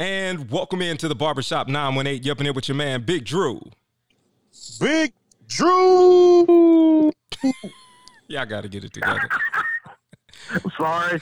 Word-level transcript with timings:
And 0.00 0.50
welcome 0.50 0.80
into 0.80 1.08
the 1.08 1.14
Barbershop 1.14 1.68
918. 1.68 2.22
You 2.22 2.32
up 2.32 2.38
in 2.38 2.46
here 2.46 2.54
with 2.54 2.68
your 2.68 2.74
man, 2.74 3.02
Big 3.02 3.22
Drew. 3.26 3.60
Big 4.80 5.12
Drew. 5.46 7.12
Y'all 8.26 8.46
got 8.46 8.62
to 8.62 8.70
get 8.70 8.82
it 8.82 8.94
together. 8.94 9.28
I'm 10.52 10.60
Sorry. 10.78 11.20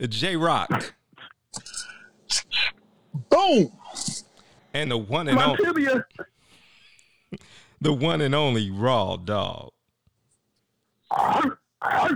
J 0.08 0.36
Rock. 0.36 0.94
Boom. 3.30 3.72
And 4.72 4.88
the 4.88 4.96
one 4.98 5.26
and 5.26 5.34
My 5.34 5.46
only, 5.46 5.64
tibia. 5.64 6.06
the 7.80 7.92
one 7.92 8.20
and 8.20 8.32
only 8.32 8.70
Raw 8.70 9.16
Dog. 9.16 9.70
All 11.10 11.42
right, 11.82 12.12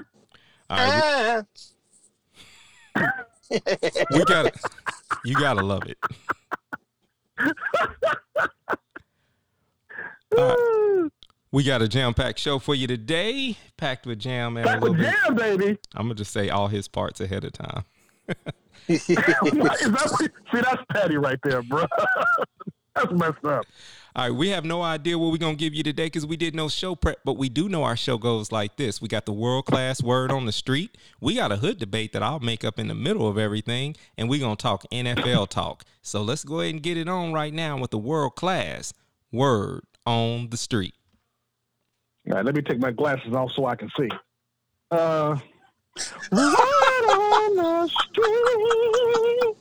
Ah. 0.71 1.43
We, 3.51 3.59
we 4.11 4.25
gotta, 4.25 4.53
you 5.25 5.35
gotta 5.35 5.63
love 5.63 5.83
it. 5.87 5.99
Right, 10.37 11.11
we 11.53 11.63
got 11.63 11.81
a 11.81 11.89
jam-packed 11.89 12.39
show 12.39 12.59
for 12.59 12.75
you 12.75 12.87
today, 12.87 13.57
packed 13.77 14.07
with 14.07 14.19
jam 14.19 14.57
and 14.57 14.69
a 14.69 14.75
little 14.75 14.91
with 14.91 14.99
bit. 14.99 15.15
jam, 15.25 15.35
baby. 15.35 15.79
I'm 15.95 16.07
gonna 16.07 16.15
just 16.15 16.33
say 16.33 16.49
all 16.51 16.69
his 16.69 16.89
parts 16.89 17.21
ahead 17.21 17.45
of 17.45 17.53
time. 17.53 17.85
that? 18.89 18.99
See, 19.01 20.61
that's 20.61 20.83
petty 20.93 21.17
right 21.17 21.39
there, 21.43 21.63
bro. 21.63 21.87
that's 22.95 23.13
messed 23.13 23.45
up. 23.45 23.65
All 24.17 24.23
right, 24.23 24.31
we 24.35 24.49
have 24.49 24.65
no 24.65 24.81
idea 24.81 25.19
what 25.19 25.31
we're 25.31 25.37
gonna 25.37 25.57
give 25.57 25.75
you 25.75 25.83
today 25.83 26.07
because 26.07 26.25
we 26.25 26.39
did 26.39 26.55
no 26.55 26.71
show 26.71 26.95
prep, 26.95 27.19
but 27.23 27.37
we 27.37 27.51
do 27.51 27.69
know 27.69 27.83
our 27.85 27.99
show 27.99 28.17
goes 28.17 28.51
like 28.51 28.77
this. 28.77 28.99
We 29.03 29.09
got 29.09 29.27
the 29.27 29.33
world 29.35 29.67
class 29.67 30.03
word 30.03 30.33
on 30.33 30.47
the 30.47 30.53
street. 30.53 30.97
We 31.21 31.35
got 31.35 31.53
a 31.53 31.57
hood 31.57 31.79
debate 31.79 32.15
that 32.15 32.23
I'll 32.23 32.41
make 32.41 32.65
up 32.65 32.79
in 32.79 32.89
the 32.89 32.95
middle 32.95 33.29
of 33.29 33.37
everything, 33.37 33.95
and 34.17 34.31
we're 34.31 34.41
gonna 34.41 34.57
talk 34.57 34.87
NFL 34.91 35.51
talk. 35.51 35.85
So 36.01 36.23
let's 36.23 36.45
go 36.45 36.61
ahead 36.61 36.73
and 36.73 36.83
get 36.83 36.97
it 36.97 37.11
on 37.11 37.35
right 37.35 37.53
now 37.53 37.77
with 37.77 37.91
the 37.91 37.99
world 37.99 38.37
class 38.37 38.95
word 39.33 39.83
on 40.07 40.49
the 40.49 40.57
street. 40.57 40.95
All 42.31 42.37
right, 42.37 42.45
let 42.45 42.55
me 42.55 42.63
take 42.63 42.79
my 42.79 42.93
glasses 42.93 43.35
off 43.35 43.53
so 43.53 43.67
I 43.67 43.77
can 43.77 43.91
see. 43.99 44.09
Uh, 44.91 45.37
Right 46.33 47.07
on 47.11 47.57
the 47.57 47.89
street. 47.89 49.57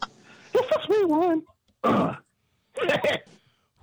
it's 0.53 0.71
a 0.71 0.85
sweet 0.85 1.09
one. 1.09 1.43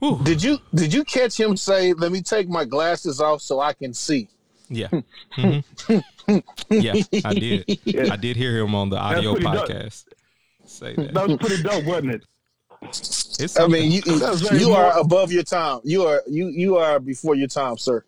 Whew. 0.03 0.19
Did 0.25 0.43
you 0.43 0.59
did 0.75 0.93
you 0.93 1.05
catch 1.05 1.39
him 1.39 1.57
say, 1.57 1.93
"Let 1.93 2.11
me 2.11 2.23
take 2.23 2.49
my 2.49 2.65
glasses 2.65 3.21
off 3.21 3.41
so 3.41 3.61
I 3.61 3.73
can 3.73 3.95
see"? 3.95 4.29
Yeah, 4.69 4.89
Mhm. 5.37 5.63
yeah, 6.71 6.95
I 7.25 7.35
did. 7.35 7.79
I 8.11 8.17
did 8.17 8.37
hear 8.37 8.59
him 8.59 8.75
on 8.75 8.89
the 8.91 8.97
audio 8.97 9.33
pretty 9.35 9.47
dope. 9.47 9.69
podcast 9.69 10.05
say 10.65 10.95
that. 10.97 11.15
That 11.15 11.29
was 11.29 11.37
pretty 11.37 11.63
dope, 11.63 11.85
wasn't 11.85 12.15
it? 12.15 12.25
It's 12.83 13.61
I 13.61 13.69
mean, 13.69 13.93
you 13.93 14.01
That 14.01 14.31
was 14.31 14.41
very 14.43 14.59
you 14.61 14.73
are 14.73 14.99
above 14.99 15.31
your 15.31 15.45
time. 15.45 15.79
You 15.85 16.05
are 16.07 16.23
you 16.27 16.49
you 16.49 16.79
are 16.79 16.99
before 16.99 17.37
your 17.37 17.47
time, 17.47 17.79
sir. 17.79 18.05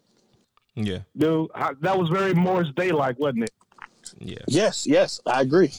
yeah, 0.75 0.99
Dude, 1.17 1.49
I, 1.55 1.75
that 1.81 1.97
was 1.97 2.09
very 2.09 2.35
Morris 2.35 2.71
Day 2.75 2.91
like, 2.91 3.17
wasn't 3.21 3.45
it? 3.45 3.53
yeah. 4.19 4.39
Yes, 4.49 4.85
yes, 4.85 5.21
I 5.27 5.43
agree. 5.43 5.73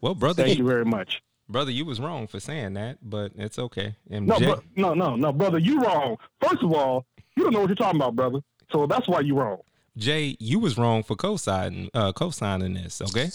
Well, 0.00 0.16
brother, 0.16 0.42
Thank 0.42 0.58
you 0.58 0.64
you, 0.64 0.68
very 0.68 0.84
much. 0.84 1.22
Brother, 1.52 1.70
you 1.70 1.84
was 1.84 2.00
wrong 2.00 2.26
for 2.26 2.40
saying 2.40 2.74
that, 2.74 2.98
but 3.02 3.32
it's 3.36 3.58
okay. 3.58 3.94
And 4.10 4.26
No, 4.26 4.38
Jay- 4.38 4.46
bro, 4.46 4.62
no, 4.76 4.94
no, 4.94 5.16
no, 5.16 5.32
brother, 5.32 5.58
you 5.58 5.80
wrong. 5.80 6.16
First 6.40 6.62
of 6.62 6.72
all, 6.72 7.06
you 7.36 7.44
don't 7.44 7.52
know 7.52 7.60
what 7.60 7.68
you're 7.68 7.76
talking 7.76 8.00
about, 8.00 8.16
brother. 8.16 8.40
So 8.72 8.86
that's 8.86 9.06
why 9.06 9.20
you 9.20 9.38
wrong. 9.38 9.58
Jay, 9.96 10.36
you 10.40 10.58
was 10.58 10.78
wrong 10.78 11.02
for 11.02 11.14
co-signing 11.14 11.90
uh 11.92 12.12
co-signing 12.12 12.72
this, 12.72 13.02
okay? 13.02 13.28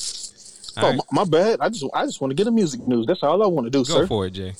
Oh, 0.77 0.81
All 0.81 0.89
right, 0.89 1.01
my, 1.11 1.23
my 1.23 1.29
bad. 1.29 1.59
I 1.61 1.69
just 1.69 1.85
I 1.93 2.05
just 2.05 2.19
want 2.19 2.31
to 2.31 2.35
get 2.35 2.47
a 2.47 2.51
music 2.51 2.87
news. 2.87 3.05
That's 3.05 3.21
all 3.23 3.43
I 3.43 3.47
want 3.47 3.65
to 3.65 3.71
do, 3.71 3.79
go 3.79 3.83
sir. 3.83 4.01
Go 4.01 4.07
for 4.07 4.25
it, 4.25 4.31
Jay. 4.31 4.53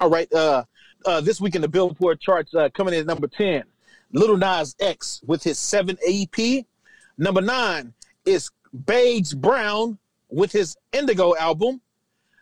All 0.00 0.10
right. 0.10 0.32
Uh, 0.32 0.64
uh, 1.06 1.20
this 1.20 1.40
week 1.40 1.54
in 1.54 1.62
the 1.62 1.68
Billboard 1.68 2.20
charts, 2.20 2.54
uh, 2.54 2.68
coming 2.74 2.94
in 2.94 3.00
at 3.00 3.06
number 3.06 3.28
ten, 3.28 3.62
Lil 4.12 4.36
Nas 4.36 4.74
X 4.80 5.20
with 5.26 5.42
his 5.42 5.58
seven 5.58 5.96
EP. 6.06 6.64
Number 7.18 7.40
nine 7.40 7.94
is 8.24 8.50
Beige 8.86 9.32
Brown 9.34 9.98
with 10.28 10.52
his 10.52 10.76
Indigo 10.92 11.36
album. 11.36 11.80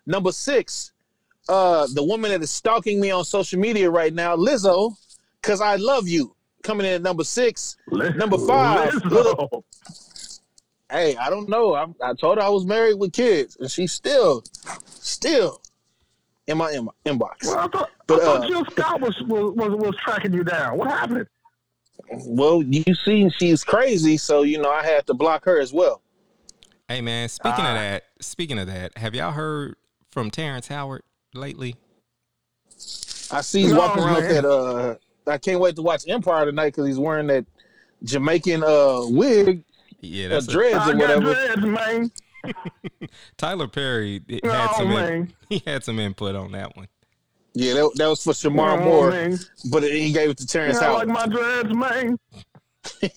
Number 0.05 0.31
six, 0.31 0.91
uh, 1.47 1.87
the 1.93 2.03
woman 2.03 2.31
that 2.31 2.41
is 2.41 2.51
stalking 2.51 2.99
me 2.99 3.11
on 3.11 3.23
social 3.25 3.59
media 3.59 3.89
right 3.89 4.13
now, 4.13 4.35
Lizzo, 4.35 4.95
cause 5.41 5.61
I 5.61 5.75
love 5.77 6.07
you. 6.07 6.35
Coming 6.63 6.85
in 6.87 6.93
at 6.93 7.01
number 7.01 7.23
six. 7.23 7.77
Number 7.89 8.37
five, 8.37 8.91
Lizzo. 8.93 9.09
Little- 9.11 9.65
Hey, 10.91 11.15
I 11.17 11.29
don't 11.29 11.47
know. 11.47 11.75
I, 11.75 11.85
I 12.03 12.13
told 12.15 12.39
her 12.39 12.43
I 12.43 12.49
was 12.49 12.65
married 12.65 12.95
with 12.95 13.13
kids, 13.13 13.55
and 13.59 13.69
she's 13.69 13.91
still, 13.91 14.43
still 14.85 15.61
in 16.47 16.57
my, 16.57 16.71
in 16.71 16.85
my 16.85 16.91
inbox. 17.05 17.43
Well, 17.45 17.59
I 17.59 17.67
thought, 17.67 17.89
But, 18.07 18.21
I 18.21 18.25
thought 18.25 18.43
uh, 18.43 18.47
Jill 18.47 18.65
Scott 18.71 18.99
was, 18.99 19.15
was 19.27 19.53
was 19.55 19.69
was 19.79 19.95
tracking 20.03 20.33
you 20.33 20.43
down. 20.43 20.79
What 20.79 20.87
happened? 20.89 21.27
Well, 22.25 22.63
you 22.63 22.83
see, 23.05 23.29
she's 23.37 23.63
crazy, 23.63 24.17
so 24.17 24.41
you 24.41 24.57
know 24.59 24.71
I 24.71 24.83
had 24.83 25.05
to 25.05 25.13
block 25.13 25.45
her 25.45 25.59
as 25.61 25.71
well. 25.71 26.01
Hey 26.87 27.01
man, 27.01 27.29
speaking 27.29 27.65
Ah. 27.65 27.69
of 27.69 27.75
that, 27.75 28.03
speaking 28.19 28.57
of 28.57 28.65
that, 28.65 28.97
have 28.97 29.13
y'all 29.13 29.29
heard 29.31 29.75
from 30.11 30.31
Terrence 30.31 30.67
Howard 30.67 31.03
lately? 31.33 31.75
I 33.31 33.41
see 33.41 33.63
he's 33.63 33.73
walking 33.73 34.03
around 34.03 34.15
with 34.15 34.29
that. 34.29 34.45
Uh, 34.45 34.95
I 35.27 35.37
can't 35.37 35.59
wait 35.59 35.75
to 35.75 35.81
watch 35.81 36.03
Empire 36.07 36.45
tonight 36.45 36.67
because 36.69 36.87
he's 36.87 36.97
wearing 36.99 37.27
that 37.27 37.45
Jamaican 38.03 38.63
uh 38.63 39.01
wig, 39.05 39.63
Yeah, 40.01 40.27
uh, 40.27 40.29
that's 40.29 40.47
a- 40.47 40.51
dreads 40.51 40.75
I 40.77 40.89
or 40.91 40.93
got 40.93 40.99
whatever. 41.21 41.33
dreads, 41.33 41.61
man. 41.61 42.11
Tyler 43.37 43.67
Perry 43.67 44.21
had 44.29 44.39
Oh, 44.45 44.73
some 44.77 44.91
in- 44.91 45.33
he 45.49 45.61
had 45.65 45.83
some 45.83 45.99
input 45.99 46.35
on 46.35 46.51
that 46.53 46.75
one. 46.75 46.87
Yeah, 47.53 47.73
that, 47.73 47.91
that 47.95 48.07
was 48.07 48.23
for 48.23 48.31
Shemar 48.33 48.79
Oh, 48.79 48.83
Moore, 48.85 49.09
man. 49.11 49.37
but 49.71 49.83
he 49.83 50.11
gave 50.13 50.29
it 50.29 50.37
to 50.37 50.47
Terrence 50.47 50.79
Yeah, 50.81 50.91
I 50.91 50.93
like 50.93 51.07
my 51.07 51.25
dreads, 51.27 51.73
man. 51.73 52.17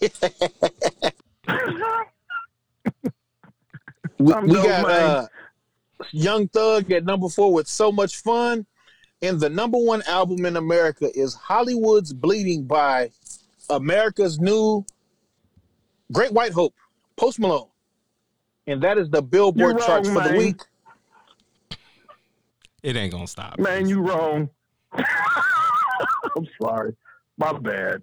we 4.19 4.33
we 4.33 4.33
dope, 4.53 4.67
got 4.67 4.87
man. 4.87 5.11
uh, 5.11 5.27
Young 6.11 6.49
Thug 6.49 6.91
at 6.93 7.05
number 7.05 7.29
four 7.29 7.53
with 7.53 7.69
so 7.69 7.93
much 7.93 8.17
fun, 8.19 8.67
and 9.23 9.41
the 9.41 9.49
number 9.49 9.79
one 9.79 10.03
album 10.07 10.45
in 10.45 10.57
America 10.57 11.09
is 11.15 11.35
Hollywood's 11.35 12.13
Bleeding 12.13 12.65
by 12.65 13.11
America's 13.71 14.39
new 14.39 14.85
Great 16.13 16.33
White 16.33 16.53
Hope, 16.53 16.75
Post 17.17 17.39
Malone, 17.39 17.69
and 18.67 18.83
that 18.83 18.99
is 18.99 19.09
the 19.11 19.23
Billboard 19.23 19.77
You're 19.77 19.87
charts 19.87 20.09
wrong, 20.09 20.23
for 20.23 20.29
the 20.29 20.39
week. 20.39 20.61
It 22.83 22.97
ain't 22.97 23.13
gonna 23.13 23.27
stop. 23.27 23.59
Man, 23.59 23.89
you 23.89 24.01
wrong. 24.01 24.51
I'm 24.95 26.49
sorry. 26.61 26.95
My 27.39 27.53
bad. 27.53 28.03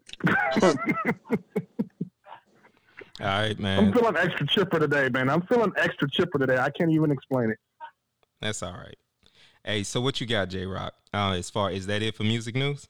All 3.21 3.27
right, 3.27 3.59
man. 3.59 3.79
I'm 3.79 3.93
feeling 3.93 4.15
extra 4.15 4.47
chipper 4.47 4.79
today, 4.79 5.09
man. 5.09 5.29
I'm 5.29 5.41
feeling 5.41 5.73
extra 5.75 6.09
chipper 6.09 6.39
today. 6.39 6.57
I 6.57 6.69
can't 6.69 6.91
even 6.91 7.11
explain 7.11 7.49
it. 7.49 7.59
That's 8.41 8.63
all 8.63 8.73
right. 8.73 8.97
Hey, 9.63 9.83
so 9.83 9.99
what 10.01 10.21
you 10.21 10.27
got, 10.27 10.49
J 10.49 10.65
Rock? 10.65 10.93
Uh, 11.13 11.31
as 11.31 11.49
far 11.49 11.71
is 11.71 11.87
that 11.87 12.01
it 12.01 12.15
for 12.15 12.23
music 12.23 12.55
news? 12.55 12.87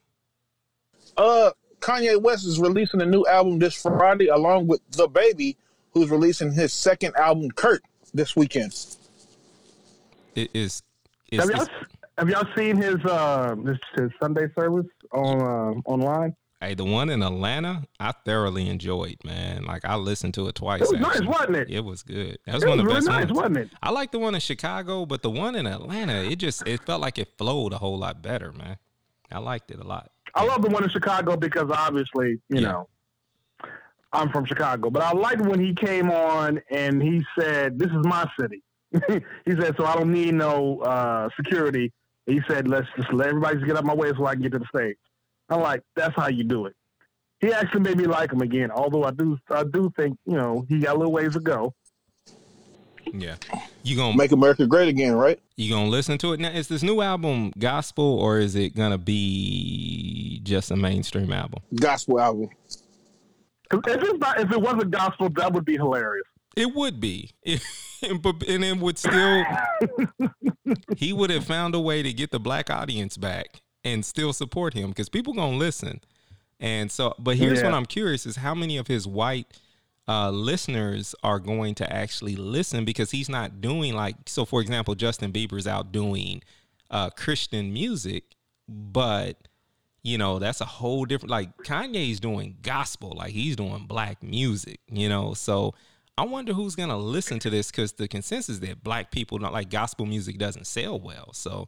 Uh, 1.18 1.52
Kanye 1.80 2.22
West 2.22 2.46
is 2.46 2.60
releasing 2.60 3.02
a 3.02 3.06
new 3.06 3.26
album 3.26 3.58
this 3.60 3.82
Friday, 3.82 4.28
along 4.28 4.68
with 4.68 4.82
DaBaby, 4.92 5.56
who's 5.94 6.10
releasing 6.10 6.52
his 6.52 6.74
second 6.74 7.16
album, 7.16 7.50
Kirk, 7.52 7.82
this 8.14 8.36
weekend. 8.36 8.74
It 10.36 10.50
is. 10.54 10.84
It's, 11.32 11.42
Have 11.44 11.50
y'all, 11.52 11.62
it's- 11.64 11.86
have 12.18 12.30
y'all 12.30 12.46
seen 12.56 12.76
his 12.76 12.98
uh 13.06 13.56
his, 13.66 13.78
his 13.96 14.12
Sunday 14.22 14.48
service 14.58 14.86
on 15.14 15.40
uh, 15.42 15.90
online? 15.90 16.36
Hey, 16.62 16.74
the 16.74 16.84
one 16.86 17.09
in 17.09 17.24
Atlanta, 17.24 17.84
I 18.00 18.12
thoroughly 18.12 18.68
enjoyed, 18.70 19.18
man. 19.24 19.64
Like 19.64 19.86
I 19.86 19.96
listened 19.96 20.34
to 20.36 20.47
it 20.47 20.56
twice. 20.56 20.81
It 20.81 20.92
was 20.92 21.00
nice, 21.00 21.12
actually. 21.18 21.28
wasn't 21.28 21.56
it? 21.58 21.70
It 21.70 21.84
was 21.86 22.03
good. 22.03 22.38
That 22.46 22.56
was 22.56 22.64
It 22.64 22.68
one 22.70 22.78
was 22.78 22.84
of 22.84 22.88
the 22.90 22.94
really 22.96 22.97
best 23.08 23.08
nice, 23.08 23.25
ones. 23.28 23.38
wasn't 23.38 23.58
it? 23.58 23.70
I 23.81 23.92
like 23.92 24.12
the 24.12 24.20
one 24.20 24.36
in 24.36 24.42
Chicago, 24.42 25.06
but 25.06 25.22
the 25.22 25.30
one 25.30 25.56
in 25.56 25.66
Atlanta, 25.68 26.24
it 26.24 26.36
just 26.38 26.68
it 26.68 26.81
felt 26.86 27.01
like 27.01 27.18
it 27.18 27.30
flowed 27.38 27.74
a 27.74 27.78
whole 27.78 27.98
lot 27.98 28.22
better, 28.22 28.51
man. 28.51 28.78
I 29.31 29.39
liked 29.39 29.72
it 29.72 29.80
a 29.80 29.84
lot. 29.88 30.12
I 30.36 30.44
love 30.45 30.62
the 30.62 30.69
one 30.69 30.84
in 30.84 30.89
Chicago 30.89 31.36
because 31.38 31.69
obviously, 31.72 32.39
you 32.50 32.62
Yeah. 32.62 32.72
know, 32.72 32.89
I'm 34.12 34.30
from 34.31 34.45
Chicago. 34.45 34.89
But 34.89 35.04
I 35.04 35.12
liked 35.13 35.42
when 35.42 35.60
he 35.60 35.74
came 35.74 36.10
on 36.12 36.60
and 36.72 37.01
he 37.01 37.24
said, 37.39 37.78
"This 37.80 37.89
is 37.89 38.06
my 38.06 38.30
city." 38.39 38.63
he 39.45 39.51
said, 39.60 39.75
"So 39.78 39.86
I 39.86 39.95
don't 39.95 40.12
need 40.12 40.34
no 40.34 40.80
uh, 40.81 41.30
security." 41.36 41.92
He 42.25 42.42
said, 42.48 42.68
"Let's 42.68 42.88
just 42.95 43.13
let 43.13 43.28
everybody 43.30 43.56
just 43.57 43.68
get 43.68 43.78
out 43.78 43.86
my 43.86 43.94
way 43.94 44.12
so 44.18 44.25
I 44.25 44.34
can 44.34 44.42
get 44.42 44.51
to 44.54 44.60
the 44.60 44.66
stage." 44.75 44.98
I'm 45.50 45.62
like, 45.62 45.81
"That's 45.96 46.16
how 46.16 46.28
you 46.28 46.44
do 46.44 46.66
it." 46.66 46.75
He 47.40 47.54
actually 47.54 47.81
made 47.81 47.98
me 47.98 48.06
like 48.06 48.31
him 48.31 48.42
again. 48.42 48.69
Although 48.72 49.04
I 49.04 49.12
do, 49.12 49.38
I 49.50 49.63
do 49.63 49.92
think 49.96 50.18
you 50.25 50.36
know 50.36 50.66
he 50.68 50.80
got 50.80 50.96
a 50.96 50.98
little 50.98 51.13
ways 51.13 51.34
to 51.34 51.40
go. 51.40 51.74
Yeah, 53.13 53.36
you 53.84 53.96
gonna 53.96 54.16
Make 54.16 54.31
America 54.31 54.68
Great 54.68 54.90
Again, 54.90 55.16
right? 55.16 55.40
you 55.56 55.74
gonna 55.74 55.90
listen 55.90 56.18
to 56.19 56.34
it 56.34 56.40
now? 56.40 56.50
Is 56.50 56.68
this 56.68 56.84
new 56.84 57.01
album 57.01 57.51
gospel 57.57 58.19
or 58.19 58.40
is 58.40 58.56
it 58.56 58.75
gonna 58.75 58.98
be 58.98 60.42
just 60.44 60.72
a 60.72 60.75
mainstream 60.75 61.31
album? 61.31 61.62
Gospel 61.75 62.19
album. 62.19 62.50
If 63.72 63.81
it's 63.86 64.19
not, 64.19 64.40
if 64.40 64.51
it 64.51 64.62
wasn't 64.62 64.92
gospel, 64.92 65.30
that 65.31 65.54
would 65.54 65.66
be 65.66 65.75
hilarious. 65.75 66.25
It 66.56 66.74
would 66.74 67.00
be, 67.00 67.31
and, 67.46 68.22
but 68.22 68.44
and 68.48 68.63
it 68.63 68.78
would 68.78 68.98
still. 68.98 69.44
he 70.98 71.13
would 71.13 71.30
have 71.30 71.46
found 71.46 71.75
a 71.75 71.80
way 71.80 72.04
to 72.04 72.13
get 72.13 72.31
the 72.31 72.40
black 72.40 72.69
audience 72.69 73.18
back 73.18 73.62
and 73.94 74.06
still 74.06 74.33
support 74.33 74.74
him 74.74 74.89
because 74.89 75.09
people 75.09 75.33
gonna 75.33 75.57
listen. 75.57 76.01
And 76.59 76.91
so, 76.91 77.15
but 77.18 77.38
here's 77.38 77.63
what 77.63 77.74
I'm 77.74 77.86
curious: 77.86 78.25
is 78.25 78.36
how 78.38 78.53
many 78.53 78.77
of 78.77 78.88
his 78.88 79.07
white 79.07 79.47
uh, 80.07 80.31
listeners 80.31 81.15
are 81.24 81.39
going 81.39 81.75
to 81.75 81.94
actually 81.94 82.36
listen 82.36 82.83
because 82.83 83.12
he's 83.12 83.30
not 83.30 83.62
doing 83.62 83.94
like 83.94 84.15
so. 84.25 84.44
For 84.44 84.59
example, 84.59 84.95
Justin 84.95 85.31
Bieber's 85.31 85.68
out 85.68 85.91
doing 85.91 86.41
uh, 86.89 87.12
Christian 87.12 87.71
music, 87.71 88.24
but 88.68 89.47
you 90.03 90.18
know 90.18 90.39
that's 90.39 90.62
a 90.62 90.65
whole 90.65 91.06
different. 91.06 91.31
Like 91.31 91.56
Kanye's 91.57 92.19
doing 92.19 92.57
gospel, 92.62 93.13
like 93.15 93.31
he's 93.31 93.56
doing 93.56 93.86
black 93.88 94.21
music. 94.21 94.80
You 94.91 95.07
know, 95.09 95.33
so 95.33 95.75
I 96.18 96.25
wonder 96.25 96.51
who's 96.53 96.75
gonna 96.75 96.97
listen 96.97 97.39
to 97.39 97.50
this 97.50 97.71
because 97.71 97.94
the 97.94 98.07
consensus 98.07 98.56
is 98.56 98.59
that 98.62 98.83
black 98.83 99.12
people 99.12 99.38
don't 99.38 99.53
like 99.53 99.69
gospel 99.69 100.06
music 100.06 100.38
doesn't 100.38 100.68
sell 100.68 101.00
well. 101.00 101.31
So 101.33 101.68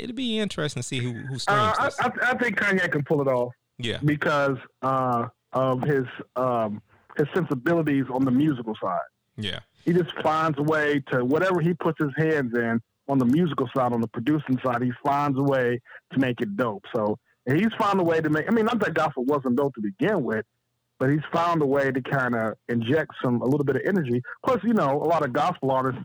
it'd 0.00 0.16
be 0.16 0.38
interesting 0.38 0.82
to 0.82 0.86
see 0.86 0.98
who 0.98 1.12
who 1.12 1.38
streams 1.38 1.60
Uh, 1.78 1.90
I. 2.00 2.06
I, 2.06 2.30
I 2.32 2.38
think 2.38 2.58
Kanye 2.58 2.90
can 2.90 3.02
pull 3.04 3.20
it 3.20 3.28
off 3.28 3.52
yeah, 3.78 3.98
because 4.04 4.58
uh, 4.82 5.26
of 5.52 5.82
his 5.82 6.04
um, 6.36 6.80
his 7.16 7.26
sensibilities 7.34 8.04
on 8.10 8.24
the 8.24 8.30
musical 8.30 8.74
side. 8.82 9.00
yeah, 9.36 9.60
He 9.84 9.92
just 9.92 10.12
finds 10.22 10.58
a 10.58 10.62
way 10.62 11.02
to 11.12 11.24
whatever 11.24 11.60
he 11.60 11.74
puts 11.74 11.98
his 12.02 12.12
hands 12.16 12.54
in 12.54 12.80
on 13.08 13.18
the 13.18 13.24
musical 13.26 13.68
side, 13.76 13.92
on 13.92 14.00
the 14.00 14.08
producing 14.08 14.58
side, 14.64 14.82
he 14.82 14.92
finds 15.04 15.38
a 15.38 15.42
way 15.42 15.80
to 16.12 16.18
make 16.18 16.40
it 16.40 16.56
dope. 16.56 16.84
So 16.94 17.18
he's 17.46 17.72
found 17.78 18.00
a 18.00 18.04
way 18.04 18.20
to 18.20 18.30
make. 18.30 18.46
I 18.48 18.52
mean, 18.52 18.64
not 18.64 18.78
that 18.80 18.94
gospel 18.94 19.24
wasn't 19.24 19.56
dope 19.56 19.74
to 19.74 19.80
begin 19.80 20.22
with, 20.22 20.44
but 20.98 21.10
he's 21.10 21.24
found 21.32 21.60
a 21.62 21.66
way 21.66 21.90
to 21.90 22.00
kind 22.00 22.34
of 22.34 22.54
inject 22.68 23.10
some 23.22 23.42
a 23.42 23.44
little 23.44 23.64
bit 23.64 23.76
of 23.76 23.82
energy. 23.84 24.22
Plus, 24.46 24.62
you 24.62 24.72
know, 24.72 25.02
a 25.02 25.04
lot 25.04 25.24
of 25.24 25.32
gospel 25.32 25.70
artists 25.72 26.00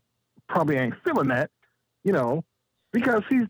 probably 0.49 0.77
ain't 0.77 0.95
feeling 1.05 1.27
that, 1.27 1.51
you 2.03 2.11
know, 2.11 2.43
because 2.91 3.21
he's 3.29 3.45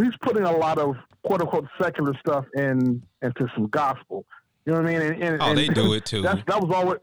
he's 0.00 0.16
putting 0.22 0.44
a 0.44 0.52
lot 0.52 0.78
of 0.78 0.96
quote 1.22 1.40
unquote 1.40 1.66
secular 1.80 2.14
stuff 2.20 2.44
in 2.54 3.02
into 3.22 3.48
some 3.54 3.66
gospel. 3.68 4.24
You 4.64 4.72
know 4.72 4.82
what 4.82 4.90
I 4.90 4.98
mean? 4.98 5.02
And, 5.02 5.22
and, 5.22 5.42
Oh, 5.42 5.54
they 5.54 5.68
do 5.68 5.94
it 5.94 6.04
too. 6.04 6.22
That's 6.22 6.40
that 6.46 6.60
was 6.60 6.74
always. 6.74 6.98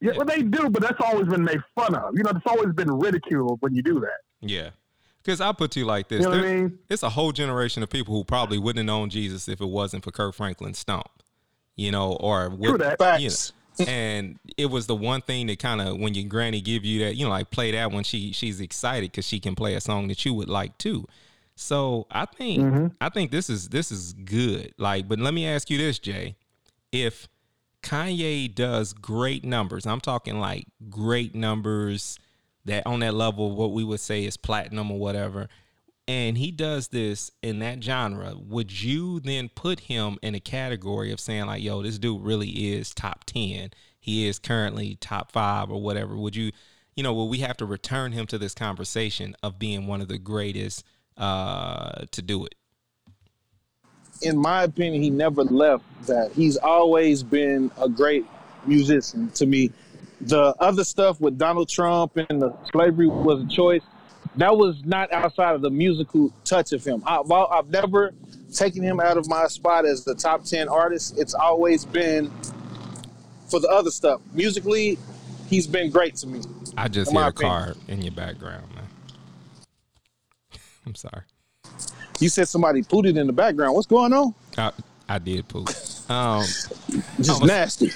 Yeah, 0.00 0.12
well, 0.16 0.24
they 0.24 0.42
do, 0.42 0.70
but 0.70 0.80
that's 0.82 1.00
always 1.00 1.28
been 1.28 1.44
made 1.44 1.60
fun 1.74 1.94
of. 1.94 2.14
You 2.16 2.22
know, 2.22 2.30
it's 2.30 2.46
always 2.46 2.74
been 2.74 2.90
ridiculed 2.90 3.58
when 3.60 3.74
you 3.74 3.82
do 3.82 4.00
that. 4.00 4.20
Yeah. 4.40 4.70
Because 5.22 5.42
I'll 5.42 5.52
put 5.52 5.76
you 5.76 5.84
like 5.84 6.08
this. 6.08 6.20
You 6.22 6.30
know 6.30 6.36
what 6.38 6.46
I 6.46 6.54
mean? 6.54 6.78
It's 6.88 7.02
a 7.02 7.10
whole 7.10 7.32
generation 7.32 7.82
of 7.82 7.90
people 7.90 8.14
who 8.14 8.24
probably 8.24 8.56
wouldn't 8.56 8.78
have 8.78 8.86
known 8.86 9.10
Jesus 9.10 9.46
if 9.48 9.60
it 9.60 9.68
wasn't 9.68 10.02
for 10.02 10.10
Kirk 10.10 10.34
Franklin's 10.34 10.78
stomp. 10.78 11.10
You 11.76 11.90
know, 11.90 12.12
or 12.14 12.48
True 12.48 12.72
would, 12.72 12.80
that. 12.80 13.20
you 13.20 13.28
know, 13.28 13.34
Facts. 13.34 13.52
and 13.86 14.38
it 14.56 14.66
was 14.66 14.86
the 14.86 14.94
one 14.96 15.20
thing 15.20 15.46
that 15.48 15.58
kind 15.58 15.80
of 15.82 15.98
when 15.98 16.14
your 16.14 16.26
granny 16.28 16.60
give 16.62 16.84
you 16.84 17.04
that, 17.04 17.16
you 17.16 17.24
know, 17.24 17.30
like 17.30 17.50
play 17.50 17.70
that 17.72 17.90
when 17.92 18.04
she 18.04 18.32
she's 18.32 18.60
excited 18.60 19.10
because 19.10 19.26
she 19.26 19.38
can 19.40 19.54
play 19.54 19.74
a 19.74 19.80
song 19.80 20.08
that 20.08 20.24
you 20.24 20.32
would 20.34 20.48
like 20.48 20.76
too. 20.78 21.06
So 21.60 22.06
I 22.10 22.24
think 22.24 22.62
Mm-hmm. 22.62 22.86
I 23.00 23.10
think 23.10 23.30
this 23.30 23.50
is 23.50 23.68
this 23.68 23.92
is 23.92 24.14
good. 24.14 24.74
Like, 24.78 25.08
but 25.08 25.18
let 25.18 25.34
me 25.34 25.46
ask 25.46 25.68
you 25.68 25.76
this, 25.78 25.98
Jay. 25.98 26.36
If 26.90 27.28
Kanye 27.82 28.52
does 28.52 28.92
great 28.92 29.44
numbers, 29.44 29.86
I'm 29.86 30.00
talking 30.00 30.38
like 30.40 30.66
great 30.88 31.34
numbers 31.34 32.18
that 32.64 32.86
on 32.86 33.00
that 33.00 33.14
level 33.14 33.54
what 33.54 33.72
we 33.72 33.84
would 33.84 34.00
say 34.00 34.24
is 34.24 34.36
platinum 34.36 34.90
or 34.90 34.98
whatever, 34.98 35.48
and 36.08 36.38
he 36.38 36.50
does 36.50 36.88
this 36.88 37.30
in 37.42 37.58
that 37.60 37.84
genre, 37.84 38.34
would 38.36 38.82
you 38.82 39.20
then 39.20 39.50
put 39.54 39.80
him 39.80 40.18
in 40.22 40.34
a 40.34 40.40
category 40.40 41.12
of 41.12 41.20
saying 41.20 41.46
like, 41.46 41.62
yo, 41.62 41.82
this 41.82 41.98
dude 41.98 42.22
really 42.22 42.48
is 42.48 42.92
top 42.94 43.24
10. 43.24 43.70
He 43.98 44.26
is 44.26 44.38
currently 44.38 44.96
top 44.96 45.30
5 45.30 45.70
or 45.70 45.80
whatever. 45.80 46.16
Would 46.16 46.36
you, 46.36 46.52
you 46.96 47.02
know, 47.02 47.12
will 47.12 47.28
we 47.28 47.38
have 47.38 47.58
to 47.58 47.66
return 47.66 48.12
him 48.12 48.26
to 48.26 48.38
this 48.38 48.54
conversation 48.54 49.36
of 49.42 49.58
being 49.58 49.86
one 49.86 50.00
of 50.00 50.08
the 50.08 50.18
greatest 50.18 50.84
uh 51.16 52.04
to 52.10 52.22
do 52.22 52.44
it? 52.44 52.54
in 54.22 54.36
my 54.36 54.64
opinion, 54.64 55.02
he 55.02 55.10
never 55.10 55.44
left 55.44 55.84
that. 56.06 56.32
He's 56.32 56.56
always 56.56 57.22
been 57.22 57.70
a 57.80 57.88
great 57.88 58.24
musician 58.66 59.30
to 59.32 59.46
me. 59.46 59.70
The 60.20 60.54
other 60.60 60.84
stuff 60.84 61.20
with 61.20 61.38
Donald 61.38 61.68
Trump 61.68 62.16
and 62.16 62.42
the 62.42 62.54
slavery 62.70 63.06
was 63.06 63.42
a 63.42 63.48
choice. 63.48 63.82
That 64.36 64.56
was 64.56 64.84
not 64.84 65.12
outside 65.12 65.54
of 65.54 65.62
the 65.62 65.70
musical 65.70 66.32
touch 66.44 66.72
of 66.72 66.84
him. 66.84 67.02
I've, 67.06 67.30
I've 67.30 67.68
never 67.68 68.12
taken 68.52 68.82
him 68.82 69.00
out 69.00 69.16
of 69.16 69.28
my 69.28 69.46
spot 69.46 69.86
as 69.86 70.04
the 70.04 70.14
top 70.14 70.44
10 70.44 70.68
artist. 70.68 71.18
It's 71.18 71.34
always 71.34 71.84
been 71.84 72.30
for 73.48 73.60
the 73.60 73.68
other 73.68 73.90
stuff. 73.90 74.20
Musically, 74.32 74.98
he's 75.48 75.66
been 75.66 75.90
great 75.90 76.16
to 76.16 76.26
me. 76.26 76.42
I 76.76 76.88
just 76.88 77.10
hear 77.10 77.22
a 77.22 77.28
opinion. 77.28 77.52
car 77.52 77.74
in 77.88 78.02
your 78.02 78.12
background, 78.12 78.72
man. 78.74 78.79
I'm 80.86 80.94
sorry. 80.94 81.22
You 82.20 82.28
said 82.28 82.48
somebody 82.48 82.82
pooted 82.82 83.16
in 83.16 83.26
the 83.26 83.32
background. 83.32 83.74
What's 83.74 83.86
going 83.86 84.12
on? 84.12 84.34
I, 84.58 84.72
I 85.08 85.18
did 85.18 85.48
poop. 85.48 85.68
Um, 86.10 86.42
Just 87.18 87.40
was- 87.40 87.42
nasty. 87.42 87.90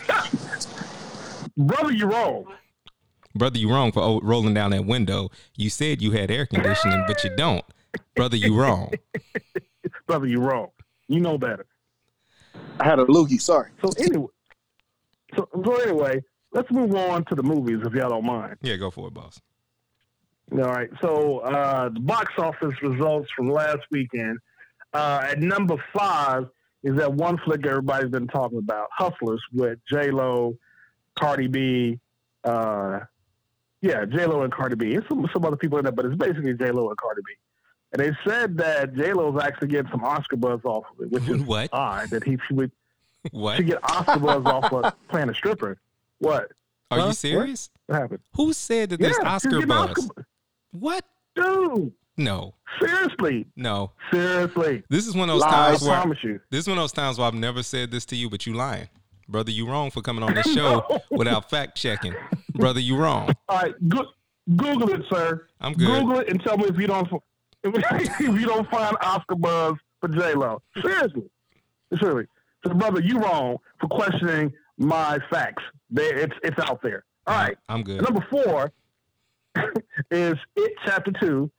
Brother, 1.56 1.92
you're 1.92 2.08
wrong. 2.08 2.46
brother, 3.34 3.58
you 3.58 3.70
wrong 3.70 3.92
for 3.92 4.02
o- 4.02 4.20
rolling 4.22 4.54
down 4.54 4.70
that 4.72 4.84
window. 4.86 5.30
You 5.56 5.70
said 5.70 6.02
you 6.02 6.10
had 6.12 6.30
air 6.30 6.46
conditioning, 6.46 7.04
but 7.06 7.22
you 7.24 7.30
don't. 7.36 7.64
Brother, 8.16 8.36
you 8.36 8.56
wrong. 8.56 8.92
Brother, 10.06 10.26
you're 10.26 10.40
wrong. 10.40 10.68
You 11.08 11.20
know 11.20 11.38
better. 11.38 11.66
I 12.80 12.84
had 12.84 12.98
a 12.98 13.04
loogie. 13.04 13.40
Sorry. 13.40 13.70
So 13.82 13.90
anyway, 13.98 14.28
so, 15.36 15.48
so 15.64 15.74
anyway, 15.76 16.22
let's 16.52 16.70
move 16.72 16.94
on 16.94 17.24
to 17.26 17.34
the 17.34 17.42
movies 17.42 17.80
if 17.84 17.92
y'all 17.94 18.10
don't 18.10 18.24
mind. 18.26 18.56
Yeah, 18.62 18.76
go 18.76 18.90
for 18.90 19.08
it, 19.08 19.14
boss. 19.14 19.40
All 20.52 20.58
right. 20.58 20.90
So 21.00 21.38
uh, 21.38 21.88
the 21.88 22.00
box 22.00 22.32
office 22.38 22.74
results 22.82 23.30
from 23.36 23.50
last 23.50 23.80
weekend. 23.90 24.38
Uh, 24.92 25.26
at 25.28 25.40
number 25.40 25.76
five 25.96 26.48
is 26.84 26.94
that 26.96 27.12
one 27.12 27.38
flick 27.38 27.66
everybody's 27.66 28.10
been 28.10 28.28
talking 28.28 28.58
about, 28.58 28.88
Hustlers, 28.92 29.42
with 29.52 29.78
J 29.90 30.10
Lo, 30.10 30.56
Cardi 31.18 31.48
B. 31.48 31.98
Uh, 32.44 33.00
yeah, 33.80 34.04
J 34.04 34.26
Lo 34.26 34.42
and 34.42 34.52
Cardi 34.52 34.76
B. 34.76 34.94
And 34.94 35.04
some 35.08 35.28
some 35.32 35.44
other 35.44 35.56
people 35.56 35.78
in 35.78 35.84
there, 35.84 35.92
but 35.92 36.04
it's 36.04 36.14
basically 36.16 36.54
J 36.54 36.70
Lo 36.70 36.88
and 36.88 36.96
Cardi 36.98 37.22
B. 37.26 37.32
And 37.92 38.02
they 38.02 38.12
said 38.30 38.56
that 38.58 38.94
J 38.94 39.12
Lo 39.14 39.36
is 39.36 39.42
actually 39.42 39.68
getting 39.68 39.90
some 39.90 40.04
Oscar 40.04 40.36
buzz 40.36 40.60
off 40.64 40.84
of 40.92 41.06
it, 41.06 41.10
which 41.10 41.28
is 41.28 41.42
What? 41.46 41.70
odd 41.72 42.10
that 42.10 42.22
he 42.24 42.38
she 42.46 42.54
would 42.54 42.70
What? 43.32 43.56
to 43.56 43.62
get 43.62 43.78
Oscar 43.82 44.20
buzz 44.20 44.44
off 44.44 44.72
of 44.72 44.94
playing 45.08 45.30
a 45.30 45.34
stripper. 45.34 45.78
What? 46.18 46.52
Are 46.90 47.00
Huh? 47.00 47.06
you 47.08 47.12
serious? 47.14 47.70
What 47.86 47.98
happened? 48.00 48.20
Who 48.36 48.52
said 48.52 48.90
that 48.90 49.00
there's 49.00 49.16
yeah, 49.20 49.38
she's 49.38 49.52
Oscar 49.52 49.66
buzz? 49.66 49.90
Oscar- 49.90 50.26
What? 50.78 51.04
Dude, 51.36 51.92
No, 52.16 52.54
seriously, 52.80 53.46
no. 53.56 53.90
seriously. 54.12 54.82
This 54.88 55.06
is 55.08 55.16
one 55.16 55.28
of 55.30 55.34
those. 55.36 55.42
I 55.42 55.50
times 55.50 55.82
where 55.82 55.94
promise 56.00 56.18
you. 56.22 56.40
this 56.50 56.60
is 56.60 56.68
one 56.68 56.78
of 56.78 56.82
those 56.82 56.92
times 56.92 57.18
where 57.18 57.26
I've 57.26 57.34
never 57.34 57.62
said 57.64 57.90
this 57.90 58.04
to 58.06 58.16
you, 58.16 58.30
but 58.30 58.46
you 58.46 58.54
lying, 58.54 58.88
brother. 59.28 59.50
You 59.50 59.66
wrong 59.68 59.90
for 59.90 60.00
coming 60.00 60.22
on 60.22 60.32
this 60.34 60.46
show 60.54 60.84
No. 60.88 61.00
without 61.10 61.50
fact 61.50 61.76
checking, 61.76 62.14
brother. 62.54 62.78
You 62.80 62.96
wrong. 62.96 63.30
All 63.48 63.58
right, 63.62 63.74
go- 63.88 64.06
Google 64.56 64.90
it, 64.90 65.02
sir. 65.10 65.46
I'm 65.60 65.72
good. 65.72 65.86
Google 65.88 66.20
it 66.20 66.28
and 66.28 66.40
tell 66.42 66.56
me 66.56 66.66
if 66.66 66.78
you 66.78 66.86
don't 66.86 67.08
if 67.64 68.20
you 68.20 68.46
don't 68.46 68.68
find 68.70 68.96
Oscar 69.00 69.34
buzz 69.34 69.74
for 70.00 70.08
J 70.08 70.34
Lo. 70.34 70.60
Seriously, 70.82 71.22
seriously. 71.98 72.26
So, 72.66 72.74
brother, 72.74 73.00
you 73.00 73.18
wrong 73.18 73.56
for 73.80 73.88
questioning 73.88 74.52
my 74.78 75.18
facts. 75.30 75.62
It's 75.96 76.34
it's 76.44 76.58
out 76.60 76.80
there. 76.82 77.04
All 77.26 77.34
right. 77.34 77.56
I'm 77.68 77.82
good. 77.82 78.02
Number 78.02 78.24
four 78.30 78.70
is 80.10 80.36
It 80.56 80.72
Chapter 80.84 81.12
Two. 81.12 81.50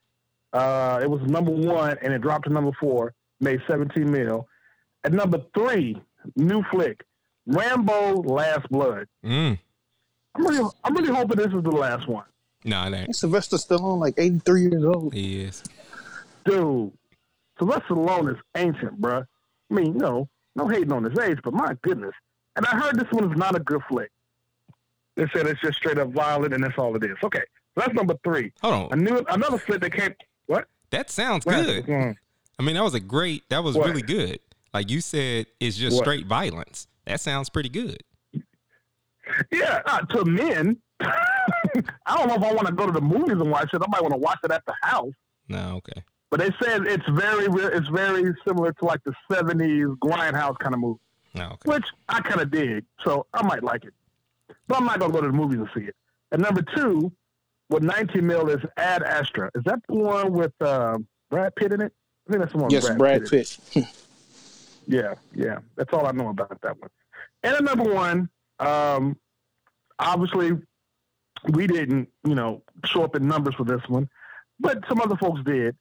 Uh, 0.54 1.00
it 1.04 1.10
was 1.10 1.22
number 1.24 1.52
one 1.52 1.98
and 2.02 2.14
it 2.14 2.22
dropped 2.22 2.48
to 2.48 2.54
number 2.54 2.72
four, 2.80 3.14
made 3.42 3.62
17 3.68 4.10
mil. 4.10 4.48
At 5.04 5.12
number 5.12 5.42
three, 5.54 6.02
new 6.38 6.64
flick, 6.72 7.04
Rambo 7.46 8.22
Last 8.24 8.70
Blood. 8.70 9.08
Mm. 9.24 9.60
I'm 10.36 10.48
really, 10.48 10.70
I'm 10.84 10.96
really 10.96 11.14
hoping 11.14 11.38
this 11.38 11.48
is 11.48 11.64
the 11.64 11.72
last 11.72 12.08
one. 12.08 12.26
No, 12.64 12.82
it 12.84 12.88
ain't. 12.88 12.96
Ain't 12.96 13.16
Sylvester 13.16 13.58
Stallone 13.58 14.00
like 14.00 14.16
83 14.18 14.62
years 14.62 14.84
old? 14.84 15.14
He 15.14 15.42
is. 15.42 15.64
Dude, 16.46 16.92
Sylvester 17.60 17.94
Stallone 17.94 18.32
is 18.34 18.42
ancient, 18.56 19.00
bruh. 19.00 19.26
I 19.70 19.74
mean, 19.74 19.94
you 19.94 20.00
know, 20.00 20.30
no 20.56 20.68
hating 20.68 20.92
on 20.92 21.04
his 21.04 21.18
age, 21.20 21.40
but 21.44 21.54
my 21.54 21.76
goodness. 21.82 22.14
And 22.56 22.66
I 22.66 22.78
heard 22.80 22.98
this 22.98 23.12
one 23.12 23.30
is 23.30 23.38
not 23.38 23.56
a 23.56 23.60
good 23.60 23.82
flick. 23.90 24.10
They 25.16 25.28
said 25.34 25.48
it's 25.48 25.62
just 25.62 25.78
straight 25.78 25.98
up 25.98 26.10
violent 26.10 26.54
and 26.54 26.64
that's 26.64 26.78
all 26.78 26.96
it 26.96 27.04
is. 27.04 27.18
Okay, 27.24 27.40
so 27.40 27.55
that's 27.76 27.94
number 27.94 28.16
three. 28.24 28.52
Hold 28.62 28.92
A 28.92 28.94
on. 28.94 29.04
new, 29.04 29.24
another 29.30 29.58
flick 29.58 29.82
that 29.82 29.94
came. 29.94 30.14
What? 30.48 30.68
That 30.92 31.10
sounds 31.10 31.46
What? 31.46 31.66
good. 31.66 31.86
Mm. 31.86 32.16
I 32.60 32.64
mean, 32.64 32.76
that 32.76 32.84
was 32.84 32.94
a 32.94 33.00
great. 33.00 33.44
That 33.50 33.64
was 33.64 33.76
What? 33.76 33.88
really 33.88 34.02
good. 34.02 34.40
Like 34.74 34.90
you 34.90 35.02
said, 35.02 35.46
it's 35.60 35.78
just 35.78 35.98
straight 35.98 36.26
violence. 36.26 36.88
That 37.06 37.20
sounds 37.22 37.50
pretty 37.50 37.70
good. 37.70 37.98
Yeah, 39.52 39.82
uh, 39.86 40.02
to 40.02 40.26
men. 40.26 40.78
I 41.02 42.18
don't 42.18 42.28
know 42.28 42.36
if 42.36 42.44
I 42.44 42.54
want 42.54 42.68
to 42.68 42.74
go 42.74 42.86
to 42.86 42.92
the 42.92 43.02
movies 43.02 43.32
and 43.34 43.50
watch 43.52 43.74
it. 43.74 43.82
I 43.82 43.86
might 43.90 44.02
want 44.02 44.14
to 44.14 44.20
watch 44.20 44.40
it 44.44 44.52
at 44.52 44.64
the 44.66 44.74
house. 44.82 45.12
No, 45.50 45.76
okay. 45.78 46.04
But 46.30 46.40
they 46.40 46.50
said 46.62 46.86
it's 46.88 47.08
very, 47.10 47.46
it's 47.76 47.88
very 47.90 48.34
similar 48.48 48.72
to 48.74 48.86
like 48.86 49.02
the 49.04 49.14
'70s 49.32 49.96
grindhouse 49.98 50.58
kind 50.60 50.74
of 50.74 50.80
movie, 50.80 51.00
No, 51.34 51.52
okay. 51.54 51.72
which 51.72 51.86
I 52.10 52.22
kind 52.22 52.42
of 52.42 52.52
dig. 52.52 52.86
So 53.04 53.26
I 53.34 53.44
might 53.46 53.64
like 53.64 53.84
it, 53.86 53.94
but 54.68 54.78
I'm 54.78 54.86
not 54.86 55.00
gonna 55.00 55.14
go 55.14 55.22
to 55.22 55.28
the 55.28 55.34
movies 55.34 55.60
and 55.60 55.70
see 55.76 55.88
it. 55.88 55.96
And 56.32 56.42
number 56.42 56.62
two, 56.76 57.12
with 57.70 57.84
19 57.84 58.26
mil 58.26 58.50
is 58.50 58.64
Ad 58.78 59.04
Astra. 59.04 59.50
Is 59.56 59.64
that 59.66 59.80
the 59.88 59.96
one 59.96 60.34
with 60.34 60.54
uh, 60.62 60.98
Brad 61.30 61.56
Pitt 61.56 61.72
in 61.74 61.82
it? 61.82 61.94
I 62.28 62.32
think 62.32 62.42
that's 62.42 62.54
the 62.54 62.60
one. 62.60 62.70
Yes, 62.70 62.86
Brad, 62.86 62.98
Brad 62.98 63.26
Pitt. 63.26 63.58
Pitt. 63.72 63.86
Yeah, 64.88 65.16
yeah. 65.34 65.58
That's 65.76 65.92
all 65.94 66.06
I 66.06 66.12
know 66.12 66.30
about 66.30 66.62
that 66.62 66.80
one. 66.80 66.92
And 67.44 67.56
at 67.56 67.64
number 67.64 67.92
one, 67.92 68.30
um, 68.60 69.18
obviously, 70.00 70.52
we 71.50 71.68
didn't, 71.68 72.10
you 72.24 72.36
know, 72.36 72.62
show 72.86 73.04
up 73.04 73.16
in 73.16 73.28
numbers 73.28 73.56
for 73.56 73.64
this 73.64 73.82
one, 73.88 74.08
but 74.60 74.80
some 74.88 75.02
other 75.02 75.16
folks 75.18 75.42
did. 75.44 75.76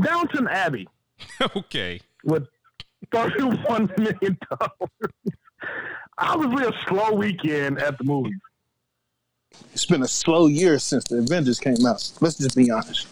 Downton 0.00 0.46
Abbey 0.48 0.88
okay. 1.56 2.00
with 2.24 2.46
thirty-one 3.12 3.92
million 3.98 4.38
dollars. 4.50 5.34
Obviously, 6.18 6.66
a 6.66 6.72
slow 6.86 7.14
weekend 7.14 7.78
at 7.78 7.98
the 7.98 8.04
movies. 8.04 8.38
It's 9.72 9.86
been 9.86 10.02
a 10.02 10.08
slow 10.08 10.46
year 10.46 10.78
since 10.78 11.04
the 11.04 11.18
Avengers 11.18 11.58
came 11.58 11.86
out. 11.86 12.10
Let's 12.20 12.38
just 12.38 12.56
be 12.56 12.70
honest. 12.70 13.06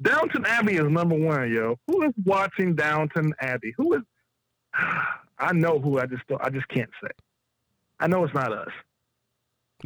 Downton 0.00 0.44
Abbey 0.46 0.74
is 0.74 0.90
number 0.90 1.14
one, 1.14 1.52
yo. 1.52 1.78
Who 1.86 2.02
is 2.02 2.12
watching 2.24 2.74
Downton 2.74 3.32
Abbey? 3.40 3.72
Who 3.76 3.94
is? 3.94 4.02
I 5.38 5.52
know 5.52 5.78
who. 5.78 5.98
I 5.98 6.06
just 6.06 6.26
don't, 6.28 6.42
I 6.42 6.50
just 6.50 6.68
can't 6.68 6.90
say. 7.02 7.10
I 8.00 8.06
know 8.06 8.24
it's 8.24 8.34
not 8.34 8.52
us. 8.52 8.70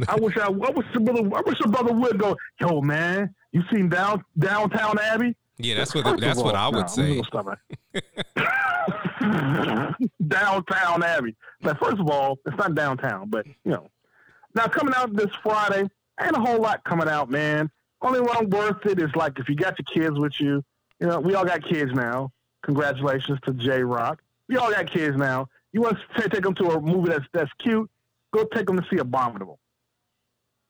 I 0.08 0.16
wish 0.20 0.36
I, 0.36 0.46
I 0.46 0.48
wish 0.48 0.86
the 0.92 1.00
brother, 1.00 1.20
I 1.34 1.40
wish 1.40 1.58
the 1.58 1.68
brother 1.68 1.92
would 1.92 2.18
go. 2.18 2.36
Yo, 2.60 2.80
man, 2.80 3.34
you 3.52 3.62
seen 3.72 3.88
down 3.88 4.24
Downtown 4.38 4.98
Abbey? 4.98 5.36
Yeah, 5.58 5.76
that's 5.76 5.94
what 5.94 6.04
First 6.04 6.16
of 6.16 6.20
that's 6.20 6.42
what 6.42 6.54
I 6.54 6.68
would 6.68 6.80
nah, 6.80 6.86
say. 6.86 7.18
I'm 7.18 7.22
gonna 7.22 7.24
stop 7.24 7.58
it. 7.94 8.04
downtown 10.28 11.02
Abbey. 11.02 11.34
But 11.62 11.78
first 11.78 11.98
of 11.98 12.10
all, 12.10 12.38
it's 12.46 12.56
not 12.56 12.74
downtown, 12.74 13.30
but 13.30 13.46
you 13.46 13.72
know. 13.72 13.88
Now 14.56 14.68
coming 14.68 14.94
out 14.96 15.14
this 15.14 15.30
Friday, 15.42 15.86
ain't 16.18 16.36
a 16.36 16.40
whole 16.40 16.58
lot 16.60 16.82
coming 16.84 17.08
out, 17.08 17.30
man. 17.30 17.70
Only 18.00 18.20
one 18.20 18.48
worth 18.48 18.86
it 18.86 18.98
is 18.98 19.14
like 19.14 19.38
if 19.38 19.50
you 19.50 19.54
got 19.54 19.78
your 19.78 19.84
kids 19.84 20.18
with 20.18 20.40
you. 20.40 20.64
You 20.98 21.08
know, 21.08 21.20
we 21.20 21.34
all 21.34 21.44
got 21.44 21.62
kids 21.62 21.92
now. 21.92 22.32
Congratulations 22.62 23.38
to 23.44 23.52
J 23.52 23.82
Rock. 23.82 24.22
We 24.48 24.56
all 24.56 24.70
got 24.70 24.90
kids 24.90 25.14
now. 25.14 25.48
You 25.72 25.82
want 25.82 25.98
to 26.16 26.28
take 26.30 26.42
them 26.42 26.54
to 26.54 26.70
a 26.70 26.80
movie 26.80 27.10
that's 27.10 27.26
that's 27.34 27.52
cute? 27.58 27.90
Go 28.32 28.44
take 28.44 28.66
them 28.66 28.80
to 28.80 28.86
see 28.90 28.96
Abominable. 28.96 29.58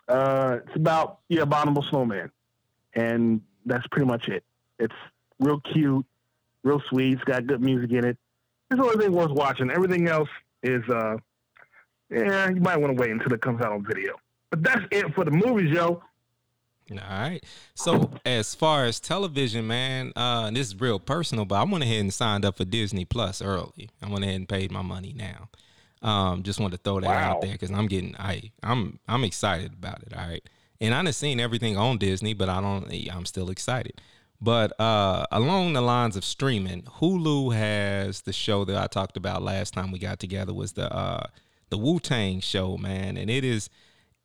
Uh, 0.08 0.58
it's 0.66 0.74
about 0.74 1.20
the 1.28 1.38
Abominable 1.38 1.82
Snowman, 1.82 2.32
and 2.94 3.40
that's 3.66 3.86
pretty 3.86 4.06
much 4.06 4.26
it. 4.28 4.42
It's 4.80 4.94
real 5.38 5.60
cute, 5.60 6.04
real 6.64 6.82
sweet. 6.88 7.14
It's 7.14 7.24
got 7.24 7.46
good 7.46 7.60
music 7.60 7.92
in 7.92 8.04
it. 8.04 8.18
It's 8.68 8.80
the 8.80 8.84
only 8.84 8.96
thing 8.96 9.12
worth 9.12 9.30
watching. 9.30 9.70
Everything 9.70 10.08
else 10.08 10.28
is, 10.64 10.82
uh, 10.88 11.18
yeah, 12.10 12.48
you 12.50 12.60
might 12.60 12.76
want 12.76 12.96
to 12.96 13.00
wait 13.00 13.10
until 13.10 13.32
it 13.32 13.40
comes 13.40 13.60
out 13.60 13.72
on 13.72 13.84
video. 13.84 14.14
But 14.50 14.62
that's 14.62 14.82
it 14.90 15.14
for 15.14 15.24
the 15.24 15.30
movies, 15.30 15.70
yo. 15.72 16.02
All 16.92 16.98
right. 17.10 17.40
So 17.74 18.12
as 18.24 18.54
far 18.54 18.84
as 18.84 19.00
television, 19.00 19.66
man, 19.66 20.12
uh, 20.14 20.50
this 20.52 20.68
is 20.68 20.80
real 20.80 21.00
personal, 21.00 21.44
but 21.44 21.56
I 21.56 21.64
went 21.64 21.82
ahead 21.82 22.00
and 22.00 22.14
signed 22.14 22.44
up 22.44 22.58
for 22.58 22.64
Disney 22.64 23.04
Plus 23.04 23.42
early. 23.42 23.90
I 24.00 24.08
went 24.08 24.24
ahead 24.24 24.36
and 24.36 24.48
paid 24.48 24.70
my 24.70 24.82
money 24.82 25.12
now. 25.16 25.48
Um, 26.02 26.44
just 26.44 26.60
wanted 26.60 26.76
to 26.76 26.82
throw 26.84 27.00
that 27.00 27.08
Wow. 27.08 27.32
out 27.32 27.40
there 27.40 27.52
because 27.52 27.72
I'm 27.72 27.86
getting 27.88 28.14
I 28.16 28.52
I'm 28.62 29.00
I'm 29.08 29.24
excited 29.24 29.72
about 29.72 30.02
it. 30.04 30.14
All 30.16 30.28
right. 30.28 30.48
And 30.80 30.94
I 30.94 31.02
done 31.02 31.12
seen 31.12 31.40
everything 31.40 31.76
on 31.76 31.98
Disney, 31.98 32.34
but 32.34 32.48
I 32.48 32.60
don't 32.60 32.88
I'm 33.12 33.26
still 33.26 33.50
excited. 33.50 34.00
But 34.40 34.78
uh, 34.78 35.24
along 35.32 35.72
the 35.72 35.80
lines 35.80 36.14
of 36.16 36.24
streaming, 36.24 36.82
Hulu 36.82 37.54
has 37.54 38.20
the 38.20 38.32
show 38.32 38.64
that 38.66 38.76
I 38.76 38.86
talked 38.86 39.16
about 39.16 39.42
last 39.42 39.72
time 39.74 39.90
we 39.90 39.98
got 39.98 40.20
together 40.20 40.52
was 40.54 40.74
the 40.74 40.92
uh, 40.94 41.26
the 41.70 41.78
Wu 41.78 41.98
Tang 41.98 42.40
show, 42.40 42.76
man, 42.76 43.16
and 43.16 43.30
it 43.30 43.44
is 43.44 43.70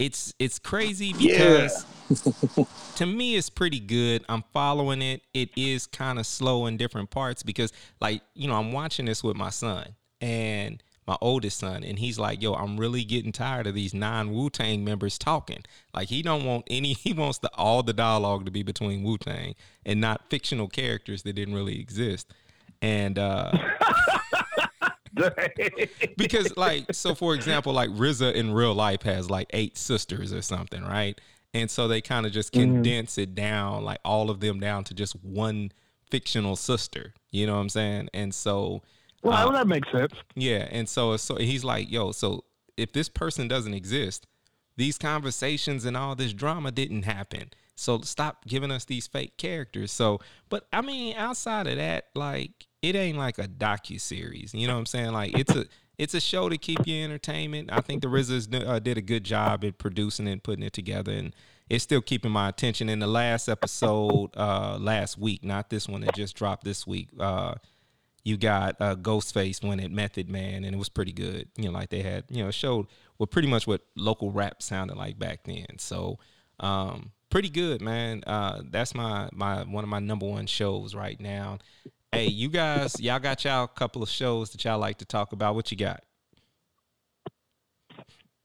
it's 0.01 0.33
it's 0.39 0.57
crazy 0.57 1.13
because 1.13 1.85
to 2.95 3.05
me 3.05 3.35
it's 3.35 3.49
pretty 3.49 3.79
good. 3.79 4.23
I'm 4.27 4.43
following 4.51 5.01
it. 5.01 5.21
It 5.33 5.49
is 5.55 5.85
kind 5.85 6.17
of 6.17 6.25
slow 6.25 6.65
in 6.65 6.77
different 6.77 7.11
parts 7.11 7.43
because 7.43 7.71
like, 7.99 8.23
you 8.33 8.47
know, 8.47 8.55
I'm 8.55 8.71
watching 8.71 9.05
this 9.05 9.23
with 9.23 9.35
my 9.35 9.51
son 9.51 9.95
and 10.19 10.81
my 11.07 11.17
oldest 11.21 11.59
son 11.59 11.83
and 11.83 11.99
he's 11.99 12.17
like, 12.17 12.41
"Yo, 12.41 12.53
I'm 12.53 12.77
really 12.77 13.03
getting 13.03 13.31
tired 13.31 13.67
of 13.67 13.75
these 13.75 13.93
non 13.93 14.33
Wu-Tang 14.33 14.83
members 14.83 15.19
talking." 15.19 15.63
Like 15.93 16.09
he 16.09 16.23
don't 16.23 16.45
want 16.45 16.65
any 16.67 16.93
he 16.93 17.13
wants 17.13 17.37
the 17.37 17.51
all 17.55 17.83
the 17.83 17.93
dialogue 17.93 18.45
to 18.45 18.51
be 18.51 18.63
between 18.63 19.03
Wu-Tang 19.03 19.53
and 19.85 20.01
not 20.01 20.29
fictional 20.29 20.67
characters 20.67 21.21
that 21.23 21.33
didn't 21.33 21.53
really 21.53 21.79
exist. 21.79 22.33
And 22.81 23.19
uh 23.19 23.51
because 26.17 26.55
like 26.57 26.93
so 26.93 27.13
for 27.15 27.35
example 27.35 27.73
like 27.73 27.89
RZA 27.89 28.33
in 28.33 28.53
real 28.53 28.73
life 28.73 29.01
has 29.03 29.29
like 29.29 29.47
eight 29.51 29.77
sisters 29.77 30.33
or 30.33 30.41
something 30.41 30.83
right? 30.83 31.19
And 31.53 31.69
so 31.69 31.87
they 31.89 31.99
kind 31.99 32.25
of 32.25 32.31
just 32.31 32.53
condense 32.53 33.17
it 33.17 33.35
down 33.35 33.83
like 33.83 33.99
all 34.05 34.29
of 34.29 34.39
them 34.39 34.59
down 34.59 34.85
to 34.85 34.93
just 34.93 35.13
one 35.23 35.71
fictional 36.09 36.55
sister 36.55 37.13
you 37.31 37.47
know 37.47 37.55
what 37.55 37.61
i'm 37.61 37.69
saying? 37.69 38.09
And 38.13 38.33
so 38.33 38.81
well, 39.23 39.49
uh, 39.49 39.51
that 39.51 39.67
makes 39.67 39.91
sense. 39.91 40.13
yeah 40.35 40.67
and 40.71 40.87
so 40.87 41.15
so 41.17 41.35
he's 41.35 41.63
like 41.63 41.91
yo 41.91 42.11
so 42.11 42.43
if 42.77 42.91
this 42.91 43.09
person 43.09 43.47
doesn't 43.47 43.73
exist 43.73 44.27
these 44.77 44.97
conversations 44.97 45.85
and 45.85 45.95
all 45.95 46.15
this 46.15 46.33
drama 46.33 46.71
didn't 46.71 47.03
happen. 47.03 47.51
So 47.75 48.01
stop 48.01 48.45
giving 48.45 48.71
us 48.71 48.85
these 48.85 49.07
fake 49.07 49.37
characters. 49.37 49.91
So 49.91 50.19
but 50.49 50.67
i 50.71 50.81
mean 50.81 51.15
outside 51.15 51.67
of 51.67 51.77
that 51.77 52.05
like 52.15 52.67
it 52.81 52.95
ain't 52.95 53.17
like 53.17 53.37
a 53.37 53.47
docu 53.47 53.99
series 53.99 54.53
you 54.53 54.67
know 54.67 54.73
what 54.73 54.79
i'm 54.79 54.85
saying 54.85 55.11
like 55.11 55.37
it's 55.37 55.55
a 55.55 55.65
it's 55.97 56.13
a 56.13 56.19
show 56.19 56.49
to 56.49 56.57
keep 56.57 56.85
you 56.87 57.03
entertainment 57.03 57.69
i 57.71 57.79
think 57.79 58.01
the 58.01 58.07
RZA's 58.07 58.47
uh, 58.53 58.79
did 58.79 58.97
a 58.97 59.01
good 59.01 59.23
job 59.23 59.63
at 59.63 59.77
producing 59.77 60.27
it 60.27 60.31
and 60.31 60.43
putting 60.43 60.63
it 60.63 60.73
together 60.73 61.11
and 61.11 61.33
it's 61.69 61.83
still 61.83 62.01
keeping 62.01 62.31
my 62.31 62.49
attention 62.49 62.89
in 62.89 62.99
the 62.99 63.07
last 63.07 63.47
episode 63.47 64.31
uh 64.35 64.77
last 64.79 65.17
week 65.17 65.43
not 65.43 65.69
this 65.69 65.87
one 65.87 66.01
that 66.01 66.15
just 66.15 66.35
dropped 66.35 66.63
this 66.63 66.87
week 66.87 67.09
uh 67.19 67.55
you 68.23 68.37
got 68.37 68.75
uh, 68.79 68.95
Ghostface 68.95 69.63
when 69.63 69.79
it 69.79 69.91
Method 69.91 70.29
Man, 70.29 70.63
and 70.63 70.75
it 70.75 70.77
was 70.77 70.89
pretty 70.89 71.11
good. 71.11 71.47
You 71.57 71.65
know, 71.65 71.71
like 71.71 71.89
they 71.89 72.01
had, 72.01 72.25
you 72.29 72.43
know, 72.43 72.51
showed 72.51 72.87
what 73.17 73.31
pretty 73.31 73.47
much 73.47 73.65
what 73.65 73.81
local 73.95 74.31
rap 74.31 74.61
sounded 74.61 74.97
like 74.97 75.17
back 75.17 75.43
then. 75.43 75.79
So, 75.79 76.19
um, 76.59 77.11
pretty 77.29 77.49
good, 77.49 77.81
man. 77.81 78.23
Uh, 78.27 78.61
that's 78.69 78.93
my 78.93 79.29
my 79.33 79.63
one 79.63 79.83
of 79.83 79.89
my 79.89 79.99
number 79.99 80.27
one 80.27 80.45
shows 80.45 80.93
right 80.93 81.19
now. 81.19 81.59
Hey, 82.13 82.25
you 82.27 82.49
guys, 82.49 82.99
y'all 82.99 83.19
got 83.19 83.45
y'all 83.45 83.63
a 83.63 83.67
couple 83.69 84.03
of 84.03 84.09
shows 84.09 84.49
that 84.51 84.65
y'all 84.65 84.77
like 84.77 84.97
to 84.97 85.05
talk 85.05 85.31
about. 85.31 85.55
What 85.55 85.71
you 85.71 85.77
got? 85.77 86.03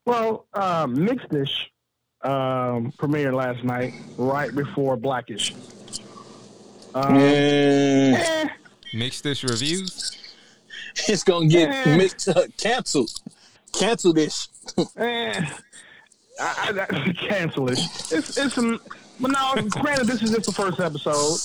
Well, 0.04 0.46
uh, 0.54 0.86
Mixed-ish 0.88 1.72
um, 2.22 2.92
premiered 2.96 3.34
last 3.34 3.64
night, 3.64 3.92
right 4.18 4.54
before 4.54 4.96
Blackish. 4.96 5.52
Um, 6.94 7.16
Yeah. 7.16 8.14
eh, 8.22 8.48
Mixed-ish 8.94 9.42
reviews. 9.42 10.16
It's 11.08 11.24
gonna 11.24 11.48
get 11.48 11.68
Eh. 11.88 11.96
mixed, 11.96 12.28
uh, 12.28 12.46
canceled. 12.56 13.10
Cancel 13.72 14.12
this. 14.12 14.46
eh, 14.96 15.44
I, 16.40 16.70
I, 16.80 16.86
I 16.88 17.12
cancel 17.14 17.68
it. 17.68 17.80
It's 18.12 18.38
it's 18.38 18.54
some, 18.54 18.78
but 19.20 19.32
now, 19.32 19.54
granted, 19.56 20.06
this 20.06 20.22
is 20.22 20.30
just 20.30 20.46
the 20.46 20.52
first 20.52 20.78
episode, 20.78 21.38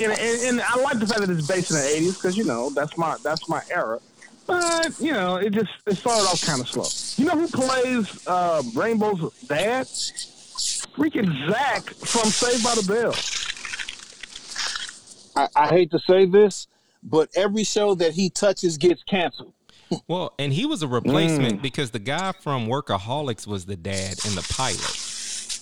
and, 0.00 0.12
and, 0.12 0.42
and 0.42 0.60
I 0.60 0.76
like 0.80 0.98
the 0.98 1.06
fact 1.06 1.20
that 1.20 1.30
it's 1.30 1.46
based 1.46 1.70
in 1.70 1.76
the 1.76 1.82
'80s 1.82 2.14
because 2.14 2.36
you 2.36 2.44
know 2.44 2.70
that's 2.70 2.96
my 2.96 3.16
that's 3.22 3.48
my 3.48 3.62
era. 3.70 4.00
But 4.46 5.00
you 5.00 5.12
know, 5.12 5.36
it 5.36 5.50
just 5.50 5.70
it 5.86 5.96
started 5.96 6.24
off 6.24 6.44
kind 6.44 6.60
of 6.60 6.68
slow. 6.68 7.22
You 7.22 7.30
know 7.30 7.38
who 7.38 7.48
plays 7.48 8.26
uh, 8.26 8.62
Rainbow's 8.74 9.32
dad? 9.46 9.86
Freaking 10.96 11.50
Zach 11.50 11.82
from 11.90 12.30
Saved 12.30 12.62
by 12.62 12.74
the 12.76 12.84
Bell. 12.86 13.14
I, 15.36 15.64
I 15.64 15.68
hate 15.68 15.90
to 15.90 15.98
say 15.98 16.26
this, 16.26 16.68
but 17.02 17.28
every 17.34 17.64
show 17.64 17.94
that 17.96 18.12
he 18.12 18.30
touches 18.30 18.78
gets 18.78 19.02
canceled. 19.02 19.52
Well, 20.08 20.32
and 20.38 20.52
he 20.52 20.66
was 20.66 20.82
a 20.82 20.88
replacement 20.88 21.62
because 21.62 21.90
the 21.92 21.98
guy 21.98 22.32
from 22.40 22.66
Workaholics 22.66 23.46
was 23.46 23.66
the 23.66 23.76
dad 23.76 24.16
in 24.26 24.34
the 24.34 24.44
pilot. 24.50 24.80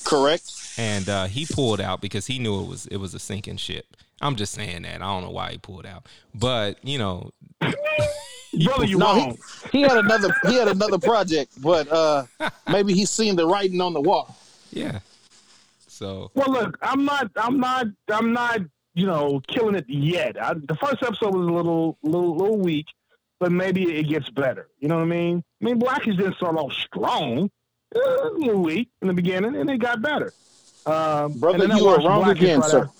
Correct. 0.04 0.50
And 0.78 1.08
uh, 1.08 1.24
he 1.26 1.46
pulled 1.46 1.80
out 1.80 2.00
because 2.00 2.26
he 2.26 2.38
knew 2.38 2.60
it 2.62 2.68
was 2.68 2.86
it 2.86 2.96
was 2.98 3.14
a 3.14 3.18
sinking 3.18 3.56
ship. 3.56 3.86
I'm 4.20 4.36
just 4.36 4.52
saying 4.54 4.82
that. 4.82 4.96
I 4.96 5.04
don't 5.06 5.22
know 5.24 5.30
why 5.30 5.52
he 5.52 5.58
pulled 5.58 5.86
out, 5.86 6.06
but 6.34 6.78
you 6.84 6.98
know, 6.98 7.30
Brother, 7.60 8.84
you 8.84 8.98
No, 8.98 9.06
wrong. 9.06 9.38
he, 9.70 9.78
he 9.78 9.82
had 9.82 9.96
another 9.96 10.34
he 10.46 10.54
had 10.56 10.68
another 10.68 10.98
project, 10.98 11.60
but 11.62 11.90
uh, 11.90 12.24
maybe 12.70 12.92
he's 12.94 13.10
seen 13.10 13.34
the 13.36 13.46
writing 13.46 13.80
on 13.80 13.92
the 13.94 14.00
wall. 14.00 14.36
yeah. 14.70 15.00
So 15.88 16.30
Well, 16.34 16.50
look, 16.50 16.78
I'm 16.82 17.04
not, 17.04 17.30
I'm 17.36 17.60
not, 17.60 17.86
I'm 18.10 18.32
not, 18.32 18.60
you 18.94 19.06
know, 19.06 19.40
killing 19.46 19.74
it 19.74 19.84
yet. 19.88 20.42
I, 20.42 20.54
the 20.54 20.74
first 20.74 21.02
episode 21.02 21.34
was 21.34 21.46
a 21.46 21.50
little, 21.52 21.96
little, 22.02 22.36
little 22.36 22.58
weak, 22.58 22.86
but 23.38 23.52
maybe 23.52 23.84
it 23.98 24.08
gets 24.08 24.28
better. 24.30 24.68
You 24.80 24.88
know 24.88 24.96
what 24.96 25.02
I 25.02 25.06
mean? 25.06 25.44
I 25.60 25.64
mean, 25.64 25.78
Blackish 25.78 26.16
didn't 26.16 26.36
start 26.36 26.56
off 26.56 26.72
strong, 26.72 27.50
uh, 27.94 28.00
a 28.00 28.30
little 28.36 28.62
weak 28.62 28.88
in 29.00 29.08
the 29.08 29.14
beginning, 29.14 29.54
and 29.54 29.70
it 29.70 29.78
got 29.78 30.02
better. 30.02 30.32
Um, 30.86 31.32
Brother, 31.38 31.54
and 31.54 31.62
then 31.62 31.72
I 31.72 31.76
you 31.78 31.86
are 31.88 31.98
wrong 31.98 32.28
again, 32.30 32.60
right 32.60 32.70
sir. 32.70 32.78
after- 32.84 32.92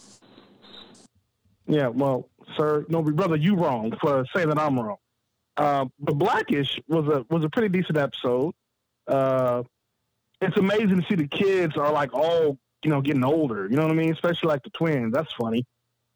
Yeah, 1.67 1.89
well, 1.89 2.29
sir, 2.57 2.85
no, 2.89 3.03
brother, 3.03 3.37
you 3.37 3.55
wrong 3.57 3.93
for 4.01 4.25
saying 4.35 4.49
that 4.49 4.59
I'm 4.59 4.79
wrong. 4.79 4.97
Uh, 5.57 5.87
but 5.99 6.15
Blackish 6.15 6.81
was 6.89 7.07
a 7.09 7.25
was 7.29 7.45
a 7.45 7.49
pretty 7.49 7.69
decent 7.69 7.99
episode. 7.99 8.55
Uh, 9.07 9.63
it's 10.41 10.57
amazing 10.57 11.01
to 11.01 11.07
see 11.09 11.15
the 11.15 11.27
kids 11.29 11.77
are 11.77 11.93
like 11.93 12.13
all 12.15 12.57
you 12.83 12.91
know 12.91 13.01
getting 13.01 13.23
older. 13.25 13.69
You 13.71 13.77
know 13.77 13.83
what 13.83 13.93
I 13.93 13.95
mean? 13.95 14.13
Especially 14.13 14.49
like 14.49 14.63
the 14.63 14.71
twins. 14.71 15.13
That's 15.13 15.33
funny. 15.35 15.65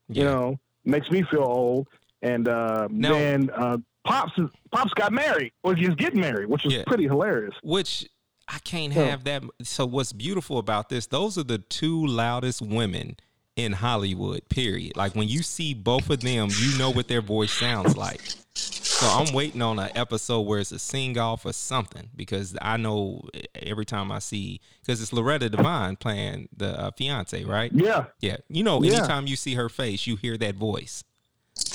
You 0.08 0.24
know, 0.24 0.56
makes 0.84 1.10
me 1.10 1.22
feel 1.22 1.42
old. 1.42 1.88
And 2.22 2.48
uh, 2.48 2.88
Now- 2.90 3.12
then 3.12 3.50
uh, 3.54 3.76
pops 4.04 4.32
pops 4.72 4.94
got 4.94 5.12
married, 5.12 5.52
or 5.62 5.74
he's 5.74 5.94
getting 5.94 6.20
married, 6.20 6.48
which 6.48 6.64
is 6.64 6.72
Yeah. 6.74 6.84
pretty 6.86 7.04
hilarious. 7.04 7.54
which 7.62 8.08
I 8.48 8.58
can't 8.60 8.92
Yeah. 8.92 9.06
have 9.10 9.24
that. 9.24 9.42
So 9.62 9.86
what's 9.86 10.12
beautiful 10.12 10.58
about 10.58 10.88
this? 10.88 11.06
Those 11.06 11.36
are 11.36 11.42
the 11.44 11.58
two 11.58 12.06
loudest 12.06 12.62
women 12.62 13.16
in 13.56 13.72
Hollywood. 13.72 14.48
Period. 14.48 14.96
Like 14.96 15.14
when 15.14 15.28
you 15.28 15.42
see 15.42 15.74
both 15.74 16.10
of 16.10 16.20
them, 16.20 16.48
you 16.48 16.78
know 16.78 16.90
what 16.90 17.08
their 17.08 17.22
voice 17.22 17.52
sounds 17.52 17.96
like. 17.96 18.20
So 18.54 19.08
I'm 19.08 19.32
waiting 19.34 19.60
on 19.60 19.78
an 19.78 19.90
episode 19.94 20.42
where 20.42 20.60
it's 20.60 20.72
a 20.72 20.78
sing 20.78 21.18
off 21.18 21.44
or 21.44 21.52
something 21.52 22.08
because 22.16 22.56
I 22.62 22.76
know 22.78 23.28
every 23.54 23.84
time 23.84 24.10
I 24.10 24.20
see 24.20 24.60
because 24.80 25.02
it's 25.02 25.12
Loretta 25.12 25.50
Devine 25.50 25.96
playing 25.96 26.48
the 26.56 26.80
uh, 26.80 26.90
fiance, 26.92 27.44
right? 27.44 27.72
Yeah. 27.74 28.06
Yeah, 28.20 28.36
you 28.48 28.62
know, 28.62 28.82
Yeah. 28.82 28.94
anytime 28.98 29.26
you 29.26 29.36
see 29.36 29.54
her 29.54 29.68
face, 29.68 30.06
you 30.06 30.16
hear 30.16 30.38
that 30.38 30.54
voice, 30.54 31.04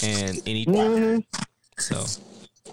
and 0.01 0.41
any 0.47 0.63
hmm 0.63 1.19
so 1.77 2.05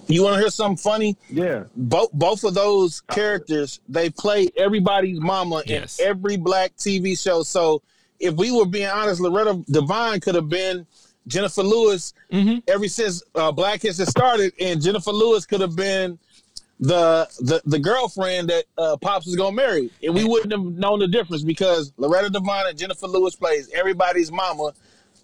You 0.06 0.22
want 0.22 0.34
to 0.34 0.40
hear 0.40 0.50
something 0.50 0.76
funny? 0.76 1.16
Yeah. 1.30 1.64
Both 1.76 2.10
both 2.12 2.44
of 2.44 2.54
those 2.54 3.00
characters 3.02 3.80
they 3.88 4.10
play 4.10 4.48
everybody's 4.56 5.20
mama 5.20 5.62
Yes. 5.66 5.98
in 5.98 6.06
every 6.06 6.36
black 6.36 6.76
TV 6.76 7.18
show. 7.20 7.42
So 7.42 7.82
if 8.20 8.34
we 8.34 8.50
were 8.50 8.66
being 8.66 8.88
honest, 8.88 9.20
Loretta 9.20 9.62
Devine 9.70 10.20
could 10.20 10.34
have 10.34 10.48
been 10.48 10.86
Jennifer 11.26 11.62
Lewis 11.62 12.14
Mhm. 12.32 12.62
ever 12.68 12.88
since 12.88 13.22
uh, 13.34 13.52
Black 13.52 13.82
History 13.82 14.06
started, 14.06 14.52
and 14.60 14.82
Jennifer 14.82 15.10
Lewis 15.12 15.46
could 15.46 15.60
have 15.60 15.76
been 15.76 16.18
the 16.80 17.26
the 17.40 17.60
the 17.66 17.78
girlfriend 17.78 18.48
that 18.50 18.64
uh, 18.76 18.96
Pops 18.98 19.26
was 19.26 19.36
gonna 19.36 19.54
marry, 19.56 19.90
and 20.02 20.14
we 20.14 20.24
wouldn't 20.24 20.52
have 20.52 20.62
known 20.64 20.98
the 21.00 21.08
difference 21.08 21.42
because 21.42 21.92
Loretta 21.96 22.30
Devine 22.30 22.66
and 22.68 22.78
Jennifer 22.78 23.06
Lewis 23.08 23.34
plays 23.36 23.68
everybody's 23.74 24.30
mama 24.30 24.72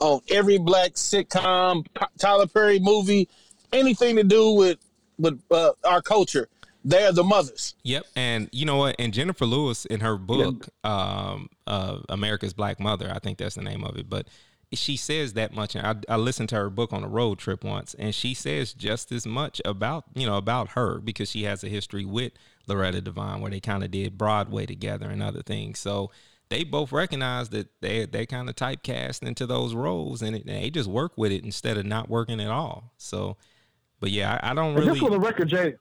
on 0.00 0.21
every 0.30 0.59
black 0.59 0.92
sitcom, 0.94 1.87
Tyler 2.18 2.47
Perry 2.49 2.80
movie, 2.80 3.28
anything 3.75 4.16
to 4.16 4.25
do 4.25 4.52
with 4.52 4.78
with 5.19 5.40
uh, 5.50 5.73
our 5.85 6.02
culture. 6.02 6.49
They're 6.87 7.12
the 7.12 7.25
mothers. 7.25 7.75
Yep, 7.83 8.07
and 8.14 8.49
you 8.52 8.66
know 8.66 8.76
what? 8.76 8.97
And 8.99 9.12
Jennifer 9.14 9.47
Lewis 9.47 9.87
in 9.87 10.00
her 10.00 10.19
book, 10.19 10.69
um, 10.85 11.49
uh, 11.66 12.00
America's 12.11 12.52
Black 12.52 12.78
Mother, 12.78 13.11
I 13.11 13.21
think 13.21 13.38
that's 13.38 13.54
the 13.54 13.62
name 13.62 13.85
of 13.85 13.97
it. 13.97 14.11
But 14.11 14.28
she 14.73 14.97
says 14.97 15.33
that 15.35 15.54
much. 15.54 15.75
And 15.75 15.87
I, 15.87 16.14
I 16.14 16.16
listened 16.16 16.50
to 16.50 16.57
her 16.57 16.69
book 16.69 16.93
on 16.93 17.02
a 17.02 17.09
road 17.09 17.38
trip 17.38 17.64
once, 17.64 17.95
and 17.95 18.14
she 18.14 18.35
says 18.35 18.75
just 18.75 19.12
as 19.12 19.26
much 19.26 19.62
about 19.64 20.04
you 20.14 20.26
know 20.26 20.37
about 20.37 20.71
her 20.71 20.99
because 20.99 21.31
she 21.31 21.45
has 21.45 21.64
a 21.64 21.69
history 21.69 22.04
with 22.04 22.33
Loretta 22.66 23.00
Devine, 23.00 23.40
where 23.40 23.50
they 23.50 23.61
kind 23.61 23.83
of 23.83 23.90
did 23.90 24.19
Broadway 24.19 24.66
together 24.66 25.09
and 25.09 25.23
other 25.23 25.43
things. 25.43 25.78
So 25.78 26.11
they 26.49 26.64
both 26.64 26.93
recognize 26.93 27.49
that 27.50 27.69
they 27.81 28.07
they 28.07 28.26
kind 28.26 28.49
of 28.49 28.57
typecast 28.57 29.23
into 29.23 29.47
those 29.47 29.75
roles, 29.75 30.23
and, 30.23 30.37
it, 30.37 30.45
and 30.45 30.62
they 30.62 30.71
just 30.71 30.88
work 30.88 31.12
with 31.16 31.33
it 31.33 31.45
instead 31.45 31.76
of 31.76 31.87
not 31.87 32.09
working 32.09 32.40
at 32.40 32.50
all. 32.50 32.93
So, 32.97 33.37
but 34.04 34.11
yeah, 34.12 34.38
I, 34.42 34.50
I 34.50 34.54
don't 34.54 34.66
And 34.76 34.76
really. 34.80 34.88
just 34.90 35.00
for 35.00 35.08
the 35.08 35.18
record, 35.18 35.49
Jay, 35.49 35.75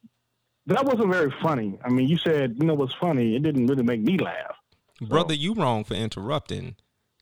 that 0.67 0.85
wasn't 0.85 1.11
very 1.11 1.29
funny. 1.41 1.77
I 1.83 1.89
mean, 1.89 2.07
you 2.07 2.17
said 2.17 2.55
you 2.57 2.65
know 2.65 2.73
what's 2.73 2.93
funny. 2.93 3.35
It 3.35 3.43
didn't 3.43 3.67
really 3.67 3.83
make 3.83 3.99
me 3.99 4.17
laugh. 4.17 4.55
Brother, 5.01 5.33
you 5.33 5.53
wrong 5.53 5.83
for 5.83 5.95
interrupting 5.95 6.77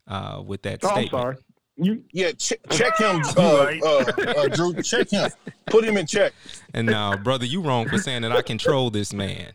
uh, 0.07 0.43
with 0.45 0.61
that 0.61 0.83
Oh, 0.83 0.89
I'm 0.89 0.93
statement. 0.93 1.09
sorry. 1.23 1.37
You 1.77 2.03
Yeah, 2.13 2.33
check, 2.33 2.59
check 2.69 2.95
him, 2.99 3.21
uh, 3.37 3.41
uh, 3.41 4.05
uh, 4.37 4.47
Drew. 4.49 4.79
Check 4.83 5.09
him. 5.09 5.31
Put 5.65 5.83
him 5.85 5.97
in 5.97 6.05
check. 6.05 6.33
And 6.75 6.85
now, 6.85 7.17
brother, 7.17 7.45
you 7.45 7.61
wrong 7.63 7.89
for 7.89 7.97
saying 7.97 8.21
that 8.21 8.31
I 8.31 8.43
control 8.43 8.91
this 8.91 9.11
man. 9.11 9.53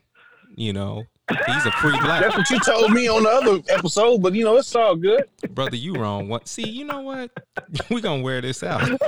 You 0.57 0.73
know, 0.73 1.05
he's 1.29 1.67
a 1.67 1.71
free 1.73 1.97
black. 2.01 2.23
That's 2.23 2.37
what 2.37 2.51
you 2.51 2.59
told 2.59 2.91
me 2.91 3.07
on 3.09 3.23
the 3.23 3.29
other 3.31 3.63
episode, 3.69 4.21
but 4.23 4.35
you 4.35 4.43
know 4.43 4.57
it's 4.57 4.75
all 4.75 4.97
good. 4.97 5.23
brother, 5.51 5.77
you 5.77 5.95
wrong. 5.95 6.29
What? 6.29 6.49
See, 6.49 6.69
you 6.69 6.85
know 6.87 7.03
what? 7.03 7.31
we 7.91 8.01
gonna 8.01 8.23
wear 8.23 8.41
this 8.41 8.65
out. 8.65 8.83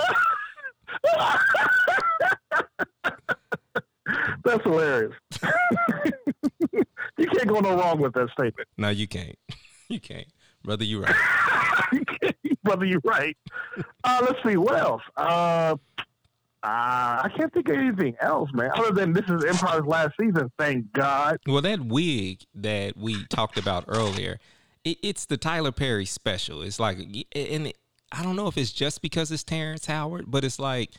that's 4.45 4.63
hilarious. 4.63 5.15
you 6.73 7.27
can't 7.27 7.49
go 7.49 7.61
no 7.61 7.77
wrong 7.79 8.01
with 8.01 8.15
that 8.15 8.29
statement, 8.31 8.69
No, 8.77 8.89
you 8.91 9.07
can't. 9.09 9.37
You 9.91 10.01
can't, 10.01 10.27
brother. 10.63 10.85
you're 10.85 11.01
right. 11.01 11.15
brother. 12.63 12.85
You're 12.85 13.01
right. 13.05 13.35
Uh, 14.05 14.19
let's 14.21 14.39
see 14.47 14.59
what 14.59 14.79
else. 14.79 15.01
Uh, 15.17 15.77
uh, 16.63 16.63
I 16.63 17.31
can't 17.35 17.51
think 17.55 17.71
of 17.71 17.77
anything 17.77 18.15
else, 18.21 18.51
man. 18.53 18.71
Other 18.75 18.93
than 18.93 19.15
this 19.15 19.25
is 19.31 19.45
Empire's 19.47 19.87
last 19.87 20.13
season. 20.21 20.53
Thank 20.59 20.93
God. 20.93 21.39
Well, 21.47 21.63
that 21.63 21.81
wig 21.81 22.43
that 22.55 22.99
we 22.99 23.25
talked 23.29 23.57
about 23.57 23.85
earlier, 23.89 24.39
it, 24.85 24.99
it's 25.03 25.25
the 25.25 25.39
Tyler 25.39 25.73
Perry 25.73 26.05
special. 26.05 26.61
It's 26.61 26.79
like, 26.79 26.99
and 26.99 27.69
it, 27.69 27.79
I 28.13 28.23
don't 28.23 28.37
know 28.37 28.49
if 28.49 28.59
it's 28.59 28.73
just 28.73 29.01
because 29.01 29.33
it's 29.33 29.43
Terrence 29.43 29.87
Howard, 29.87 30.27
but 30.29 30.45
it's 30.45 30.59
like, 30.59 30.91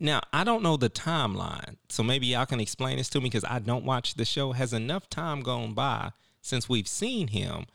now 0.00 0.20
I 0.32 0.44
don't 0.44 0.62
know 0.62 0.76
the 0.76 0.90
timeline, 0.90 1.76
so 1.88 2.02
maybe 2.02 2.26
y'all 2.28 2.46
can 2.46 2.60
explain 2.60 2.96
this 2.98 3.08
to 3.10 3.18
me 3.20 3.24
because 3.24 3.44
I 3.44 3.58
don't 3.58 3.84
watch 3.84 4.14
the 4.14 4.24
show. 4.24 4.52
Has 4.52 4.72
enough 4.72 5.08
time 5.10 5.40
gone 5.42 5.74
by 5.74 6.12
since 6.40 6.68
we've 6.68 6.88
seen 6.88 7.28
him 7.28 7.66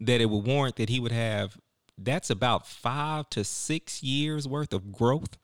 that 0.00 0.20
it 0.20 0.26
would 0.30 0.46
warrant 0.46 0.76
that 0.76 0.88
he 0.88 1.00
would 1.00 1.12
have? 1.12 1.58
That's 1.96 2.28
about 2.30 2.66
five 2.66 3.30
to 3.30 3.44
six 3.44 4.02
years 4.02 4.48
worth 4.48 4.72
of 4.72 4.90
growth 4.92 5.36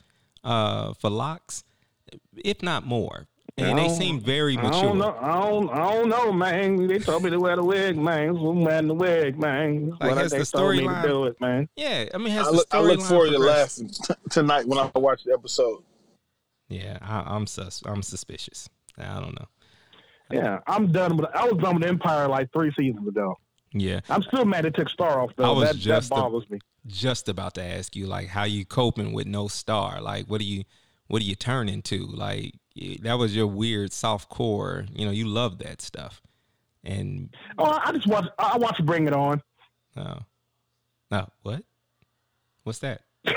uh, 0.42 0.94
for 0.94 1.08
locks, 1.10 1.62
if 2.36 2.62
not 2.62 2.84
more. 2.84 3.28
And 3.56 3.78
they 3.78 3.88
seem 3.90 4.20
very 4.20 4.56
I 4.56 4.62
mature. 4.62 4.82
don't 4.84 4.98
know. 4.98 5.16
I 5.20 5.38
don't. 5.42 5.70
I 5.70 5.92
don't 5.92 6.08
know, 6.08 6.32
man. 6.32 6.86
They 6.86 6.98
told 6.98 7.24
me 7.24 7.30
to 7.30 7.38
wear 7.38 7.56
the 7.56 7.64
wig, 7.64 7.98
man. 7.98 8.34
So 8.34 8.48
I'm 8.50 8.62
wearing 8.64 8.86
the 8.88 8.94
wig, 8.94 9.38
man. 9.38 9.90
Like, 9.90 10.00
What 10.00 10.16
has 10.16 10.30
they 10.32 10.38
the 10.38 10.44
told 10.46 10.72
me 10.76 10.78
to 10.80 10.86
storyline- 10.86 11.02
do 11.02 11.24
it, 11.26 11.40
man. 11.42 11.68
Yeah, 11.76 12.06
I 12.14 12.18
mean, 12.18 12.28
has 12.30 12.46
I 12.46 12.50
the 12.52 12.56
look, 12.56 12.66
I 12.70 12.80
look 12.80 13.00
storyline 13.00 13.08
forward 13.08 13.26
to 13.30 13.36
progressed? 13.36 13.80
laughing 13.82 13.88
t- 14.16 14.30
tonight 14.30 14.66
when 14.66 14.78
I 14.78 14.90
watch 14.94 15.24
the 15.24 15.34
episode. 15.34 15.82
Yeah, 16.70 16.96
I, 17.02 17.34
I'm 17.34 17.46
sus. 17.46 17.82
I'm 17.84 18.02
suspicious. 18.02 18.68
I 18.96 19.20
don't 19.20 19.38
know. 19.38 19.46
Yeah, 20.30 20.60
I'm 20.66 20.90
done 20.92 21.16
with. 21.18 21.26
I 21.34 21.44
was 21.48 21.60
done 21.62 21.74
with 21.74 21.84
Empire 21.84 22.28
like 22.28 22.50
three 22.52 22.72
seasons 22.78 23.06
ago. 23.06 23.36
Yeah, 23.72 24.00
I'm 24.08 24.22
still 24.22 24.44
mad 24.44 24.64
it 24.64 24.74
took 24.74 24.88
Star 24.88 25.20
off 25.20 25.30
I 25.38 25.42
though. 25.42 25.54
was 25.54 25.68
That, 25.70 25.76
just 25.76 26.08
that 26.10 26.16
a- 26.16 26.20
bothers 26.22 26.48
me. 26.48 26.58
just 26.86 27.28
about 27.28 27.54
to 27.54 27.62
ask 27.62 27.94
you, 27.96 28.06
like, 28.06 28.28
how 28.28 28.44
you 28.44 28.64
coping 28.64 29.12
with 29.12 29.26
no 29.26 29.46
star? 29.48 30.00
Like, 30.00 30.26
what 30.26 30.38
do 30.40 30.44
you, 30.46 30.64
what 31.08 31.20
do 31.20 31.26
you 31.26 31.34
turn 31.34 31.68
into? 31.68 32.06
Like, 32.06 32.54
that 33.02 33.14
was 33.14 33.34
your 33.36 33.46
weird 33.48 33.92
soft 33.92 34.28
core. 34.28 34.86
You 34.92 35.04
know, 35.04 35.10
you 35.12 35.26
love 35.26 35.58
that 35.58 35.82
stuff. 35.82 36.22
And 36.84 37.34
Oh, 37.58 37.80
I 37.84 37.92
just 37.92 38.06
watch. 38.06 38.26
I 38.38 38.56
watch 38.56 38.80
Bring 38.84 39.06
It 39.08 39.12
On. 39.12 39.42
Oh, 39.96 40.18
no, 41.10 41.28
what? 41.42 41.64
What's 42.62 42.78
that? 42.80 43.02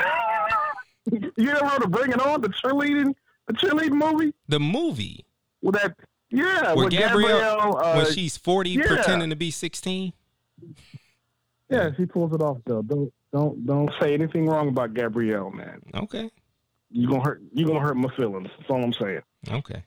You 1.36 1.50
ever 1.50 1.66
heard 1.66 1.82
of 1.84 1.90
Bring 1.90 2.12
It 2.12 2.20
On? 2.20 2.40
The 2.40 2.48
cheerleading, 2.48 3.14
the 3.46 3.52
cheerleading 3.54 3.92
movie 3.92 4.32
The 4.48 4.60
movie 4.60 5.24
with 5.62 5.74
that. 5.76 5.94
Yeah, 6.30 6.72
where 6.74 6.86
with 6.86 6.92
Gabrielle, 6.92 7.38
Gabrielle. 7.38 7.76
uh, 7.78 7.96
when 7.96 8.12
she's 8.12 8.36
40, 8.36 8.70
yeah. 8.70 8.86
pretending 8.86 9.30
to 9.30 9.36
be 9.36 9.50
16. 9.50 10.12
yeah, 11.70 11.90
she 11.96 12.06
pulls 12.06 12.32
it 12.32 12.42
off 12.42 12.58
though. 12.66 12.82
Don't 12.82 13.12
don't 13.32 13.66
don't 13.66 13.90
say 14.00 14.14
anything 14.14 14.46
wrong 14.46 14.68
about 14.68 14.94
Gabrielle, 14.94 15.50
man. 15.50 15.80
Okay, 15.94 16.30
You 16.90 17.08
gonna 17.08 17.22
hurt. 17.22 17.42
You 17.52 17.66
gonna 17.66 17.80
hurt 17.80 17.96
my 17.96 18.08
feelings. 18.16 18.48
That's 18.58 18.70
all 18.70 18.82
I'm 18.82 18.92
saying. 18.92 19.22
okay. 19.50 19.84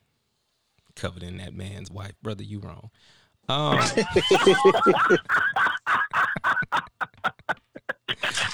Covered 0.95 1.23
in 1.23 1.37
that 1.37 1.53
man's 1.53 1.91
wife, 1.91 2.13
brother. 2.23 2.43
You 2.43 2.59
wrong. 2.59 2.89
Um, 3.49 3.79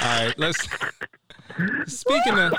all 0.02 0.26
right, 0.26 0.34
let's. 0.38 0.68
Speaking 1.86 2.38
of 2.40 2.52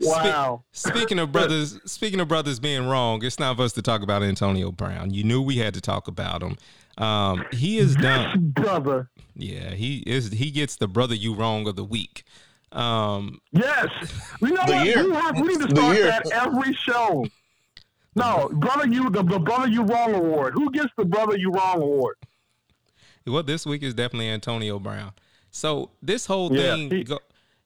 Wow. 0.00 0.62
speaking 0.72 1.18
of 1.18 1.32
brothers, 1.32 1.80
speaking 1.84 2.20
of 2.20 2.28
brothers 2.28 2.60
being 2.60 2.86
wrong, 2.86 3.24
it's 3.24 3.38
not 3.40 3.56
for 3.56 3.62
us 3.64 3.72
to 3.72 3.82
talk 3.82 4.02
about 4.02 4.22
Antonio 4.22 4.70
Brown. 4.70 5.12
You 5.12 5.24
knew 5.24 5.42
we 5.42 5.56
had 5.56 5.74
to 5.74 5.80
talk 5.80 6.06
about 6.08 6.42
him. 6.42 6.56
Um, 6.98 7.44
he 7.52 7.78
is 7.78 7.96
done. 7.96 8.50
brother. 8.54 9.10
Yeah, 9.34 9.70
he 9.70 9.98
is. 10.06 10.30
He 10.32 10.50
gets 10.50 10.76
the 10.76 10.86
brother 10.88 11.14
you 11.14 11.34
wrong 11.34 11.66
of 11.68 11.76
the 11.76 11.84
week. 11.84 12.24
Um, 12.72 13.40
Yes. 13.52 13.88
You 14.40 14.50
know 14.50 14.66
The 14.66 14.72
what? 14.74 14.86
year. 14.86 15.04
We, 15.08 15.14
have, 15.14 15.34
we 15.40 15.48
need 15.48 15.60
to 15.60 15.66
The 15.66 15.76
start 15.76 15.96
year. 15.96 16.06
that 16.06 16.30
every 16.32 16.74
show. 16.74 17.26
No, 18.14 18.48
brother, 18.52 18.86
you 18.88 19.10
the, 19.10 19.22
the 19.22 19.38
brother 19.38 19.68
you 19.68 19.82
wrong 19.82 20.14
award. 20.14 20.54
Who 20.54 20.70
gets 20.72 20.92
the 20.96 21.04
brother 21.04 21.36
you 21.36 21.50
wrong 21.50 21.80
award? 21.82 22.16
well, 23.26 23.42
this 23.42 23.66
week 23.66 23.82
is 23.82 23.94
definitely 23.94 24.28
Antonio 24.28 24.78
Brown. 24.78 25.12
So 25.50 25.90
this 26.02 26.26
whole 26.26 26.52
Yeah, 26.54 26.74
thing, 26.74 26.90
he- 26.90 27.04
go, 27.04 27.18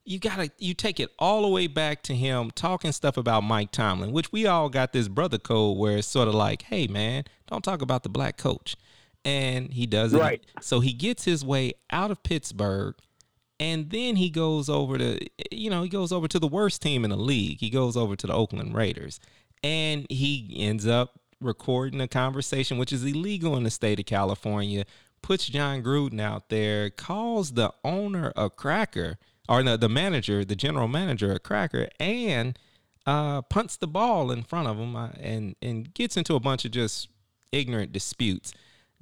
you 0.05 0.19
gotta 0.19 0.51
you 0.59 0.75
take 0.75 0.99
it 0.99 1.11
all 1.19 1.43
the 1.43 1.49
way 1.49 1.67
back 1.67 2.03
to 2.03 2.15
him 2.15 2.51
talking 2.51 2.93
stuff 2.93 3.17
about 3.17 3.43
Mike 3.43 3.71
Tomlin, 3.71 4.13
which 4.13 4.33
we 4.33 4.47
all 4.47 4.69
got 4.69 4.93
this 4.93 5.09
brother 5.09 5.39
code 5.39 5.79
where 5.79 5.99
it's 5.99 6.09
sort 6.09 6.29
of 6.29 6.35
like, 6.35 6.63
hey 6.63 6.87
man, 6.87 7.25
don't 7.49 7.63
talk 7.63 7.83
about 7.83 8.03
the 8.03 8.09
black 8.09 8.37
coach, 8.37 8.77
and 9.25 9.73
he 9.73 9.87
does 9.87 10.13
it. 10.13 10.19
Right. 10.19 10.45
So 10.61 10.81
he 10.81 10.93
gets 10.93 11.25
his 11.25 11.45
way 11.45 11.75
out 11.91 12.11
of 12.11 12.23
Pittsburgh. 12.23 12.95
And 13.61 13.91
then 13.91 14.17
he 14.17 14.29
goes 14.29 14.69
over 14.69 14.99
to, 14.99 15.21
you 15.53 15.71
know, 15.71 15.85
he 15.85 15.89
goes 15.89 16.11
over 16.11 16.27
to 16.27 16.41
the 16.41 16.49
worst 16.49 16.83
team 16.83 17.05
in 17.05 17.11
the 17.11 17.17
league. 17.17 17.61
He 17.61 17.71
goes 17.71 17.97
over 17.97 18.17
to 18.17 18.27
the 18.27 18.33
Oakland 18.33 18.75
Raiders. 18.75 19.21
And 19.63 20.05
he 20.11 20.57
ends 20.59 20.85
up 20.85 21.21
recording 21.41 22.01
a 22.01 22.09
conversation, 22.09 22.77
which 22.77 22.93
is 22.93 23.05
illegal 23.05 23.57
in 23.57 23.63
the 23.63 23.71
state 23.71 24.01
of 24.01 24.07
California, 24.07 24.85
puts 25.23 25.47
Jon 25.47 25.81
Gruden 25.81 26.21
out 26.21 26.49
there, 26.49 26.91
calls 26.91 27.53
the 27.53 27.73
owner 27.85 28.33
a 28.35 28.51
cracker, 28.51 29.19
or 29.49 29.63
the, 29.63 29.77
the 29.77 29.89
manager, 29.89 30.45
the 30.45 30.57
general 30.57 30.89
manager, 30.89 31.33
a 31.33 31.39
cracker, 31.39 31.89
and 31.99 32.59
uh, 33.07 33.43
punts 33.43 33.77
the 33.77 33.87
ball 33.87 34.31
in 34.31 34.43
front 34.43 34.69
of 34.69 34.79
him 34.79 34.95
uh, 34.95 35.09
and 35.21 35.57
and 35.61 35.93
gets 35.95 36.17
into 36.17 36.35
a 36.35 36.41
bunch 36.41 36.65
of 36.65 36.71
just 36.71 37.09
ignorant 37.51 37.93
disputes. 37.93 38.53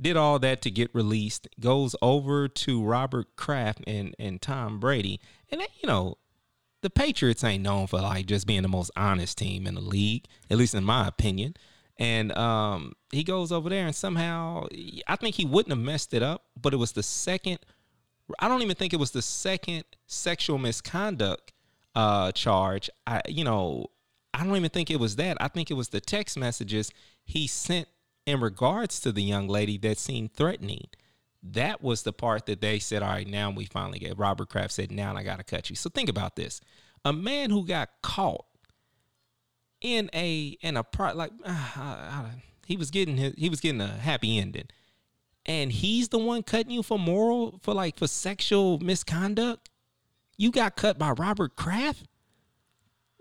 Did 0.01 0.17
all 0.17 0.39
that 0.39 0.63
to 0.63 0.71
get 0.71 0.95
released. 0.95 1.47
Goes 1.61 1.95
over 2.01 2.49
to 2.49 2.83
Robert 2.83 3.37
Kraft 3.37 3.81
and 3.87 4.15
and 4.19 4.41
Tom 4.41 4.81
Brady, 4.81 5.21
and 5.51 5.61
you 5.61 5.87
know 5.87 6.17
the 6.83 6.91
Patriots 6.91 7.45
ain't 7.45 7.63
known 7.63 7.87
for 7.87 8.01
like 8.01 8.27
just 8.27 8.47
being 8.47 8.63
the 8.63 8.69
most 8.69 8.91
honest 8.97 9.37
team 9.39 9.67
in 9.67 9.75
the 9.75 9.81
league, 9.81 10.25
at 10.51 10.57
least 10.57 10.75
in 10.75 10.85
my 10.85 11.07
opinion. 11.07 11.55
And 11.99 12.33
um, 12.33 12.95
he 13.13 13.23
goes 13.23 13.53
over 13.53 13.69
there 13.69 13.85
and 13.85 13.95
somehow 13.95 14.67
I 15.07 15.17
think 15.17 15.35
he 15.35 15.45
wouldn't 15.45 15.77
have 15.77 15.85
messed 15.85 16.15
it 16.15 16.23
up, 16.23 16.47
but 16.61 16.73
it 16.73 16.79
was 16.79 16.93
the 16.93 17.03
second. 17.03 17.59
I 18.39 18.49
don't 18.49 18.63
even 18.63 18.77
think 18.77 18.93
it 18.93 18.99
was 18.99 19.11
the 19.11 19.23
second 19.23 19.85
sexual 20.07 20.59
misconduct 20.59 21.53
uh, 21.95 22.33
charge. 22.33 22.91
I 23.07 23.23
you 23.29 23.45
know 23.45 23.87
I 24.33 24.45
don't 24.45 24.57
even 24.57 24.71
think 24.71 24.91
it 24.91 25.01
was 25.01 25.17
that. 25.17 25.37
I 25.41 25.49
think 25.49 25.71
it 25.71 25.75
was 25.75 25.89
the 25.89 26.01
text 26.01 26.39
messages 26.39 26.91
he 27.25 27.47
sent 27.47 27.89
in 28.27 28.41
regards 28.41 29.01
to 29.01 29.13
the 29.13 29.23
young 29.23 29.49
lady 29.49 29.77
that 29.79 29.99
seemed 29.99 30.35
threatening. 30.35 30.89
That 31.43 31.83
was 31.83 32.03
the 32.03 32.13
part 32.13 32.47
that 32.47 32.61
they 32.61 32.79
said, 32.79 33.03
all 33.03 33.09
right, 33.09 33.27
now 33.27 33.51
we 33.51 33.65
finally 33.65 33.99
get. 33.99 34.19
Robert 34.19 34.51
Kraft 34.51 34.73
said, 34.73 34.93
now 34.93 35.17
I 35.17 35.23
got 35.23 35.39
to 35.39 35.45
cut 35.45 35.71
you. 35.71 35.77
So 35.77 35.89
think 35.89 36.09
about 36.09 36.37
this. 36.37 36.61
A 37.05 37.13
man 37.13 37.51
who 37.51 37.67
got 37.67 37.89
caught 38.03 38.45
in 39.81 40.11
a 40.13 40.59
in 40.61 40.77
a 40.77 40.85
part 40.85 41.17
like 41.17 41.33
uh, 41.45 42.25
he 42.67 42.77
was 42.77 42.91
getting 42.91 43.17
his, 43.17 43.35
he 43.37 43.49
was 43.49 43.61
getting 43.61 43.81
a 43.81 43.89
happy 43.89 44.39
ending, 44.39 44.69
and 45.47 45.73
he's 45.73 46.09
the 46.09 46.19
one 46.19 46.43
cutting 46.43 46.71
you 46.71 46.83
for 46.83 46.99
moral 46.99 47.59
for 47.63 47.75
like 47.75 47.99
for 47.99 48.07
sexual 48.07 48.79
misconduct. 48.79 49.69
You 50.37 50.51
got 50.51 50.77
cut 50.77 50.99
by 50.99 51.11
Robert 51.11 51.57
Kraft, 51.57 52.07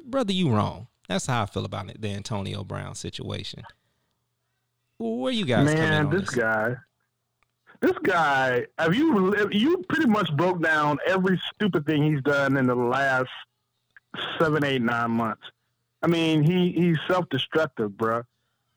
brother. 0.04 0.34
You 0.34 0.52
wrong. 0.52 0.88
That's 1.08 1.26
how 1.26 1.44
I 1.44 1.46
feel 1.48 1.66
about 1.66 1.90
it. 1.90 2.02
The 2.02 2.10
Antonio 2.10 2.64
Brown 2.64 2.96
situation. 2.96 3.64
Where 5.00 5.34
you 5.34 5.46
guys? 5.46 5.66
Man, 5.66 6.10
this, 6.10 6.22
this 6.22 6.30
guy 6.32 6.76
this 7.82 7.98
guy, 8.04 8.66
have 8.78 8.94
you 8.94 9.50
you 9.52 9.78
pretty 9.90 10.10
much 10.10 10.36
broke 10.36 10.62
down 10.62 10.98
every 11.08 11.40
stupid 11.54 11.86
thing 11.86 12.04
he's 12.04 12.22
done 12.22 12.58
in 12.58 12.68
the 12.68 12.76
last 12.76 13.30
seven, 14.38 14.64
eight, 14.64 14.82
nine 14.82 15.12
months. 15.12 15.44
I 16.02 16.08
mean, 16.08 16.44
he 16.44 16.72
he's 16.72 16.98
self 17.08 17.30
destructive, 17.30 17.98
bro. 17.98 18.24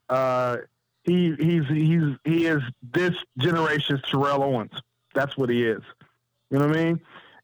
Uh, 0.09 0.59
he 1.05 1.35
he's 1.39 1.67
he's 1.69 2.17
he 2.25 2.47
is 2.47 2.63
this 2.93 3.15
generation's 3.39 4.01
Terrell 4.03 4.43
Owens. 4.43 4.73
That's 5.15 5.37
what 5.37 5.51
he 5.51 5.65
is. 5.65 5.83
You 6.51 6.59
know 6.59 6.69
what 6.69 6.77
I 6.77 6.85
mean? 6.85 7.01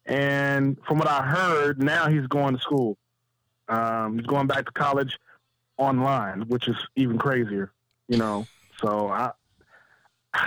And 0.07 0.79
from 0.87 0.99
what 0.99 1.09
I 1.09 1.23
heard, 1.23 1.83
now 1.83 2.09
he's 2.09 2.27
going 2.27 2.55
to 2.55 2.61
school. 2.61 2.97
Um, 3.69 4.17
he's 4.17 4.27
going 4.27 4.47
back 4.47 4.65
to 4.67 4.73
college 4.73 5.19
online, 5.77 6.43
which 6.49 6.69
is 6.69 6.77
even 6.97 7.19
crazier. 7.19 7.73
You 8.09 8.19
know, 8.19 8.47
so 8.81 9.09
I. 9.09 9.31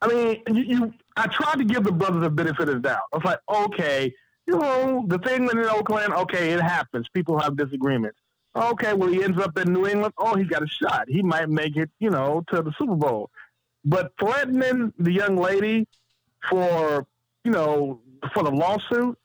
I 0.00 0.06
mean, 0.06 0.42
you, 0.54 0.62
you, 0.62 0.94
I 1.16 1.26
tried 1.26 1.56
to 1.56 1.64
give 1.64 1.82
the 1.82 1.90
brother 1.90 2.20
the 2.20 2.30
benefit 2.30 2.68
of 2.68 2.76
the 2.76 2.80
doubt. 2.80 3.00
I 3.12 3.16
was 3.16 3.24
like, 3.24 3.40
okay, 3.48 4.14
you 4.46 4.56
know, 4.56 5.04
the 5.08 5.18
thing 5.18 5.48
in 5.50 5.58
Oakland, 5.58 6.14
okay, 6.14 6.52
it 6.52 6.60
happens. 6.60 7.08
People 7.12 7.36
have 7.40 7.56
disagreements. 7.56 8.18
Okay, 8.56 8.92
well, 8.92 9.08
he 9.08 9.22
ends 9.22 9.38
up 9.38 9.56
in 9.58 9.72
New 9.72 9.86
England. 9.86 10.14
Oh, 10.18 10.34
he 10.34 10.44
got 10.44 10.62
a 10.62 10.66
shot. 10.66 11.08
He 11.08 11.22
might 11.22 11.48
make 11.48 11.76
it, 11.76 11.90
you 12.00 12.10
know, 12.10 12.44
to 12.52 12.62
the 12.62 12.72
Super 12.78 12.96
Bowl. 12.96 13.30
But 13.84 14.12
threatening 14.18 14.92
the 14.98 15.12
young 15.12 15.36
lady 15.36 15.86
for, 16.48 17.06
you 17.44 17.52
know, 17.52 18.00
for 18.34 18.42
the 18.42 18.50
lawsuit, 18.50 19.16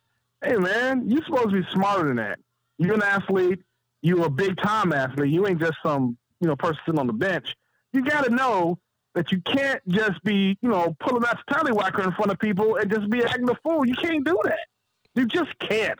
hey, 0.43 0.55
man, 0.57 1.09
you're 1.09 1.23
supposed 1.25 1.49
to 1.49 1.61
be 1.61 1.67
smarter 1.71 2.07
than 2.07 2.17
that. 2.17 2.39
You're 2.77 2.95
an 2.95 3.03
athlete. 3.03 3.61
You're 4.01 4.25
a 4.25 4.29
big 4.29 4.57
time 4.57 4.93
athlete. 4.93 5.31
You 5.31 5.47
ain't 5.47 5.59
just 5.59 5.77
some, 5.83 6.17
you 6.39 6.47
know, 6.47 6.55
person 6.55 6.79
sitting 6.85 6.99
on 6.99 7.07
the 7.07 7.13
bench. 7.13 7.55
You 7.93 8.03
got 8.03 8.25
to 8.25 8.29
know 8.29 8.77
that 9.15 9.31
you 9.31 9.39
can't 9.41 9.81
just 9.87 10.21
be, 10.23 10.57
you 10.61 10.69
know, 10.69 10.95
pulling 10.99 11.21
that 11.23 11.39
tallywhacker 11.49 12.03
in 12.03 12.11
front 12.13 12.31
of 12.31 12.39
people 12.39 12.75
and 12.75 12.91
just 12.91 13.09
be 13.09 13.23
acting 13.23 13.49
a 13.49 13.55
fool. 13.63 13.85
You 13.85 13.95
can't 13.95 14.25
do 14.25 14.37
that. 14.43 14.67
You 15.15 15.25
just 15.25 15.57
can't. 15.59 15.99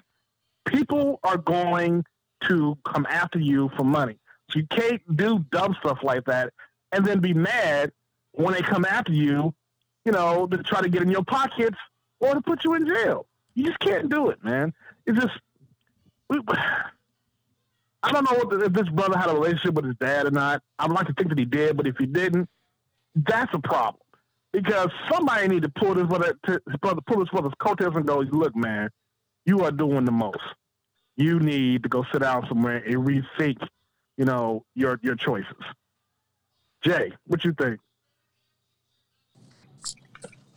People 0.66 1.20
are 1.24 1.38
going 1.38 2.04
to 2.48 2.78
come 2.86 3.06
after 3.10 3.40
you 3.40 3.70
for 3.76 3.84
money. 3.84 4.18
So 4.50 4.60
you 4.60 4.68
can't 4.68 5.02
do 5.16 5.40
dumb 5.52 5.76
stuff 5.80 6.00
like 6.04 6.26
that 6.26 6.54
and 6.92 7.06
then 7.06 7.20
be 7.20 7.34
mad 7.34 7.92
when 8.34 8.54
they 8.54 8.62
come 8.62 8.86
after 8.86 9.12
you, 9.12 9.54
you 10.06 10.12
know, 10.12 10.48
to 10.48 10.58
try 10.58 10.82
to 10.82 10.90
get 10.90 11.02
in 11.02 11.10
your 11.10 11.24
pockets 11.24 11.78
or 12.20 12.34
to 12.34 12.42
put 12.42 12.64
you 12.64 12.76
in 12.76 12.86
jail. 12.86 13.26
You 13.56 13.66
just 13.66 13.80
can't 13.80 14.10
do 14.10 14.30
it, 14.30 14.44
man. 14.44 14.74
It's 15.06 15.20
just. 15.20 15.34
I 18.06 18.12
don't 18.12 18.26
know 18.26 18.66
if 18.66 18.74
this 18.74 18.90
brother 18.90 19.18
had 19.18 19.30
a 19.30 19.34
relationship 19.34 19.76
with 19.76 19.86
his 19.86 19.96
dad 19.96 20.26
or 20.26 20.32
not. 20.32 20.62
I'd 20.78 20.92
like 20.92 21.08
to 21.08 21.14
think 21.14 21.30
that 21.30 21.40
he 21.40 21.46
did, 21.46 21.78
but 21.78 21.88
if 21.88 21.96
he 21.98 22.06
didn't, 22.06 22.50
that's 23.16 23.54
a 23.54 23.60
problem 23.60 24.02
because 24.52 24.90
somebody 25.10 25.48
need 25.48 25.64
to 25.64 25.70
pull 25.70 25.94
this 25.94 26.06
brother, 26.06 26.38
to, 26.48 26.62
pull 27.08 27.20
this 27.20 27.30
brother's 27.30 27.54
coattails 27.60 27.96
and 27.96 28.06
go, 28.06 28.20
look, 28.20 28.56
man, 28.58 28.90
you 29.46 29.62
are 29.62 29.72
doing 29.72 30.04
the 30.04 30.12
most. 30.12 30.40
You 31.16 31.40
need 31.40 31.84
to 31.84 31.90
go 31.90 32.06
sit 32.12 32.22
down 32.22 32.48
somewhere 32.48 32.78
and 32.78 32.96
rethink, 32.96 33.68
you 34.18 34.26
know, 34.26 34.66
your 34.76 35.00
your 35.04 35.16
choices. 35.16 35.54
Jay, 36.82 37.12
what 37.28 37.44
you 37.46 37.54
think? 37.54 37.80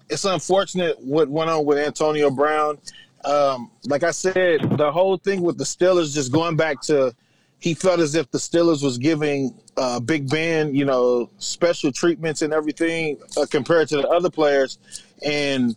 It's 0.08 0.24
unfortunate 0.24 1.00
what 1.00 1.28
went 1.28 1.50
on 1.50 1.64
with 1.64 1.78
Antonio 1.78 2.30
Brown. 2.30 2.78
Um, 3.24 3.70
like 3.84 4.02
I 4.02 4.12
said, 4.12 4.78
the 4.78 4.90
whole 4.92 5.16
thing 5.16 5.42
with 5.42 5.58
the 5.58 5.64
Steelers 5.64 6.14
just 6.14 6.32
going 6.32 6.56
back 6.56 6.80
to 6.82 7.14
he 7.58 7.74
felt 7.74 8.00
as 8.00 8.14
if 8.14 8.30
the 8.30 8.38
Steelers 8.38 8.82
was 8.82 8.98
giving 8.98 9.54
uh, 9.76 9.98
Big 10.00 10.28
Ben, 10.28 10.74
you 10.74 10.84
know, 10.84 11.30
special 11.38 11.90
treatments 11.90 12.42
and 12.42 12.52
everything 12.52 13.18
uh, 13.36 13.46
compared 13.50 13.88
to 13.88 13.96
the 13.96 14.08
other 14.08 14.30
players. 14.30 14.78
And, 15.24 15.74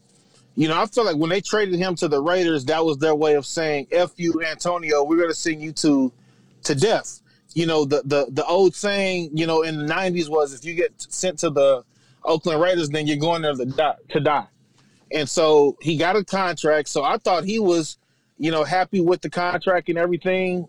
you 0.59 0.67
know, 0.67 0.77
I 0.77 0.85
feel 0.87 1.05
like 1.05 1.15
when 1.15 1.29
they 1.29 1.39
traded 1.39 1.79
him 1.79 1.95
to 1.95 2.09
the 2.09 2.21
Raiders, 2.21 2.65
that 2.65 2.83
was 2.83 2.97
their 2.97 3.15
way 3.15 3.35
of 3.35 3.45
saying, 3.45 3.87
F 3.93 4.11
you, 4.17 4.43
Antonio, 4.45 5.05
we're 5.05 5.25
to 5.25 5.33
send 5.33 5.61
you 5.61 5.71
to 5.71 6.11
to 6.63 6.75
death. 6.75 7.21
You 7.53 7.65
know, 7.65 7.85
the, 7.85 8.01
the, 8.03 8.27
the 8.29 8.45
old 8.45 8.75
saying, 8.75 9.29
you 9.33 9.47
know, 9.47 9.61
in 9.61 9.77
the 9.77 9.85
90s 9.85 10.27
was 10.27 10.53
if 10.53 10.65
you 10.65 10.73
get 10.73 10.91
sent 10.97 11.39
to 11.39 11.49
the 11.49 11.85
Oakland 12.25 12.59
Raiders, 12.59 12.89
then 12.89 13.07
you're 13.07 13.15
going 13.15 13.41
there 13.41 13.53
to 13.53 13.65
die. 13.67 13.95
To 14.09 14.19
die. 14.19 14.47
And 15.13 15.29
so 15.29 15.77
he 15.79 15.95
got 15.95 16.17
a 16.17 16.25
contract. 16.25 16.89
So 16.89 17.05
I 17.05 17.17
thought 17.19 17.45
he 17.45 17.59
was, 17.59 17.97
you 18.37 18.51
know, 18.51 18.65
happy 18.65 18.99
with 18.99 19.21
the 19.21 19.29
contract 19.29 19.87
and 19.87 19.97
everything 19.97 20.67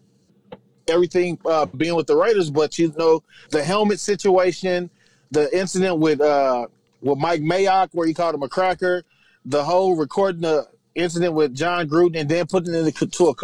everything 0.87 1.37
uh, 1.44 1.66
being 1.66 1.96
with 1.96 2.07
the 2.07 2.14
Raiders, 2.16 2.48
but 2.48 2.79
you 2.79 2.94
know 2.96 3.24
the 3.50 3.64
helmet 3.64 3.98
situation, 3.98 4.88
the 5.33 5.53
incident 5.57 5.98
with 5.98 6.20
uh, 6.20 6.68
with 7.00 7.18
Mike 7.18 7.40
Mayock 7.40 7.88
where 7.90 8.07
he 8.07 8.14
called 8.14 8.37
him 8.37 8.44
a 8.44 8.48
cracker, 8.48 9.03
the 9.44 9.64
whole 9.64 9.96
recording 9.96 10.42
the 10.42 10.68
incident 10.94 11.35
with 11.35 11.55
Jon 11.55 11.88
Gruden 11.88 12.18
and 12.18 12.29
then 12.29 12.46
putting 12.46 12.74
it 12.74 13.00
into 13.03 13.29
a 13.29 13.35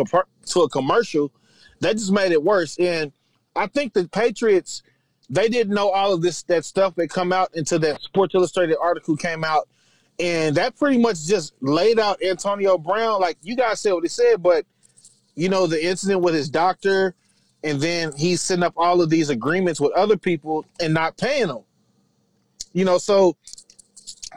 to 0.47 0.63
a 0.63 0.69
commercial, 0.69 1.33
that 1.81 1.95
just 1.97 2.13
made 2.13 2.33
it 2.33 2.43
worse. 2.43 2.79
And 2.79 3.13
I 3.55 3.67
think 3.67 3.93
the 3.93 4.09
Patriots 4.09 4.83
they 5.29 5.49
didn't 5.49 5.75
know 5.75 5.91
all 5.91 6.13
of 6.13 6.23
this 6.23 6.43
that 6.45 6.65
stuff 6.65 6.95
that 6.97 7.09
come 7.09 7.33
out 7.33 7.51
until 7.55 7.79
that 7.81 8.01
Sports 8.03 8.35
Illustrated 8.35 8.77
article 8.81 9.17
came 9.17 9.43
out, 9.45 9.69
and 10.21 10.57
that 10.57 10.77
pretty 10.77 10.99
much 10.99 11.27
just 11.27 11.55
laid 11.61 11.99
out 11.99 12.23
Antonio 12.23 12.79
Brown. 12.79 13.21
Like 13.21 13.39
you 13.43 13.57
guys 13.57 13.81
said 13.81 13.93
what 13.93 14.05
he 14.05 14.09
said, 14.09 14.43
but 14.43 14.65
you 15.35 15.49
know 15.49 15.67
the 15.67 15.85
incident 15.85 16.23
with 16.23 16.35
his 16.35 16.49
doctor 16.49 17.15
and 17.67 17.81
then 17.81 18.13
he's 18.17 18.41
setting 18.41 18.63
up 18.63 18.75
all 18.77 19.03
of 19.03 19.11
these 19.11 19.29
agreements 19.29 19.81
with 19.81 19.93
other 19.93 20.17
people 20.17 20.65
and 20.81 20.95
not 20.95 21.17
paying 21.17 21.49
them. 21.49 21.65
You 22.73 22.85
know, 22.85 22.99
so 22.99 23.37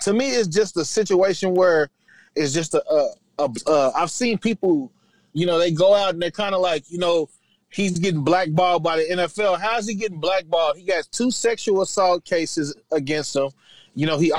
to 0.02 0.14
me, 0.14 0.30
it's 0.30 0.48
just 0.48 0.78
a 0.78 0.86
situation 0.86 1.54
where 1.54 1.90
it's 2.36 2.54
just 2.54 2.74
a, 2.74 2.84
a, 2.92 3.10
a, 3.40 3.50
a 3.68 3.92
I've 3.96 4.12
seen 4.12 4.38
people, 4.38 4.92
you 5.34 5.46
know, 5.46 5.58
they 5.58 5.72
go 5.72 5.94
out 5.94 6.14
and 6.14 6.22
they're 6.22 6.32
kind 6.32 6.56
of 6.56 6.62
like, 6.62 6.90
you 6.90 6.98
know, 6.98 7.30
he's 7.70 8.00
getting 8.00 8.24
blackballed 8.24 8.84
by 8.84 8.98
the 8.98 9.04
NFL. 9.04 9.60
How's 9.60 9.88
he 9.88 9.96
getting 9.96 10.20
blackballed? 10.20 10.78
He 10.78 10.84
got 10.84 11.08
two 11.12 11.32
sexual 11.32 11.82
assault 11.82 12.26
cases 12.26 12.76
against 12.92 13.36
him. 13.36 13.50
You 13.96 14.08
know, 14.08 14.18
he 14.18 14.34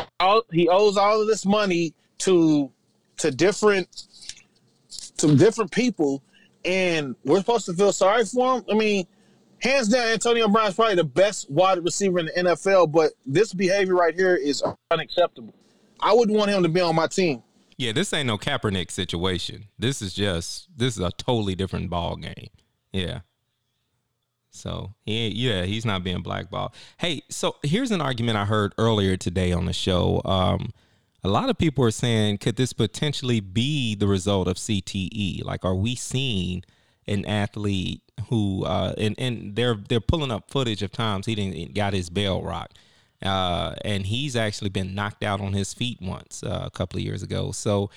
he 0.52 0.68
owes 0.68 0.96
all 0.96 1.20
of 1.20 1.26
this 1.26 1.44
money 1.44 1.94
to 2.18 2.70
to 3.18 3.30
different 3.30 3.88
to 5.18 5.36
different 5.36 5.70
people 5.70 6.22
and 6.64 7.14
we're 7.24 7.38
supposed 7.38 7.66
to 7.66 7.74
feel 7.74 7.92
sorry 7.92 8.24
for 8.24 8.56
him. 8.56 8.64
I 8.70 8.74
mean, 8.74 9.06
hands 9.60 9.88
down, 9.88 10.08
Antonio 10.08 10.48
Brown 10.48 10.68
is 10.68 10.74
probably 10.74 10.96
the 10.96 11.04
best 11.04 11.50
wide 11.50 11.82
receiver 11.82 12.18
in 12.18 12.26
the 12.26 12.32
NFL, 12.32 12.90
but 12.92 13.12
this 13.26 13.52
behavior 13.52 13.94
right 13.94 14.14
here 14.14 14.34
is 14.34 14.62
unacceptable. 14.90 15.54
I 16.00 16.12
wouldn't 16.12 16.36
want 16.36 16.50
him 16.50 16.62
to 16.62 16.68
be 16.68 16.80
on 16.80 16.94
my 16.94 17.06
team. 17.06 17.42
Yeah, 17.76 17.92
this 17.92 18.12
ain't 18.12 18.26
no 18.26 18.36
Kaepernick 18.36 18.90
situation. 18.90 19.66
This 19.78 20.02
is 20.02 20.12
just 20.12 20.68
this 20.76 20.96
is 20.96 21.02
a 21.02 21.10
totally 21.12 21.54
different 21.54 21.88
ball 21.88 22.16
game. 22.16 22.48
Yeah. 22.92 23.20
So 24.50 24.94
he, 25.02 25.28
yeah, 25.28 25.64
he's 25.64 25.86
not 25.86 26.02
being 26.02 26.22
blackballed. 26.22 26.74
Hey, 26.98 27.22
so 27.30 27.56
here's 27.62 27.90
an 27.90 28.00
argument 28.00 28.36
I 28.36 28.44
heard 28.44 28.74
earlier 28.78 29.16
today 29.16 29.52
on 29.52 29.64
the 29.64 29.72
show. 29.72 30.20
Um, 30.24 30.70
a 31.22 31.28
lot 31.28 31.50
of 31.50 31.58
people 31.58 31.84
are 31.84 31.90
saying, 31.90 32.38
could 32.38 32.56
this 32.56 32.72
potentially 32.72 33.40
be 33.40 33.94
the 33.94 34.06
result 34.06 34.48
of 34.48 34.56
CTE? 34.56 35.44
Like, 35.44 35.64
are 35.64 35.74
we 35.74 35.94
seeing 35.94 36.64
an 37.06 37.24
athlete 37.24 38.02
who, 38.28 38.64
uh, 38.64 38.94
and 38.98 39.14
and 39.18 39.56
they're 39.56 39.76
they're 39.88 40.00
pulling 40.00 40.30
up 40.30 40.50
footage 40.50 40.82
of 40.82 40.92
times 40.92 41.26
he 41.26 41.34
didn't 41.34 41.74
got 41.74 41.92
his 41.92 42.10
bell 42.10 42.42
rocked, 42.42 42.78
uh, 43.22 43.74
and 43.84 44.06
he's 44.06 44.36
actually 44.36 44.70
been 44.70 44.94
knocked 44.94 45.24
out 45.24 45.40
on 45.40 45.52
his 45.52 45.74
feet 45.74 45.98
once 46.00 46.42
uh, 46.42 46.62
a 46.64 46.70
couple 46.70 46.98
of 46.98 47.04
years 47.04 47.22
ago. 47.22 47.52
So 47.52 47.90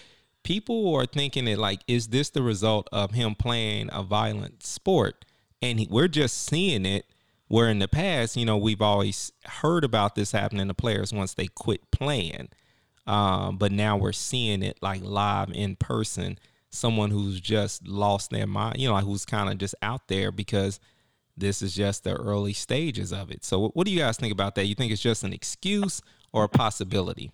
people 0.43 0.95
are 0.95 1.05
thinking 1.05 1.45
that 1.45 1.57
like, 1.57 1.81
is 1.87 2.07
this 2.07 2.29
the 2.29 2.43
result 2.43 2.87
of 2.91 3.11
him 3.11 3.35
playing 3.35 3.89
a 3.91 4.03
violent 4.03 4.63
sport? 4.63 5.25
And 5.61 5.79
he, 5.79 5.87
we're 5.89 6.07
just 6.07 6.45
seeing 6.45 6.85
it. 6.85 7.05
Where 7.49 7.69
in 7.69 7.77
the 7.77 7.87
past, 7.87 8.35
you 8.35 8.45
know, 8.45 8.57
we've 8.57 8.81
always 8.81 9.31
heard 9.45 9.83
about 9.83 10.15
this 10.15 10.31
happening 10.31 10.67
to 10.69 10.73
players 10.73 11.13
once 11.13 11.35
they 11.35 11.45
quit 11.45 11.91
playing. 11.91 12.49
Um, 13.05 13.57
but 13.57 13.71
now 13.71 13.95
we're 13.95 14.11
seeing 14.13 14.63
it 14.63 14.79
like 14.81 15.03
live 15.03 15.51
in 15.51 15.75
person. 15.75 16.39
Someone 16.73 17.11
who's 17.11 17.39
just 17.39 17.87
lost 17.87 18.31
their 18.31 18.47
mind, 18.47 18.79
you 18.79 18.87
know, 18.87 18.93
like 18.93 19.05
who's 19.05 19.25
kind 19.25 19.49
of 19.49 19.57
just 19.57 19.75
out 19.81 20.07
there 20.07 20.31
because 20.31 20.79
this 21.37 21.61
is 21.61 21.73
just 21.73 22.03
the 22.03 22.13
early 22.13 22.53
stages 22.53 23.11
of 23.11 23.31
it. 23.31 23.43
So, 23.43 23.69
what 23.69 23.85
do 23.85 23.91
you 23.91 23.99
guys 23.99 24.17
think 24.17 24.33
about 24.33 24.55
that? 24.55 24.65
You 24.65 24.75
think 24.75 24.91
it's 24.91 25.01
just 25.01 25.23
an 25.23 25.33
excuse 25.33 26.01
or 26.31 26.43
a 26.43 26.49
possibility? 26.49 27.31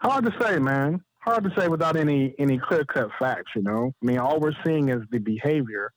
Hard 0.00 0.24
to 0.26 0.34
say, 0.40 0.58
man. 0.58 1.02
Hard 1.20 1.44
to 1.44 1.50
say 1.58 1.68
without 1.68 1.96
any 1.96 2.34
any 2.38 2.58
clear 2.58 2.84
cut 2.84 3.10
facts. 3.18 3.52
You 3.56 3.62
know, 3.62 3.92
I 4.02 4.06
mean, 4.06 4.18
all 4.18 4.40
we're 4.40 4.52
seeing 4.64 4.88
is 4.88 5.02
the 5.10 5.18
behavior. 5.18 5.92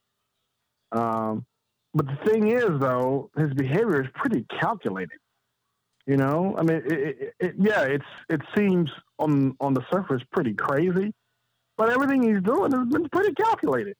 Um, 0.91 1.45
but 1.93 2.05
the 2.07 2.17
thing 2.25 2.51
is, 2.51 2.69
though, 2.79 3.29
his 3.37 3.53
behavior 3.53 4.01
is 4.01 4.09
pretty 4.15 4.45
calculated. 4.59 5.19
You 6.07 6.17
know, 6.17 6.55
I 6.57 6.63
mean, 6.63 6.77
it, 6.77 6.91
it, 6.91 7.33
it, 7.39 7.55
yeah, 7.59 7.83
it's 7.83 8.05
it 8.29 8.41
seems 8.55 8.89
on 9.19 9.55
on 9.59 9.73
the 9.73 9.85
surface 9.91 10.21
pretty 10.31 10.53
crazy, 10.53 11.13
but 11.81 11.89
everything 11.89 12.21
he's 12.21 12.43
doing 12.43 12.71
has 12.71 12.87
been 12.89 13.09
pretty 13.09 13.33
calculated. 13.33 13.95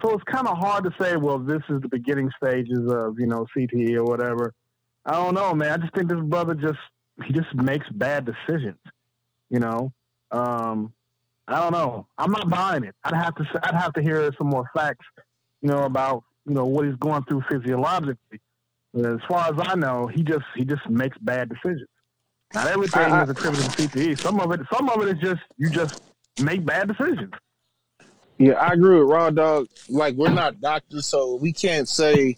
So 0.00 0.14
it's 0.14 0.24
kind 0.24 0.48
of 0.48 0.56
hard 0.56 0.84
to 0.84 0.90
say, 0.98 1.16
well, 1.16 1.38
this 1.38 1.60
is 1.68 1.82
the 1.82 1.88
beginning 1.88 2.30
stages 2.42 2.90
of 2.90 3.20
you 3.20 3.26
know 3.26 3.46
CTE 3.54 3.98
or 3.98 4.04
whatever. 4.04 4.54
I 5.04 5.12
don't 5.12 5.34
know, 5.34 5.52
man. 5.52 5.72
I 5.72 5.76
just 5.76 5.94
think 5.94 6.08
this 6.08 6.22
brother 6.22 6.54
just 6.54 6.78
he 7.26 7.34
just 7.34 7.54
makes 7.54 7.86
bad 7.90 8.24
decisions. 8.24 8.78
You 9.50 9.60
know, 9.60 9.92
um, 10.30 10.94
I 11.46 11.60
don't 11.60 11.72
know. 11.72 12.06
I'm 12.16 12.32
not 12.32 12.48
buying 12.48 12.84
it. 12.84 12.94
I'd 13.04 13.12
have 13.12 13.34
to 13.34 13.44
I'd 13.62 13.74
have 13.74 13.92
to 13.92 14.02
hear 14.02 14.32
some 14.38 14.46
more 14.46 14.64
facts, 14.74 15.04
you 15.60 15.68
know, 15.68 15.82
about 15.82 16.24
you 16.46 16.54
know 16.54 16.64
what 16.64 16.86
he's 16.86 16.96
going 16.96 17.24
through 17.24 17.42
physiologically. 17.50 18.40
As 18.96 19.20
far 19.28 19.48
as 19.48 19.54
I 19.58 19.74
know, 19.74 20.06
he 20.06 20.22
just 20.22 20.46
he 20.56 20.64
just 20.64 20.88
makes 20.88 21.18
bad 21.18 21.50
decisions. 21.50 21.90
Not 22.54 22.68
everything 22.68 23.12
I, 23.12 23.20
I, 23.20 23.22
is 23.24 23.28
attributed 23.28 23.70
to 23.70 23.82
CTE. 23.82 24.18
Some 24.18 24.40
of 24.40 24.50
it, 24.52 24.60
some 24.72 24.88
of 24.88 25.02
it 25.02 25.14
is 25.14 25.20
just 25.20 25.42
you 25.58 25.68
just 25.68 26.00
make 26.40 26.64
bad 26.64 26.88
decisions. 26.88 27.32
Yeah, 28.38 28.52
I 28.52 28.72
agree 28.72 29.00
with 29.00 29.08
Raw 29.08 29.30
Dog. 29.30 29.68
Like 29.88 30.14
we're 30.14 30.32
not 30.32 30.60
doctors, 30.60 31.06
so 31.06 31.36
we 31.36 31.52
can't 31.52 31.88
say 31.88 32.36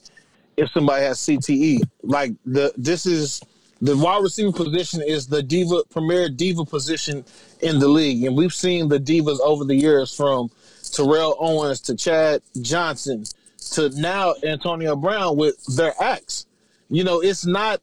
if 0.57 0.71
somebody 0.71 1.05
has 1.05 1.19
CTE. 1.19 1.83
Like 2.03 2.33
the 2.47 2.73
this 2.77 3.07
is 3.07 3.43
the 3.83 3.97
wide 3.97 4.23
receiver 4.23 4.53
position 4.53 5.03
is 5.07 5.27
the 5.27 5.43
diva 5.43 5.83
premier 5.91 6.29
diva 6.29 6.65
position 6.65 7.25
in 7.61 7.79
the 7.79 7.89
league, 7.89 8.25
and 8.25 8.37
we've 8.37 8.55
seen 8.55 8.89
the 8.89 8.99
divas 8.99 9.41
over 9.41 9.65
the 9.65 9.75
years 9.75 10.15
from 10.15 10.51
Terrell 10.91 11.37
Owens 11.39 11.81
to 11.83 11.95
Chad 11.95 12.43
Johnson 12.61 13.25
to 13.73 13.91
now 14.01 14.35
Antonio 14.43 14.97
Brown 14.97 15.37
with 15.37 15.63
their 15.77 15.95
acts. 16.01 16.47
You 16.89 17.05
know, 17.05 17.21
it's 17.21 17.47
not 17.47 17.81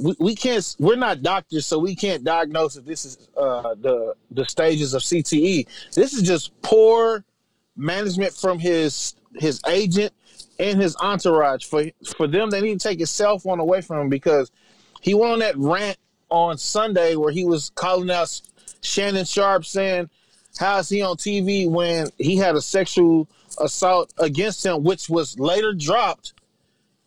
we, 0.00 0.16
we 0.18 0.34
can't 0.34 0.76
we're 0.78 0.96
not 0.96 1.22
doctors, 1.22 1.66
so 1.66 1.78
we 1.78 1.94
can't 1.94 2.24
diagnose 2.24 2.76
if 2.76 2.84
this 2.84 3.04
is 3.04 3.28
uh, 3.36 3.74
the 3.80 4.14
the 4.30 4.44
stages 4.46 4.94
of 4.94 5.02
CTE. 5.02 5.66
This 5.94 6.14
is 6.14 6.22
just 6.22 6.60
poor 6.62 7.24
management 7.76 8.32
from 8.32 8.58
his 8.58 9.14
his 9.34 9.60
agent 9.68 10.12
and 10.58 10.80
his 10.80 10.96
entourage. 10.96 11.66
For 11.66 11.84
for 12.16 12.26
them, 12.26 12.50
they 12.50 12.60
need 12.60 12.80
to 12.80 12.88
take 12.88 12.98
his 12.98 13.10
cell 13.10 13.38
phone 13.38 13.60
away 13.60 13.82
from 13.82 14.00
him 14.00 14.08
because 14.08 14.50
he 15.00 15.14
went 15.14 15.32
on 15.32 15.38
that 15.40 15.56
rant 15.56 15.98
on 16.30 16.56
Sunday 16.56 17.16
where 17.16 17.32
he 17.32 17.44
was 17.44 17.70
calling 17.74 18.10
out 18.10 18.40
Shannon 18.80 19.26
Sharpe 19.26 19.66
saying, 19.66 20.08
"How 20.58 20.78
is 20.78 20.88
he 20.88 21.02
on 21.02 21.16
TV 21.16 21.68
when 21.68 22.08
he 22.16 22.36
had 22.36 22.56
a 22.56 22.62
sexual 22.62 23.28
assault 23.58 24.14
against 24.18 24.64
him, 24.64 24.82
which 24.82 25.10
was 25.10 25.38
later 25.38 25.74
dropped?" 25.74 26.32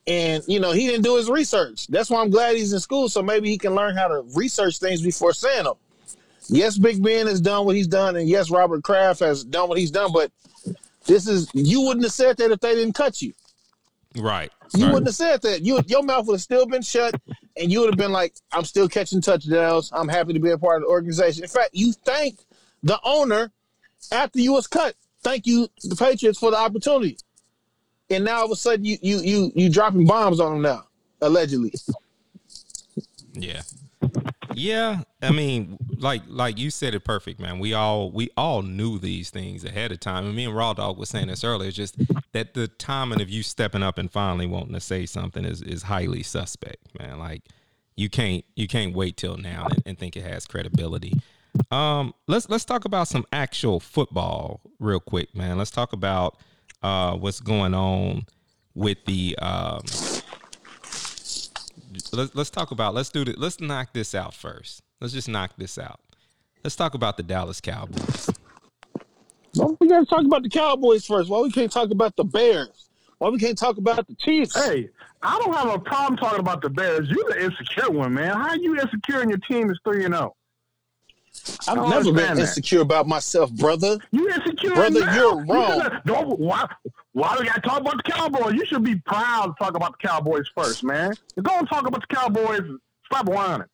And 0.05 0.43
you 0.47 0.59
know 0.59 0.71
he 0.71 0.87
didn't 0.87 1.03
do 1.03 1.15
his 1.15 1.29
research. 1.29 1.87
That's 1.87 2.09
why 2.09 2.21
I'm 2.21 2.29
glad 2.29 2.55
he's 2.55 2.73
in 2.73 2.79
school, 2.79 3.07
so 3.07 3.21
maybe 3.21 3.49
he 3.49 3.57
can 3.57 3.73
learn 3.73 3.95
how 3.95 4.07
to 4.09 4.23
research 4.35 4.79
things 4.79 5.01
before 5.01 5.33
saying 5.33 5.63
them. 5.63 5.75
Yes, 6.49 6.77
Big 6.77 7.01
Ben 7.01 7.27
has 7.27 7.39
done 7.39 7.65
what 7.65 7.75
he's 7.75 7.87
done, 7.87 8.17
and 8.17 8.27
yes, 8.27 8.49
Robert 8.49 8.83
Kraft 8.83 9.21
has 9.21 9.45
done 9.45 9.69
what 9.69 9.77
he's 9.77 9.91
done. 9.91 10.11
But 10.11 10.31
this 11.05 11.27
is 11.27 11.49
you 11.53 11.81
wouldn't 11.81 12.05
have 12.05 12.13
said 12.13 12.37
that 12.37 12.51
if 12.51 12.59
they 12.59 12.75
didn't 12.75 12.95
cut 12.95 13.21
you. 13.21 13.33
Right. 14.17 14.51
You 14.75 14.85
right. 14.85 14.93
wouldn't 14.93 15.07
have 15.07 15.15
said 15.15 15.41
that. 15.43 15.61
You 15.61 15.81
your 15.87 16.03
mouth 16.03 16.27
would 16.27 16.33
have 16.33 16.41
still 16.41 16.65
been 16.65 16.81
shut, 16.81 17.15
and 17.57 17.71
you 17.71 17.79
would 17.79 17.89
have 17.89 17.97
been 17.97 18.11
like, 18.11 18.35
"I'm 18.51 18.65
still 18.65 18.89
catching 18.89 19.21
touchdowns. 19.21 19.89
I'm 19.93 20.07
happy 20.07 20.33
to 20.33 20.39
be 20.39 20.51
a 20.51 20.57
part 20.57 20.81
of 20.81 20.87
the 20.87 20.91
organization." 20.91 21.43
In 21.43 21.49
fact, 21.49 21.69
you 21.73 21.93
thanked 21.93 22.45
the 22.83 22.99
owner 23.03 23.51
after 24.11 24.39
you 24.39 24.53
was 24.53 24.67
cut. 24.67 24.95
Thank 25.21 25.47
you, 25.47 25.69
the 25.83 25.95
Patriots, 25.95 26.37
for 26.37 26.51
the 26.51 26.57
opportunity. 26.57 27.17
And 28.09 28.25
now 28.25 28.39
all 28.39 28.45
of 28.45 28.51
a 28.51 28.55
sudden, 28.55 28.85
you 28.85 28.97
you 29.01 29.17
you 29.19 29.51
you 29.55 29.69
dropping 29.69 30.05
bombs 30.05 30.39
on 30.39 30.53
them 30.53 30.61
now, 30.61 30.83
allegedly. 31.21 31.73
Yeah. 33.33 33.61
Yeah, 34.55 35.01
I 35.21 35.31
mean, 35.31 35.77
like 35.97 36.21
like 36.27 36.59
you 36.59 36.69
said 36.69 36.93
it 36.93 37.03
perfect, 37.03 37.39
man. 37.39 37.59
We 37.59 37.73
all 37.73 38.11
we 38.11 38.29
all 38.37 38.61
knew 38.61 38.99
these 38.99 39.29
things 39.29 39.63
ahead 39.63 39.91
of 39.91 39.99
time. 39.99 40.25
And 40.25 40.35
me 40.35 40.45
and 40.45 40.55
Raw 40.55 40.73
Dog 40.73 40.97
was 40.97 41.09
saying 41.09 41.27
this 41.27 41.43
earlier. 41.43 41.69
It's 41.69 41.77
just 41.77 41.95
that 42.33 42.53
the 42.53 42.67
timing 42.67 43.21
of 43.21 43.29
you 43.29 43.41
stepping 43.41 43.81
up 43.81 43.97
and 43.97 44.11
finally 44.11 44.45
wanting 44.45 44.73
to 44.73 44.79
say 44.79 45.05
something 45.05 45.45
is 45.45 45.61
is 45.61 45.83
highly 45.83 46.23
suspect, 46.23 46.99
man. 46.99 47.17
Like 47.19 47.43
you 47.95 48.09
can't 48.09 48.43
you 48.55 48.67
can't 48.67 48.95
wait 48.95 49.17
till 49.17 49.37
now 49.37 49.67
and, 49.69 49.81
and 49.85 49.97
think 49.97 50.15
it 50.15 50.23
has 50.23 50.45
credibility. 50.45 51.13
Um, 51.71 52.13
let's 52.27 52.49
let's 52.49 52.65
talk 52.65 52.85
about 52.85 53.07
some 53.07 53.25
actual 53.31 53.79
football 53.79 54.61
real 54.79 54.99
quick, 54.99 55.35
man. 55.35 55.57
Let's 55.57 55.71
talk 55.71 55.93
about 55.93 56.37
uh 56.83 57.15
what's 57.15 57.39
going 57.39 57.73
on 57.73 58.25
with 58.75 58.97
the 59.05 59.37
um 59.39 59.81
let's 62.11 62.35
let's 62.35 62.49
talk 62.49 62.71
about 62.71 62.93
let's 62.93 63.09
do 63.09 63.21
it. 63.21 63.37
Let's 63.37 63.59
knock 63.59 63.93
this 63.93 64.15
out 64.15 64.33
first. 64.33 64.81
Let's 65.01 65.13
just 65.13 65.29
knock 65.29 65.51
this 65.57 65.77
out. 65.77 65.99
Let's 66.63 66.75
talk 66.75 66.93
about 66.93 67.17
the 67.17 67.23
Dallas 67.23 67.59
Cowboys. 67.59 68.29
Well, 69.55 69.77
we 69.79 69.87
got 69.87 69.99
to 69.99 70.05
talk 70.05 70.25
about 70.25 70.43
the 70.43 70.49
Cowboys 70.49 71.05
first. 71.05 71.29
Why 71.29 71.41
we 71.41 71.51
can't 71.51 71.71
talk 71.71 71.91
about 71.91 72.15
the 72.15 72.23
Bears? 72.23 72.89
Why 73.19 73.29
we 73.29 73.37
can't 73.37 73.57
talk 73.57 73.77
about 73.77 74.07
the 74.07 74.15
Chiefs? 74.15 74.55
Hey, 74.55 74.89
I 75.21 75.39
don't 75.39 75.53
have 75.53 75.73
a 75.73 75.79
problem 75.79 76.17
talking 76.17 76.39
about 76.39 76.61
the 76.61 76.69
Bears. 76.69 77.09
You're 77.09 77.29
the 77.29 77.43
insecure 77.43 77.91
one, 77.91 78.13
man. 78.13 78.33
How 78.33 78.49
are 78.49 78.57
you 78.57 78.79
insecure 78.79 79.21
and 79.21 79.29
your 79.29 79.39
team 79.39 79.69
is 79.69 79.79
three 79.83 80.05
and 80.05 80.13
zero? 80.13 80.35
Oh? 81.67 81.83
I've 81.85 81.89
never 81.89 82.13
been 82.13 82.39
insecure 82.39 82.79
that. 82.79 82.85
about 82.85 83.07
myself, 83.07 83.51
brother. 83.53 83.97
You 84.11 84.29
insecure, 84.29 84.75
brother? 84.75 84.99
You're 85.13 85.43
wrong. 85.45 85.81
You 85.81 85.99
don't, 86.05 86.39
why, 86.39 86.67
why 87.13 87.33
do 87.33 87.41
we 87.41 87.47
got 87.47 87.55
to 87.55 87.61
talk 87.61 87.81
about 87.81 87.97
the 87.97 88.11
Cowboys? 88.11 88.53
You 88.53 88.65
should 88.65 88.83
be 88.83 88.95
proud 88.95 89.47
to 89.47 89.63
talk 89.63 89.75
about 89.75 89.99
the 89.99 90.07
Cowboys 90.07 90.49
first, 90.55 90.83
man. 90.83 91.13
Go 91.41 91.57
and 91.57 91.67
talk 91.67 91.87
about 91.87 92.01
the 92.07 92.15
Cowboys. 92.15 92.61
Stop 93.05 93.27
whining. 93.27 93.67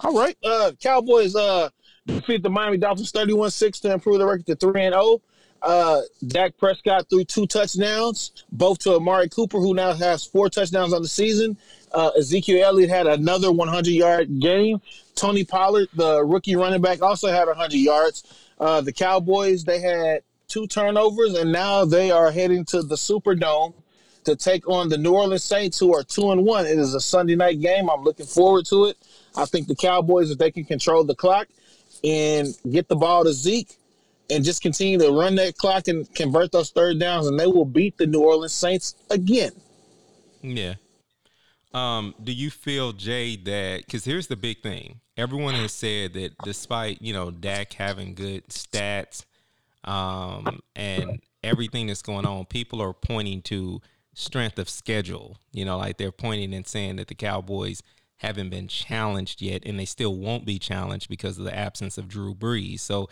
All 0.00 0.16
right. 0.16 0.36
Uh, 0.44 0.72
Cowboys 0.80 1.34
uh, 1.34 1.70
defeat 2.06 2.42
the 2.42 2.50
Miami 2.50 2.76
Dolphins 2.76 3.10
31 3.10 3.50
6 3.50 3.80
to 3.80 3.92
improve 3.92 4.18
the 4.18 4.26
record 4.26 4.46
to 4.46 4.56
3 4.56 4.84
and 4.84 4.94
0. 4.94 5.20
Uh, 5.62 6.02
Dak 6.26 6.58
Prescott 6.58 7.08
threw 7.08 7.24
two 7.24 7.46
touchdowns, 7.46 8.44
both 8.52 8.80
to 8.80 8.96
Amari 8.96 9.30
Cooper, 9.30 9.58
who 9.58 9.72
now 9.72 9.94
has 9.94 10.24
four 10.24 10.50
touchdowns 10.50 10.92
on 10.92 11.00
the 11.00 11.08
season. 11.08 11.56
Uh, 11.94 12.10
Ezekiel 12.18 12.64
Elliott 12.64 12.90
had 12.90 13.06
another 13.06 13.52
100 13.52 13.90
yard 13.90 14.40
game. 14.40 14.80
Tony 15.14 15.44
Pollard, 15.44 15.88
the 15.94 16.24
rookie 16.24 16.56
running 16.56 16.82
back, 16.82 17.00
also 17.00 17.28
had 17.28 17.46
100 17.46 17.74
yards. 17.74 18.24
Uh, 18.58 18.80
the 18.80 18.92
Cowboys, 18.92 19.64
they 19.64 19.80
had 19.80 20.22
two 20.48 20.66
turnovers, 20.66 21.34
and 21.34 21.52
now 21.52 21.84
they 21.84 22.10
are 22.10 22.30
heading 22.30 22.64
to 22.66 22.82
the 22.82 22.96
Superdome 22.96 23.74
to 24.24 24.34
take 24.34 24.68
on 24.68 24.88
the 24.88 24.98
New 24.98 25.12
Orleans 25.12 25.44
Saints, 25.44 25.78
who 25.78 25.94
are 25.94 26.02
two 26.02 26.30
and 26.30 26.44
one. 26.44 26.66
It 26.66 26.78
is 26.78 26.94
a 26.94 27.00
Sunday 27.00 27.36
night 27.36 27.60
game. 27.60 27.88
I'm 27.88 28.02
looking 28.02 28.26
forward 28.26 28.66
to 28.66 28.86
it. 28.86 28.96
I 29.36 29.44
think 29.44 29.68
the 29.68 29.76
Cowboys, 29.76 30.30
if 30.30 30.38
they 30.38 30.50
can 30.50 30.64
control 30.64 31.04
the 31.04 31.14
clock 31.14 31.46
and 32.02 32.48
get 32.70 32.88
the 32.88 32.96
ball 32.96 33.24
to 33.24 33.32
Zeke 33.32 33.76
and 34.30 34.44
just 34.44 34.62
continue 34.62 34.98
to 34.98 35.10
run 35.10 35.34
that 35.36 35.56
clock 35.58 35.88
and 35.88 36.12
convert 36.14 36.52
those 36.52 36.70
third 36.70 36.98
downs, 36.98 37.26
and 37.26 37.38
they 37.38 37.46
will 37.46 37.64
beat 37.64 37.98
the 37.98 38.06
New 38.06 38.20
Orleans 38.20 38.52
Saints 38.52 38.94
again. 39.10 39.52
Yeah. 40.42 40.74
Um, 41.74 42.14
do 42.22 42.32
you 42.32 42.50
feel, 42.50 42.92
Jay, 42.92 43.36
that 43.36 43.84
because 43.84 44.04
here's 44.04 44.28
the 44.28 44.36
big 44.36 44.62
thing. 44.62 45.00
Everyone 45.16 45.54
has 45.54 45.72
said 45.72 46.14
that 46.14 46.38
despite, 46.44 47.02
you 47.02 47.12
know, 47.12 47.30
Dak 47.30 47.72
having 47.72 48.14
good 48.14 48.46
stats, 48.48 49.24
um, 49.82 50.60
and 50.76 51.20
everything 51.42 51.88
that's 51.88 52.02
going 52.02 52.26
on, 52.26 52.46
people 52.46 52.80
are 52.80 52.92
pointing 52.92 53.42
to 53.42 53.80
strength 54.14 54.58
of 54.58 54.68
schedule. 54.68 55.36
You 55.52 55.64
know, 55.64 55.76
like 55.76 55.98
they're 55.98 56.12
pointing 56.12 56.54
and 56.54 56.66
saying 56.66 56.96
that 56.96 57.08
the 57.08 57.14
Cowboys 57.14 57.82
haven't 58.18 58.50
been 58.50 58.68
challenged 58.68 59.42
yet, 59.42 59.62
and 59.66 59.78
they 59.78 59.84
still 59.84 60.16
won't 60.16 60.46
be 60.46 60.60
challenged 60.60 61.08
because 61.08 61.38
of 61.38 61.44
the 61.44 61.54
absence 61.54 61.98
of 61.98 62.08
Drew 62.08 62.34
Brees. 62.34 62.80
So, 62.80 63.08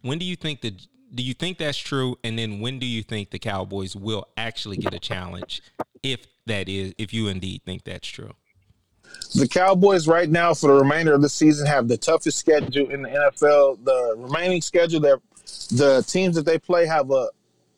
when 0.00 0.18
do 0.18 0.24
you 0.24 0.36
think 0.36 0.62
that? 0.62 0.86
Do 1.14 1.22
you 1.22 1.34
think 1.34 1.58
that's 1.58 1.78
true? 1.78 2.16
And 2.24 2.38
then 2.38 2.60
when 2.60 2.78
do 2.78 2.86
you 2.86 3.02
think 3.02 3.30
the 3.30 3.38
Cowboys 3.38 3.94
will 3.94 4.26
actually 4.36 4.78
get 4.78 4.92
a 4.92 4.98
challenge, 4.98 5.62
if 6.02 6.26
that 6.46 6.68
is, 6.68 6.94
if 6.98 7.12
you 7.12 7.28
indeed 7.28 7.62
think 7.64 7.84
that's 7.84 8.08
true? 8.08 8.32
The 9.34 9.48
Cowboys 9.48 10.08
right 10.08 10.28
now 10.28 10.52
for 10.54 10.68
the 10.68 10.80
remainder 10.80 11.14
of 11.14 11.22
the 11.22 11.28
season 11.28 11.66
have 11.66 11.88
the 11.88 11.96
toughest 11.96 12.38
schedule 12.38 12.90
in 12.90 13.02
the 13.02 13.08
NFL. 13.08 13.84
The 13.84 14.14
remaining 14.18 14.60
schedule 14.60 15.00
that 15.00 15.20
the 15.70 16.04
teams 16.06 16.34
that 16.36 16.44
they 16.44 16.58
play 16.58 16.86
have 16.86 17.10
a 17.10 17.28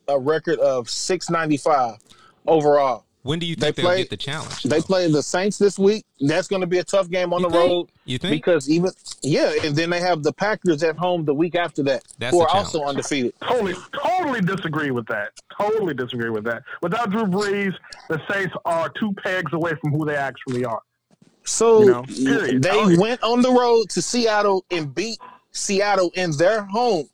a 0.08 0.18
record 0.18 0.58
of 0.58 0.88
695 0.88 1.98
overall. 2.46 3.04
When 3.28 3.38
do 3.38 3.44
you 3.44 3.56
think 3.56 3.76
they 3.76 3.82
will 3.82 3.94
get 3.94 4.08
the 4.08 4.16
challenge? 4.16 4.62
They 4.62 4.80
play 4.80 5.06
the 5.12 5.22
Saints 5.22 5.58
this 5.58 5.78
week. 5.78 6.06
That's 6.18 6.48
going 6.48 6.62
to 6.62 6.66
be 6.66 6.78
a 6.78 6.82
tough 6.82 7.10
game 7.10 7.34
on 7.34 7.42
you 7.42 7.48
the 7.50 7.52
think? 7.58 7.70
road. 7.70 7.88
You 8.06 8.16
think? 8.16 8.42
Because 8.42 8.70
even 8.70 8.90
yeah, 9.20 9.52
and 9.64 9.76
then 9.76 9.90
they 9.90 10.00
have 10.00 10.22
the 10.22 10.32
Packers 10.32 10.82
at 10.82 10.96
home 10.96 11.26
the 11.26 11.34
week 11.34 11.54
after 11.54 11.82
that, 11.82 12.04
That's 12.18 12.32
who 12.34 12.40
a 12.40 12.44
are 12.44 12.48
also 12.48 12.84
undefeated. 12.84 13.34
Totally, 13.46 13.74
totally 13.92 14.40
disagree 14.40 14.92
with 14.92 15.04
that. 15.08 15.32
Totally 15.60 15.92
disagree 15.92 16.30
with 16.30 16.44
that. 16.44 16.62
Without 16.80 17.10
Drew 17.10 17.24
Brees, 17.24 17.74
the 18.08 18.18
Saints 18.32 18.54
are 18.64 18.88
two 18.98 19.12
pegs 19.22 19.52
away 19.52 19.72
from 19.78 19.92
who 19.92 20.06
they 20.06 20.16
actually 20.16 20.64
are. 20.64 20.80
So 21.44 21.82
You 21.82 21.90
know, 21.90 22.46
they 22.60 22.70
Oh, 22.70 22.98
went 22.98 23.22
on 23.22 23.42
the 23.42 23.52
road 23.52 23.90
to 23.90 24.00
Seattle 24.00 24.64
and 24.70 24.94
beat 24.94 25.18
Seattle 25.52 26.10
in 26.14 26.30
their 26.38 26.62
home 26.62 27.10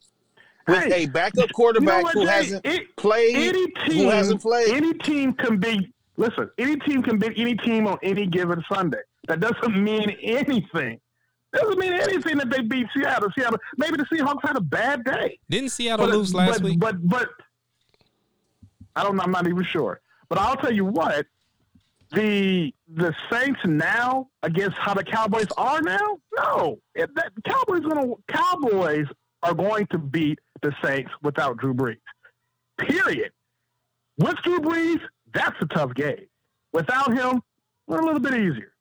with 0.65 0.81
Hey, 0.85 1.03
a 1.03 1.07
backup 1.07 1.51
quarterback 1.51 2.03
what, 2.03 2.13
who 2.13 2.23
Jay? 2.23 2.31
hasn't 2.31 2.65
It- 2.65 2.95
played. 2.95 3.35
Any 3.35 3.67
team, 3.85 4.03
who 4.05 4.09
hasn't 4.11 4.41
played? 4.41 4.69
any 4.73 4.93
team 4.93 5.33
can 5.33 5.57
beat. 5.57 5.91
Listen, 6.17 6.49
any 6.57 6.77
team 6.77 7.03
can 7.03 7.17
beat 7.19 7.33
any 7.37 7.55
team 7.55 7.87
on 7.87 7.97
any 8.03 8.25
given 8.25 8.63
Sunday. 8.71 8.99
That 9.27 9.39
doesn't 9.39 9.75
mean 9.83 10.09
anything. 10.21 10.99
Doesn't 11.53 11.77
mean 11.79 11.93
anything 11.93 12.37
that 12.37 12.49
they 12.49 12.61
beat 12.61 12.87
Seattle. 12.95 13.29
Seattle. 13.37 13.59
Maybe 13.77 13.97
the 13.97 14.03
Seahawks 14.05 14.45
had 14.45 14.55
a 14.57 14.61
bad 14.61 15.03
day. 15.03 15.39
Didn't 15.49 15.69
Seattle 15.69 16.05
But- 16.07 16.15
lose 16.15 16.33
last 16.33 16.53
but, 16.53 16.61
week? 16.61 16.79
But 16.79 17.07
but 17.07 17.29
I 18.95 19.03
don't. 19.03 19.15
know. 19.17 19.23
I'm 19.23 19.31
not 19.31 19.47
even 19.47 19.63
sure. 19.63 19.99
But 20.29 20.37
I'll 20.39 20.57
tell 20.57 20.73
you 20.73 20.85
what. 20.85 21.25
The 22.11 22.73
the 22.87 23.13
Saints 23.31 23.59
now 23.65 24.29
against 24.43 24.77
how 24.77 24.93
the 24.93 25.03
Cowboys 25.03 25.47
are 25.57 25.81
now. 25.81 26.19
No, 26.37 26.79
If 26.93 27.13
that 27.15 27.31
Cowboys 27.45 27.81
gonna 27.81 28.13
Cowboys 28.27 29.07
are 29.43 29.53
going 29.55 29.87
to 29.87 29.97
beat 29.97 30.39
the 30.61 30.73
Saints 30.83 31.11
without 31.23 31.57
Drew 31.57 31.73
Brees. 31.73 31.97
Period. 32.77 33.31
With 34.17 34.35
Drew 34.43 34.59
Brees, 34.59 35.01
that's 35.35 35.55
a 35.61 35.65
tough 35.67 35.93
game. 35.93 36.25
Without 36.73 37.13
him, 37.13 37.41
we're 37.87 37.99
a 37.99 38.05
little 38.05 38.19
bit 38.19 38.33
easier. 38.33 38.73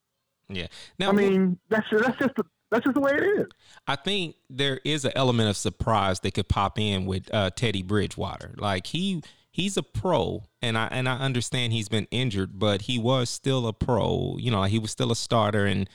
yeah. 0.49 0.67
Now, 0.99 1.11
I 1.11 1.12
mean, 1.12 1.59
that's 1.69 1.87
that's 1.90 2.19
just 2.19 2.35
the, 2.37 2.45
that's 2.71 2.85
just 2.85 2.95
the 2.95 3.01
way 3.01 3.12
it 3.12 3.23
is. 3.23 3.47
I 3.87 3.97
think 3.97 4.37
there 4.49 4.81
is 4.85 5.05
an 5.05 5.12
element 5.14 5.51
of 5.51 5.57
surprise 5.57 6.21
that 6.21 6.33
could 6.35 6.49
pop 6.49 6.79
in 6.79 7.07
with 7.07 7.33
uh, 7.33 7.51
Teddy 7.51 7.83
Bridgewater. 7.83 8.55
Like 8.57 8.87
he 8.87 9.23
he's 9.51 9.77
a 9.77 9.83
pro, 9.83 10.45
and 10.62 10.77
I 10.79 10.88
and 10.90 11.09
I 11.09 11.19
understand 11.19 11.73
he's 11.73 11.88
been 11.88 12.09
injured, 12.11 12.59
but 12.59 12.83
he 12.83 12.99
was 12.99 13.31
still 13.31 13.67
a 13.67 13.73
pro. 13.73 14.37
You 14.38 14.51
know, 14.51 14.62
he 14.64 14.79
was 14.79 14.90
still 14.90 15.12
a 15.12 15.17
starter, 15.17 15.67
and 15.67 15.88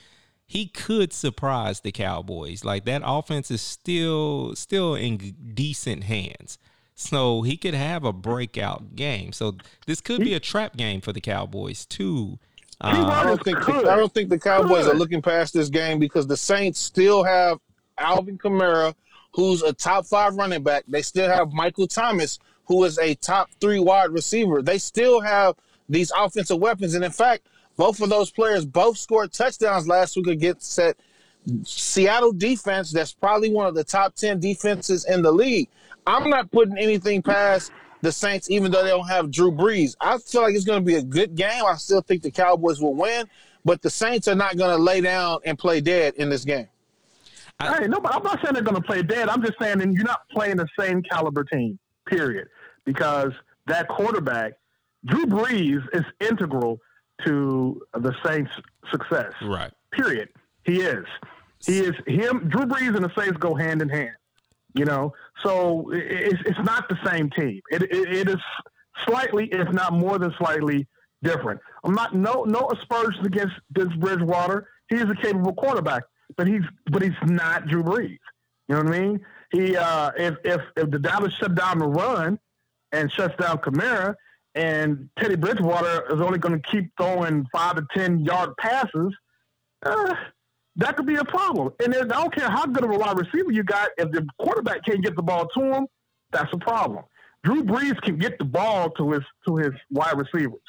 he 0.46 0.66
could 0.66 1.12
surprise 1.12 1.80
the 1.80 1.92
Cowboys. 1.92 2.64
Like 2.64 2.84
that 2.84 3.02
offense 3.04 3.50
is 3.50 3.62
still 3.62 4.54
still 4.56 4.94
in 4.94 5.18
decent 5.54 6.04
hands. 6.04 6.58
So 6.94 7.42
he 7.42 7.56
could 7.56 7.74
have 7.74 8.04
a 8.04 8.12
breakout 8.12 8.94
game. 8.94 9.32
So 9.32 9.56
this 9.86 10.00
could 10.00 10.20
be 10.20 10.34
a 10.34 10.40
trap 10.40 10.76
game 10.76 11.00
for 11.00 11.12
the 11.12 11.20
Cowboys 11.20 11.86
too. 11.86 12.38
He 12.82 12.88
Uh, 12.88 13.06
I 13.06 13.24
don't 13.24 13.42
think 13.42 13.58
the, 13.64 13.90
I 13.90 13.96
don't 13.96 14.12
think 14.12 14.30
the 14.30 14.38
Cowboys 14.38 14.86
are 14.86 14.94
looking 14.94 15.22
past 15.22 15.54
this 15.54 15.68
game 15.68 15.98
because 15.98 16.26
the 16.26 16.36
Saints 16.36 16.78
still 16.78 17.22
have 17.24 17.58
Alvin 17.98 18.38
Kamara, 18.38 18.94
who's 19.34 19.62
a 19.62 19.72
top 19.72 20.06
five 20.06 20.34
running 20.34 20.62
back. 20.62 20.84
They 20.88 21.02
still 21.02 21.28
have 21.30 21.52
Michael 21.52 21.86
Thomas, 21.86 22.38
who 22.64 22.84
is 22.84 22.98
a 22.98 23.14
top 23.16 23.50
three 23.60 23.80
wide 23.80 24.10
receiver. 24.10 24.62
They 24.62 24.78
still 24.78 25.20
have 25.20 25.56
these 25.88 26.12
offensive 26.16 26.58
weapons, 26.58 26.94
and 26.94 27.04
in 27.04 27.10
fact, 27.10 27.46
both 27.76 28.00
of 28.00 28.08
those 28.10 28.30
players 28.30 28.64
both 28.64 28.96
scored 28.98 29.32
touchdowns 29.32 29.88
last 29.88 30.16
week 30.16 30.26
against 30.26 30.76
that 30.76 30.96
Seattle 31.64 32.32
defense. 32.32 32.92
That's 32.92 33.12
probably 33.12 33.50
one 33.50 33.66
of 33.66 33.74
the 33.74 33.84
top 33.84 34.14
ten 34.14 34.38
defenses 34.40 35.04
in 35.06 35.22
the 35.22 35.32
league. 35.32 35.68
I'm 36.06 36.30
not 36.30 36.50
putting 36.50 36.78
anything 36.78 37.22
past 37.22 37.72
the 38.02 38.12
Saints, 38.12 38.50
even 38.50 38.70
though 38.70 38.82
they 38.82 38.90
don't 38.90 39.08
have 39.08 39.30
Drew 39.30 39.52
Brees. 39.52 39.94
I 40.00 40.18
feel 40.18 40.42
like 40.42 40.54
it's 40.54 40.64
going 40.64 40.80
to 40.80 40.84
be 40.84 40.94
a 40.94 41.02
good 41.02 41.34
game. 41.34 41.64
I 41.64 41.76
still 41.76 42.00
think 42.00 42.22
the 42.22 42.30
Cowboys 42.30 42.80
will 42.80 42.94
win, 42.94 43.26
but 43.64 43.82
the 43.82 43.90
Saints 43.90 44.26
are 44.28 44.34
not 44.34 44.56
going 44.56 44.70
to 44.70 44.82
lay 44.82 45.00
down 45.00 45.40
and 45.44 45.58
play 45.58 45.80
dead 45.80 46.14
in 46.14 46.30
this 46.30 46.44
game. 46.44 46.68
Hey, 47.60 47.86
no, 47.88 48.00
but 48.00 48.14
I'm 48.14 48.22
not 48.22 48.40
saying 48.42 48.54
they're 48.54 48.62
going 48.62 48.80
to 48.80 48.86
play 48.86 49.02
dead. 49.02 49.28
I'm 49.28 49.42
just 49.42 49.58
saying 49.60 49.78
that 49.78 49.92
you're 49.92 50.04
not 50.04 50.22
playing 50.30 50.56
the 50.56 50.68
same 50.78 51.02
caliber 51.02 51.44
team, 51.44 51.78
period. 52.06 52.48
Because 52.86 53.32
that 53.66 53.86
quarterback, 53.88 54.54
Drew 55.04 55.26
Brees, 55.26 55.82
is 55.92 56.04
integral 56.20 56.80
to 57.26 57.82
the 57.92 58.14
Saints' 58.24 58.50
success. 58.90 59.32
right. 59.42 59.70
Period. 59.92 60.30
He 60.64 60.80
is. 60.80 61.04
He 61.66 61.80
is 61.80 61.94
him. 62.06 62.48
Drew 62.48 62.64
Brees 62.64 62.94
and 62.94 63.04
the 63.04 63.12
Saints 63.18 63.36
go 63.38 63.54
hand 63.54 63.82
in 63.82 63.88
hand. 63.88 64.14
You 64.74 64.84
know, 64.84 65.12
so 65.42 65.90
it's 65.92 66.40
it's 66.46 66.58
not 66.60 66.88
the 66.88 66.98
same 67.04 67.28
team. 67.30 67.60
It, 67.70 67.82
it, 67.82 68.12
it 68.12 68.28
is 68.28 68.40
slightly, 69.04 69.46
if 69.46 69.72
not 69.72 69.92
more 69.92 70.18
than 70.18 70.32
slightly, 70.38 70.86
different. 71.22 71.60
I'm 71.84 71.94
not 71.94 72.14
no 72.14 72.44
no 72.44 72.70
aspersions 72.70 73.26
against 73.26 73.54
against 73.74 73.98
Bridgewater. 73.98 74.68
He's 74.88 75.02
a 75.02 75.14
capable 75.14 75.54
quarterback, 75.54 76.04
but 76.36 76.46
he's 76.46 76.62
but 76.90 77.02
he's 77.02 77.12
not 77.24 77.66
Drew 77.66 77.82
Brees. 77.82 78.18
You 78.68 78.76
know 78.76 78.82
what 78.82 78.94
I 78.94 79.00
mean? 79.00 79.20
He 79.50 79.76
uh, 79.76 80.12
if 80.16 80.36
if 80.44 80.60
if 80.76 80.90
the 80.90 80.98
Dallas 80.98 81.32
shut 81.34 81.54
down 81.54 81.78
the 81.78 81.88
run 81.88 82.38
and 82.92 83.10
shuts 83.10 83.34
down 83.36 83.58
Kamara, 83.58 84.14
and 84.54 85.08
Teddy 85.18 85.36
Bridgewater 85.36 86.12
is 86.12 86.20
only 86.20 86.38
going 86.38 86.60
to 86.60 86.68
keep 86.68 86.90
throwing 86.96 87.46
five 87.52 87.76
to 87.76 87.86
ten 87.92 88.20
yard 88.20 88.50
passes, 88.58 89.14
uh, 89.84 90.14
that 90.80 90.96
could 90.96 91.06
be 91.06 91.16
a 91.16 91.24
problem. 91.24 91.72
And 91.82 91.94
I 91.94 92.04
don't 92.04 92.34
care 92.34 92.48
how 92.48 92.66
good 92.66 92.84
of 92.84 92.90
a 92.90 92.98
wide 92.98 93.16
receiver 93.18 93.52
you 93.52 93.62
got, 93.62 93.90
if 93.98 94.10
the 94.10 94.26
quarterback 94.38 94.84
can't 94.84 95.02
get 95.02 95.14
the 95.14 95.22
ball 95.22 95.46
to 95.54 95.60
him, 95.60 95.86
that's 96.32 96.52
a 96.52 96.58
problem. 96.58 97.04
Drew 97.44 97.62
Brees 97.64 98.00
can 98.02 98.16
get 98.16 98.38
the 98.38 98.44
ball 98.44 98.90
to 98.90 99.12
his 99.12 99.22
to 99.46 99.56
his 99.56 99.72
wide 99.90 100.18
receivers. 100.18 100.60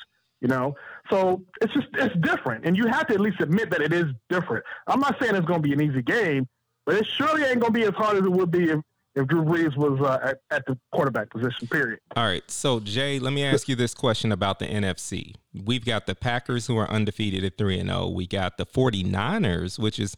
You 0.41 0.47
know, 0.47 0.75
so 1.09 1.43
it's 1.61 1.71
just 1.73 1.87
it's 1.93 2.15
different, 2.21 2.65
and 2.65 2.75
you 2.75 2.87
have 2.87 3.07
to 3.07 3.13
at 3.13 3.19
least 3.19 3.41
admit 3.41 3.69
that 3.69 3.81
it 3.81 3.93
is 3.93 4.05
different. 4.27 4.65
I'm 4.87 4.99
not 4.99 5.17
saying 5.21 5.35
it's 5.35 5.45
going 5.45 5.61
to 5.61 5.67
be 5.67 5.73
an 5.73 5.81
easy 5.81 6.01
game, 6.01 6.47
but 6.85 6.95
it 6.95 7.05
surely 7.05 7.43
ain't 7.43 7.59
going 7.59 7.73
to 7.73 7.79
be 7.79 7.83
as 7.83 7.93
hard 7.93 8.17
as 8.17 8.23
it 8.23 8.31
would 8.31 8.49
be 8.49 8.71
if, 8.71 8.79
if 9.15 9.27
Drew 9.27 9.43
Brees 9.43 9.75
was 9.75 9.99
uh, 10.01 10.19
at, 10.23 10.39
at 10.51 10.65
the 10.65 10.77
quarterback 10.91 11.29
position. 11.29 11.67
Period. 11.67 11.99
All 12.15 12.23
right. 12.23 12.49
So, 12.49 12.79
Jay, 12.79 13.19
let 13.19 13.33
me 13.33 13.43
ask 13.43 13.67
you 13.67 13.75
this 13.75 13.93
question 13.93 14.31
about 14.31 14.59
the 14.59 14.67
NFC. 14.67 15.35
We've 15.53 15.83
got 15.83 16.05
the 16.05 16.15
Packers 16.15 16.67
who 16.67 16.77
are 16.77 16.89
undefeated 16.89 17.43
at 17.43 17.57
3 17.57 17.79
and 17.79 17.89
0. 17.89 18.09
We 18.09 18.27
got 18.27 18.57
the 18.57 18.65
49ers, 18.65 19.77
which 19.77 19.99
is 19.99 20.15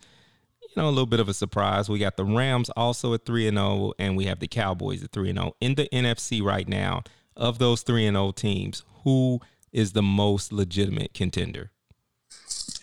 you 0.62 0.70
know 0.78 0.88
a 0.88 0.92
little 0.92 1.06
bit 1.06 1.20
of 1.20 1.30
a 1.30 1.34
surprise. 1.34 1.90
We 1.90 2.00
got 2.00 2.18
the 2.18 2.26
Rams 2.26 2.70
also 2.72 3.14
at 3.14 3.26
3 3.26 3.48
and 3.48 3.58
0 3.58 3.94
and 3.98 4.16
we 4.16 4.26
have 4.26 4.40
the 4.40 4.48
Cowboys 4.48 5.04
at 5.04 5.12
3 5.12 5.30
and 5.30 5.40
0. 5.40 5.56
In 5.60 5.76
the 5.76 5.90
NFC 5.92 6.44
right 6.44 6.68
now, 6.68 7.04
of 7.36 7.60
those 7.60 7.82
3 7.82 8.06
and 8.06 8.16
0 8.16 8.32
teams, 8.32 8.84
who 9.04 9.40
is 9.72 9.94
the 9.94 10.04
most 10.04 10.54
legitimate 10.54 11.14
contender? 11.14 11.72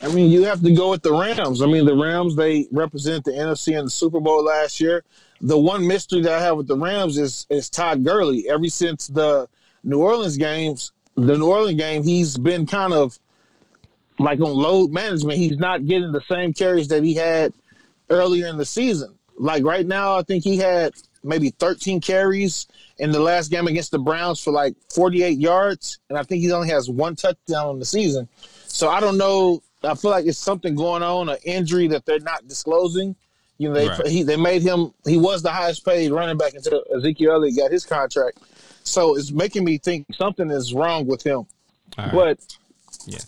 I 0.03 0.09
mean, 0.09 0.31
you 0.31 0.45
have 0.45 0.63
to 0.63 0.73
go 0.73 0.91
with 0.91 1.03
the 1.03 1.13
Rams. 1.13 1.61
I 1.61 1.67
mean, 1.67 1.85
the 1.85 1.95
Rams 1.95 2.35
they 2.35 2.67
represent 2.73 3.25
the 3.25 3.33
NFC 3.33 3.79
in 3.79 3.85
the 3.85 3.91
Super 3.91 4.21
Bowl 4.21 4.45
last 4.45 4.81
year. 4.81 5.05
The 5.43 5.59
one 5.59 5.87
mystery 5.87 6.23
that 6.23 6.33
I 6.33 6.41
have 6.41 6.57
with 6.57 6.69
the 6.69 6.77
Rams 6.77 7.19
is 7.19 7.47
is 7.51 7.69
Todd 7.69 8.05
Gurley. 8.05 8.49
Ever 8.49 8.69
since 8.69 9.07
the 9.09 9.49
New 9.85 9.99
Orleans 9.99 10.37
games, 10.37 10.93
the 11.17 11.37
New 11.37 11.49
Orleans 11.49 11.79
game, 11.79 12.03
he's 12.03 12.39
been 12.39 12.67
kind 12.67 12.93
of 12.93 13.19
like 14.19 14.41
on 14.41 14.55
load 14.55 14.91
management. 14.91 15.39
He's 15.39 15.59
not 15.59 15.87
getting 15.87 16.13
the 16.13 16.23
same 16.29 16.53
carries 16.53 16.89
that 16.89 17.03
he 17.03 17.15
had 17.15 17.53
earlier 18.09 18.47
in 18.47 18.57
the 18.57 18.65
season. 18.65 19.19
Like 19.39 19.65
right 19.65 19.87
now, 19.87 20.17
I 20.17 20.23
think 20.23 20.45
he 20.45 20.59
had 20.59 20.93
maybe 21.23 21.51
13 21.51 22.01
carries 22.01 22.67
in 22.99 23.11
the 23.13 23.21
last 23.21 23.51
game 23.51 23.67
against 23.67 23.91
the 23.91 23.99
Browns 23.99 24.41
for 24.41 24.51
like 24.51 24.75
48 24.91 25.39
yards, 25.39 25.99
and 26.09 26.19
I 26.19 26.23
think 26.23 26.43
he 26.43 26.53
only 26.53 26.69
has 26.69 26.89
one 26.89 27.17
touchdown 27.17 27.71
in 27.71 27.79
the 27.79 27.85
season. 27.85 28.29
So 28.67 28.89
I 28.89 29.01
don't 29.01 29.19
know. 29.19 29.63
I 29.83 29.95
feel 29.95 30.11
like 30.11 30.27
it's 30.27 30.39
something 30.39 30.75
going 30.75 31.03
on, 31.03 31.29
an 31.29 31.39
injury 31.45 31.89
that 31.89 32.05
they're 32.07 32.21
not 32.21 32.47
disclosing. 32.47 33.17
You 33.59 33.69
know, 33.69 33.75
they 33.75 33.89
Right. 33.89 34.07
he, 34.07 34.23
they 34.23 34.37
made 34.37 34.63
him. 34.63 34.93
He 35.07 35.17
was 35.19 35.43
the 35.43 35.51
highest 35.51 35.85
paid 35.85 36.11
running 36.13 36.37
back 36.39 36.55
until 36.55 36.83
Ezekiel 36.97 37.33
Elliott 37.33 37.57
got 37.57 37.71
his 37.71 37.85
contract. 37.85 38.39
So 38.85 39.17
it's 39.17 39.31
making 39.31 39.65
me 39.65 39.79
think 39.79 40.07
something 40.15 40.51
is 40.51 40.73
wrong 40.73 41.07
with 41.07 41.23
him. 41.23 41.45
Right. 41.99 42.13
But 42.13 42.57
yeah, 43.07 43.19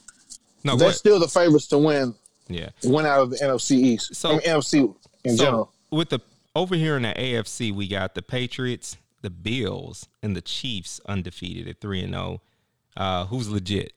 no, 0.65 0.77
they're 0.77 0.93
still 0.93 1.19
the 1.21 1.29
favorites 1.29 1.67
to 1.69 1.79
win 1.79 2.15
yeah. 2.49 2.71
win 2.85 3.05
out 3.07 3.21
of 3.21 3.31
the 3.31 3.37
NFC 3.37 3.77
East. 3.77 4.15
So- 4.15 4.31
I 4.31 4.33
mean, 4.33 4.41
NFC 4.43 4.95
in 5.25 5.37
So 5.37 5.45
general. 5.45 5.73
with 5.91 6.09
the 6.11 6.21
over 6.55 6.75
here 6.75 6.97
in 6.97 7.03
the 7.03 7.15
AFC, 7.15 7.73
we 7.73 7.89
got 7.89 8.15
the 8.15 8.23
Patriots, 8.23 8.97
the 9.23 9.31
Bills, 9.31 10.09
and 10.23 10.35
the 10.37 10.43
Chiefs 10.43 11.01
undefeated 11.07 11.69
at 11.69 11.81
three 11.81 12.03
and 12.03 12.13
zero. 12.15 12.41
Uh, 12.97 13.27
who's 13.27 13.49
legit? 13.49 13.93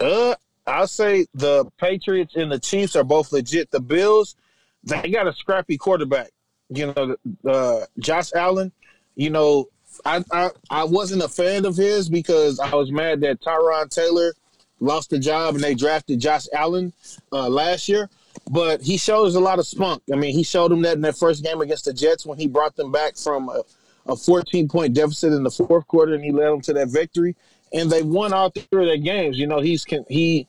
Uh, 0.00 0.34
I'll 0.70 0.86
say 0.86 1.26
the 1.34 1.66
Patriots 1.78 2.36
and 2.36 2.50
the 2.50 2.58
Chiefs 2.58 2.94
are 2.96 3.04
both 3.04 3.32
legit. 3.32 3.70
The 3.70 3.80
Bills, 3.80 4.36
they 4.84 5.10
got 5.10 5.26
a 5.26 5.32
scrappy 5.34 5.76
quarterback. 5.76 6.30
You 6.68 6.94
know, 6.94 7.16
uh, 7.50 7.86
Josh 7.98 8.32
Allen. 8.34 8.72
You 9.16 9.30
know, 9.30 9.66
I, 10.04 10.22
I 10.32 10.50
I 10.70 10.84
wasn't 10.84 11.22
a 11.22 11.28
fan 11.28 11.64
of 11.64 11.76
his 11.76 12.08
because 12.08 12.60
I 12.60 12.74
was 12.74 12.92
mad 12.92 13.20
that 13.22 13.40
Tyrod 13.40 13.90
Taylor 13.90 14.32
lost 14.78 15.10
the 15.10 15.18
job 15.18 15.56
and 15.56 15.64
they 15.64 15.74
drafted 15.74 16.20
Josh 16.20 16.46
Allen 16.52 16.92
uh, 17.32 17.48
last 17.48 17.88
year. 17.88 18.08
But 18.50 18.80
he 18.80 18.96
shows 18.96 19.34
a 19.34 19.40
lot 19.40 19.58
of 19.58 19.66
spunk. 19.66 20.02
I 20.12 20.16
mean, 20.16 20.34
he 20.34 20.44
showed 20.44 20.70
them 20.70 20.82
that 20.82 20.94
in 20.94 21.02
that 21.02 21.18
first 21.18 21.44
game 21.44 21.60
against 21.60 21.84
the 21.84 21.92
Jets 21.92 22.24
when 22.24 22.38
he 22.38 22.46
brought 22.46 22.76
them 22.76 22.92
back 22.92 23.16
from 23.16 23.48
a, 23.48 23.62
a 24.06 24.16
14 24.16 24.68
point 24.68 24.94
deficit 24.94 25.32
in 25.32 25.42
the 25.42 25.50
fourth 25.50 25.86
quarter 25.88 26.14
and 26.14 26.24
he 26.24 26.30
led 26.30 26.48
them 26.48 26.60
to 26.62 26.72
that 26.74 26.88
victory. 26.88 27.36
And 27.72 27.90
they 27.90 28.02
won 28.02 28.32
all 28.32 28.50
three 28.50 28.84
of 28.84 28.86
their 28.86 28.96
games. 28.96 29.38
You 29.38 29.46
know, 29.46 29.60
he's 29.60 29.84
he 30.08 30.46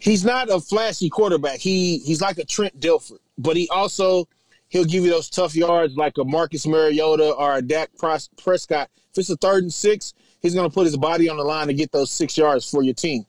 he's 0.00 0.24
not 0.24 0.50
a 0.50 0.58
flashy 0.58 1.08
quarterback. 1.08 1.60
He 1.60 1.98
he's 1.98 2.20
like 2.20 2.38
a 2.38 2.44
Trent 2.44 2.80
Dilfer, 2.80 3.18
but 3.38 3.56
he 3.56 3.68
also 3.68 4.26
he'll 4.68 4.84
give 4.84 5.04
you 5.04 5.10
those 5.10 5.30
tough 5.30 5.54
yards 5.54 5.96
like 5.96 6.18
a 6.18 6.24
Marcus 6.24 6.66
Mariota 6.66 7.32
or 7.32 7.56
a 7.56 7.62
Dak 7.62 7.90
Prescott. 7.96 8.90
If 9.12 9.18
it's 9.18 9.30
a 9.30 9.36
third 9.36 9.62
and 9.62 9.72
six, 9.72 10.14
he's 10.40 10.54
going 10.54 10.68
to 10.68 10.74
put 10.74 10.86
his 10.86 10.96
body 10.96 11.28
on 11.28 11.36
the 11.36 11.44
line 11.44 11.68
to 11.68 11.74
get 11.74 11.92
those 11.92 12.10
six 12.10 12.36
yards 12.36 12.68
for 12.68 12.82
your 12.82 12.94
team. 12.94 13.24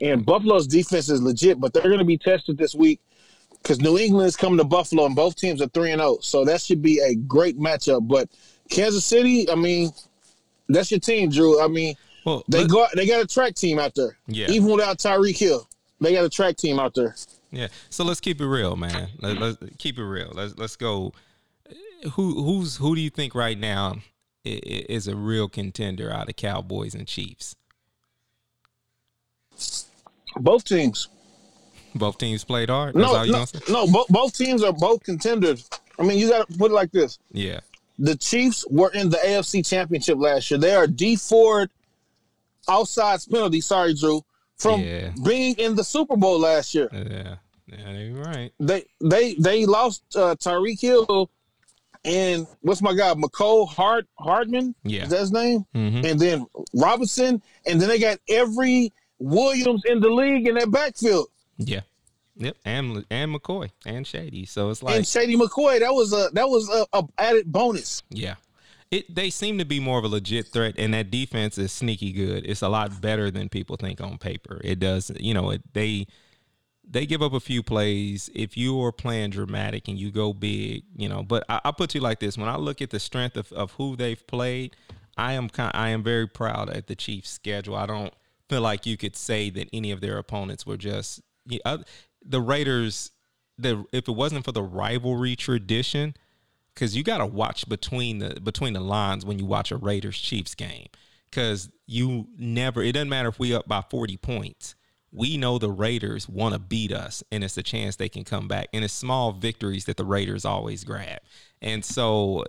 And 0.00 0.26
Buffalo's 0.26 0.66
defense 0.66 1.08
is 1.08 1.22
legit, 1.22 1.60
but 1.60 1.72
they're 1.72 1.82
going 1.82 1.98
to 1.98 2.04
be 2.04 2.18
tested 2.18 2.58
this 2.58 2.74
week 2.74 3.00
because 3.62 3.80
New 3.80 3.98
England 3.98 4.26
is 4.26 4.36
coming 4.36 4.58
to 4.58 4.64
Buffalo, 4.64 5.06
and 5.06 5.14
both 5.14 5.36
teams 5.36 5.62
are 5.62 5.68
three 5.68 5.92
and 5.92 6.00
zero. 6.00 6.16
Oh. 6.16 6.18
So 6.20 6.44
that 6.44 6.60
should 6.60 6.82
be 6.82 7.00
a 7.00 7.14
great 7.14 7.58
matchup. 7.58 8.06
But 8.08 8.28
Kansas 8.70 9.04
City, 9.04 9.48
I 9.50 9.54
mean, 9.54 9.90
that's 10.68 10.90
your 10.90 11.00
team, 11.00 11.30
Drew. 11.30 11.62
I 11.62 11.68
mean, 11.68 11.94
well, 12.24 12.44
they 12.48 12.66
got 12.66 12.90
they 12.94 13.06
got 13.06 13.22
a 13.22 13.26
track 13.26 13.54
team 13.54 13.78
out 13.78 13.94
there. 13.94 14.16
Yeah. 14.26 14.50
Even 14.50 14.70
without 14.70 14.98
Tyreek 14.98 15.36
Hill, 15.36 15.68
they 16.00 16.12
got 16.12 16.24
a 16.24 16.28
track 16.28 16.56
team 16.56 16.78
out 16.78 16.94
there. 16.94 17.14
Yeah. 17.50 17.68
So 17.90 18.04
let's 18.04 18.20
keep 18.20 18.40
it 18.40 18.46
real, 18.46 18.76
man. 18.76 19.08
Let, 19.20 19.40
us 19.40 19.56
keep 19.78 19.98
it 19.98 20.04
real. 20.04 20.32
Let's 20.34 20.56
let's 20.58 20.76
go. 20.76 21.12
Who 22.12 22.42
who's 22.42 22.76
who 22.76 22.94
do 22.94 23.00
you 23.00 23.10
think 23.10 23.34
right 23.34 23.58
now 23.58 23.96
is 24.44 25.08
a 25.08 25.16
real 25.16 25.48
contender 25.48 26.12
out 26.12 26.28
of 26.28 26.36
Cowboys 26.36 26.94
and 26.94 27.06
Chiefs? 27.06 27.56
Both 30.36 30.64
teams. 30.64 31.08
Both 31.94 32.18
teams 32.18 32.42
played 32.42 32.70
hard. 32.70 32.94
That's 32.94 33.12
no, 33.12 33.24
no, 33.24 33.84
no. 33.84 33.92
Both, 33.92 34.08
both 34.08 34.36
teams 34.36 34.64
are 34.64 34.72
both 34.72 35.04
contenders. 35.04 35.68
I 35.98 36.02
mean, 36.02 36.18
you 36.18 36.28
got 36.28 36.48
to 36.48 36.58
put 36.58 36.72
it 36.72 36.74
like 36.74 36.90
this. 36.90 37.20
Yeah. 37.30 37.60
The 38.00 38.16
Chiefs 38.16 38.66
were 38.68 38.90
in 38.92 39.10
the 39.10 39.18
AFC 39.18 39.64
Championship 39.64 40.18
last 40.18 40.50
year. 40.50 40.58
They 40.58 40.74
are 40.74 40.88
Dee 40.88 41.14
Ford 41.14 41.70
outside 42.68 43.20
penalty. 43.30 43.60
Sorry, 43.60 43.94
Drew, 43.94 44.24
from 44.58 44.80
yeah. 44.80 45.10
being 45.24 45.54
in 45.56 45.74
the 45.74 45.84
Super 45.84 46.16
Bowl 46.16 46.38
last 46.38 46.74
year. 46.74 46.88
Yeah. 46.92 47.36
Yeah, 47.66 47.92
you're 47.92 48.22
right. 48.22 48.52
They 48.60 48.84
they 49.00 49.34
they 49.34 49.64
lost 49.64 50.02
uh, 50.14 50.36
Tyreek 50.36 50.80
Hill 50.80 51.30
and 52.04 52.46
what's 52.60 52.82
my 52.82 52.94
guy 52.94 53.14
Mecole 53.14 53.68
Hard 53.68 54.06
Hardman? 54.18 54.74
Yeah, 54.82 55.04
is 55.04 55.10
that 55.10 55.20
his 55.20 55.32
name? 55.32 55.64
Mm-hmm. 55.74 56.04
And 56.04 56.20
then 56.20 56.46
Robinson, 56.74 57.42
and 57.66 57.80
then 57.80 57.88
they 57.88 57.98
got 57.98 58.18
every 58.28 58.92
Williams 59.18 59.82
in 59.86 60.00
the 60.00 60.10
league 60.10 60.46
in 60.46 60.56
that 60.56 60.70
backfield. 60.70 61.28
Yeah. 61.56 61.80
Yep, 62.36 62.56
and 62.64 63.04
and 63.10 63.34
McCoy 63.34 63.70
and 63.86 64.04
Shady. 64.04 64.44
So 64.44 64.70
it's 64.70 64.82
like 64.82 64.96
and 64.96 65.06
Shady 65.06 65.36
McCoy. 65.36 65.78
That 65.78 65.94
was 65.94 66.12
a 66.12 66.30
that 66.32 66.48
was 66.48 66.68
a, 66.68 66.84
a 66.92 67.04
added 67.16 67.50
bonus. 67.50 68.02
Yeah, 68.10 68.34
it 68.94 69.14
they 69.14 69.28
seem 69.28 69.58
to 69.58 69.64
be 69.64 69.80
more 69.80 69.98
of 69.98 70.04
a 70.04 70.08
legit 70.08 70.48
threat, 70.48 70.74
and 70.78 70.94
that 70.94 71.10
defense 71.10 71.58
is 71.58 71.72
sneaky 71.72 72.12
good. 72.12 72.46
It's 72.46 72.62
a 72.62 72.68
lot 72.68 73.00
better 73.00 73.30
than 73.30 73.48
people 73.48 73.76
think 73.76 74.00
on 74.00 74.18
paper. 74.18 74.60
It 74.62 74.78
does, 74.78 75.10
you 75.18 75.34
know, 75.34 75.50
it, 75.50 75.62
they 75.72 76.06
they 76.88 77.04
give 77.04 77.20
up 77.20 77.32
a 77.32 77.40
few 77.40 77.62
plays. 77.62 78.30
If 78.34 78.56
you 78.56 78.80
are 78.82 78.92
playing 78.92 79.30
dramatic 79.30 79.88
and 79.88 79.98
you 79.98 80.12
go 80.12 80.32
big, 80.32 80.84
you 80.94 81.08
know. 81.08 81.24
But 81.24 81.44
I, 81.48 81.60
will 81.64 81.72
put 81.72 81.94
you 81.94 82.00
like 82.00 82.20
this: 82.20 82.38
when 82.38 82.48
I 82.48 82.56
look 82.56 82.80
at 82.80 82.90
the 82.90 83.00
strength 83.00 83.36
of, 83.36 83.50
of 83.52 83.72
who 83.72 83.96
they've 83.96 84.24
played, 84.28 84.76
I 85.16 85.32
am 85.32 85.48
kind, 85.48 85.72
I 85.74 85.88
am 85.88 86.04
very 86.04 86.28
proud 86.28 86.70
at 86.70 86.86
the 86.86 86.94
Chiefs' 86.94 87.30
schedule. 87.30 87.74
I 87.74 87.86
don't 87.86 88.14
feel 88.48 88.60
like 88.60 88.86
you 88.86 88.96
could 88.96 89.16
say 89.16 89.50
that 89.50 89.68
any 89.72 89.90
of 89.90 90.00
their 90.02 90.18
opponents 90.18 90.64
were 90.64 90.76
just 90.76 91.20
you 91.46 91.58
know, 91.64 91.82
the 92.24 92.40
Raiders. 92.40 93.10
The 93.56 93.84
if 93.92 94.08
it 94.08 94.12
wasn't 94.12 94.44
for 94.44 94.52
the 94.52 94.64
rivalry 94.64 95.36
tradition, 95.36 96.14
because 96.74 96.96
you 96.96 97.02
got 97.02 97.18
to 97.18 97.26
watch 97.26 97.68
between 97.68 98.18
the 98.18 98.40
between 98.40 98.72
the 98.72 98.80
lines 98.80 99.24
when 99.24 99.38
you 99.38 99.46
watch 99.46 99.70
a 99.70 99.76
Raiders 99.76 100.18
Chiefs 100.18 100.54
game, 100.54 100.88
because 101.30 101.70
you 101.86 102.28
never. 102.36 102.82
It 102.82 102.92
doesn't 102.92 103.08
matter 103.08 103.28
if 103.28 103.38
we 103.38 103.54
up 103.54 103.68
by 103.68 103.82
forty 103.82 104.16
points 104.16 104.74
we 105.14 105.36
know 105.36 105.58
the 105.58 105.70
Raiders 105.70 106.28
want 106.28 106.54
to 106.54 106.58
beat 106.58 106.90
us, 106.92 107.22
and 107.30 107.44
it's 107.44 107.56
a 107.56 107.62
chance 107.62 107.96
they 107.96 108.08
can 108.08 108.24
come 108.24 108.48
back. 108.48 108.66
And 108.72 108.84
it's 108.84 108.92
small 108.92 109.30
victories 109.32 109.84
that 109.84 109.96
the 109.96 110.04
Raiders 110.04 110.44
always 110.44 110.82
grab. 110.82 111.20
And 111.62 111.84
so 111.84 112.44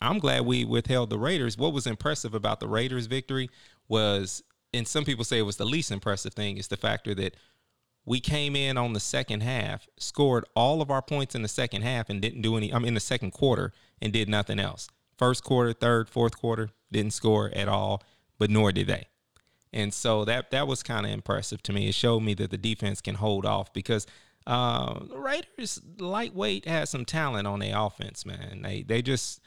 I'm 0.00 0.20
glad 0.20 0.46
we 0.46 0.64
withheld 0.64 1.10
the 1.10 1.18
Raiders. 1.18 1.58
What 1.58 1.72
was 1.72 1.88
impressive 1.88 2.32
about 2.32 2.60
the 2.60 2.68
Raiders' 2.68 3.06
victory 3.06 3.50
was, 3.88 4.44
and 4.72 4.86
some 4.86 5.04
people 5.04 5.24
say 5.24 5.38
it 5.38 5.42
was 5.42 5.56
the 5.56 5.64
least 5.64 5.90
impressive 5.90 6.34
thing, 6.34 6.56
is 6.56 6.68
the 6.68 6.76
factor 6.76 7.16
that 7.16 7.36
we 8.06 8.20
came 8.20 8.54
in 8.54 8.76
on 8.76 8.92
the 8.92 9.00
second 9.00 9.42
half, 9.42 9.86
scored 9.96 10.44
all 10.54 10.82
of 10.82 10.90
our 10.90 11.02
points 11.02 11.34
in 11.34 11.42
the 11.42 11.48
second 11.48 11.82
half, 11.82 12.10
and 12.10 12.20
didn't 12.20 12.42
do 12.42 12.56
any. 12.56 12.72
I'm 12.72 12.84
in 12.84 12.94
the 12.94 13.00
second 13.00 13.30
quarter 13.30 13.72
and 14.00 14.12
did 14.12 14.28
nothing 14.28 14.58
else. 14.58 14.88
First 15.16 15.44
quarter, 15.44 15.72
third, 15.72 16.08
fourth 16.08 16.38
quarter, 16.38 16.70
didn't 16.92 17.12
score 17.12 17.50
at 17.54 17.68
all, 17.68 18.02
but 18.38 18.50
nor 18.50 18.72
did 18.72 18.88
they. 18.88 19.06
And 19.72 19.92
so 19.92 20.24
that 20.24 20.50
that 20.50 20.66
was 20.68 20.82
kind 20.82 21.06
of 21.06 21.12
impressive 21.12 21.62
to 21.64 21.72
me. 21.72 21.88
It 21.88 21.94
showed 21.94 22.20
me 22.20 22.34
that 22.34 22.50
the 22.50 22.58
defense 22.58 23.00
can 23.00 23.16
hold 23.16 23.44
off 23.44 23.72
because 23.72 24.06
uh, 24.46 25.00
the 25.04 25.18
Raiders 25.18 25.80
lightweight 25.98 26.66
has 26.66 26.90
some 26.90 27.04
talent 27.04 27.46
on 27.46 27.60
their 27.60 27.76
offense, 27.76 28.24
man. 28.26 28.62
They 28.62 28.82
they 28.82 29.02
just 29.02 29.40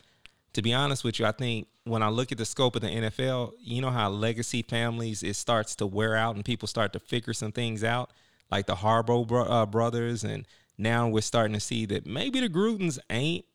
to 0.53 0.61
be 0.61 0.73
honest 0.73 1.03
with 1.03 1.19
you, 1.19 1.25
I 1.25 1.31
think 1.31 1.67
when 1.83 2.01
I 2.01 2.09
look 2.09 2.31
at 2.31 2.37
the 2.37 2.45
scope 2.45 2.75
of 2.75 2.81
the 2.81 2.89
NFL, 2.89 3.53
you 3.59 3.81
know 3.81 3.91
how 3.91 4.09
legacy 4.09 4.63
families 4.63 5.23
it 5.23 5.35
starts 5.35 5.75
to 5.75 5.85
wear 5.85 6.15
out 6.15 6.35
and 6.35 6.43
people 6.43 6.67
start 6.67 6.93
to 6.93 6.99
figure 6.99 7.33
some 7.33 7.51
things 7.51 7.83
out, 7.83 8.11
like 8.51 8.65
the 8.65 8.75
Harbaugh 8.75 9.27
bro- 9.27 9.43
uh, 9.43 9.65
brothers, 9.65 10.23
and 10.23 10.47
now 10.77 11.07
we're 11.07 11.21
starting 11.21 11.53
to 11.53 11.59
see 11.59 11.85
that 11.87 12.05
maybe 12.05 12.39
the 12.39 12.49
Grudens 12.49 12.99
ain't 13.09 13.45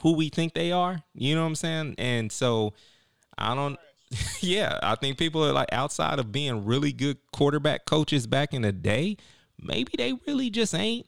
who 0.00 0.12
we 0.12 0.28
think 0.28 0.54
they 0.54 0.72
are. 0.72 1.02
You 1.14 1.34
know 1.34 1.42
what 1.42 1.48
I'm 1.48 1.54
saying? 1.54 1.94
And 1.98 2.30
so 2.30 2.74
I 3.38 3.54
don't 3.54 3.78
yeah, 4.40 4.78
I 4.82 4.94
think 4.94 5.18
people 5.18 5.44
are 5.44 5.52
like 5.52 5.68
outside 5.72 6.18
of 6.18 6.32
being 6.32 6.64
really 6.64 6.92
good 6.92 7.18
quarterback 7.32 7.86
coaches 7.86 8.26
back 8.26 8.54
in 8.54 8.62
the 8.62 8.72
day, 8.72 9.16
maybe 9.60 9.92
they 9.96 10.12
really 10.26 10.50
just 10.50 10.74
ain't 10.74 11.06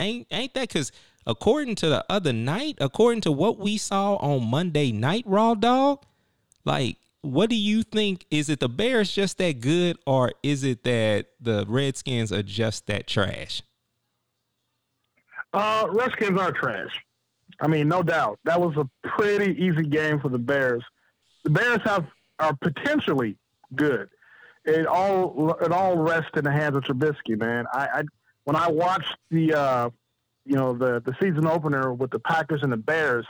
ain't 0.00 0.26
ain't 0.30 0.54
that 0.54 0.68
because 0.68 0.92
according 1.26 1.74
to 1.76 1.88
the 1.88 2.04
other 2.08 2.32
night, 2.32 2.76
according 2.80 3.20
to 3.22 3.32
what 3.32 3.58
we 3.58 3.76
saw 3.76 4.16
on 4.16 4.46
Monday 4.46 4.90
night, 4.92 5.24
Raw 5.26 5.54
Dog, 5.54 6.04
like 6.64 6.96
what 7.22 7.50
do 7.50 7.56
you 7.56 7.82
think? 7.82 8.24
Is 8.30 8.48
it 8.48 8.60
the 8.60 8.68
Bears 8.68 9.12
just 9.12 9.38
that 9.38 9.60
good, 9.60 9.98
or 10.06 10.32
is 10.42 10.64
it 10.64 10.84
that 10.84 11.26
the 11.40 11.64
Redskins 11.68 12.32
are 12.32 12.42
just 12.42 12.86
that 12.86 13.06
trash? 13.06 13.62
Uh, 15.52 15.86
Redskins 15.90 16.40
are 16.40 16.52
trash. 16.52 16.92
I 17.60 17.66
mean, 17.66 17.88
no 17.88 18.02
doubt. 18.02 18.38
That 18.44 18.60
was 18.60 18.74
a 18.76 18.88
pretty 19.06 19.52
easy 19.62 19.82
game 19.82 20.20
for 20.20 20.28
the 20.28 20.38
Bears. 20.38 20.82
The 21.44 21.50
Bears 21.50 21.80
have 21.84 22.06
are 22.38 22.56
potentially 22.56 23.36
good. 23.74 24.08
It 24.64 24.86
all 24.86 25.56
it 25.60 25.72
all 25.72 25.96
rests 25.96 26.30
in 26.36 26.44
the 26.44 26.52
hands 26.52 26.76
of 26.76 26.84
Trubisky, 26.84 27.38
man. 27.38 27.66
I, 27.72 27.88
I 27.94 28.02
when 28.44 28.56
I 28.56 28.68
watched 28.70 29.16
the 29.30 29.54
uh, 29.54 29.90
you 30.46 30.56
know 30.56 30.72
the 30.72 31.02
the 31.04 31.14
season 31.20 31.46
opener 31.46 31.92
with 31.92 32.10
the 32.10 32.18
Packers 32.18 32.62
and 32.62 32.72
the 32.72 32.76
Bears, 32.78 33.26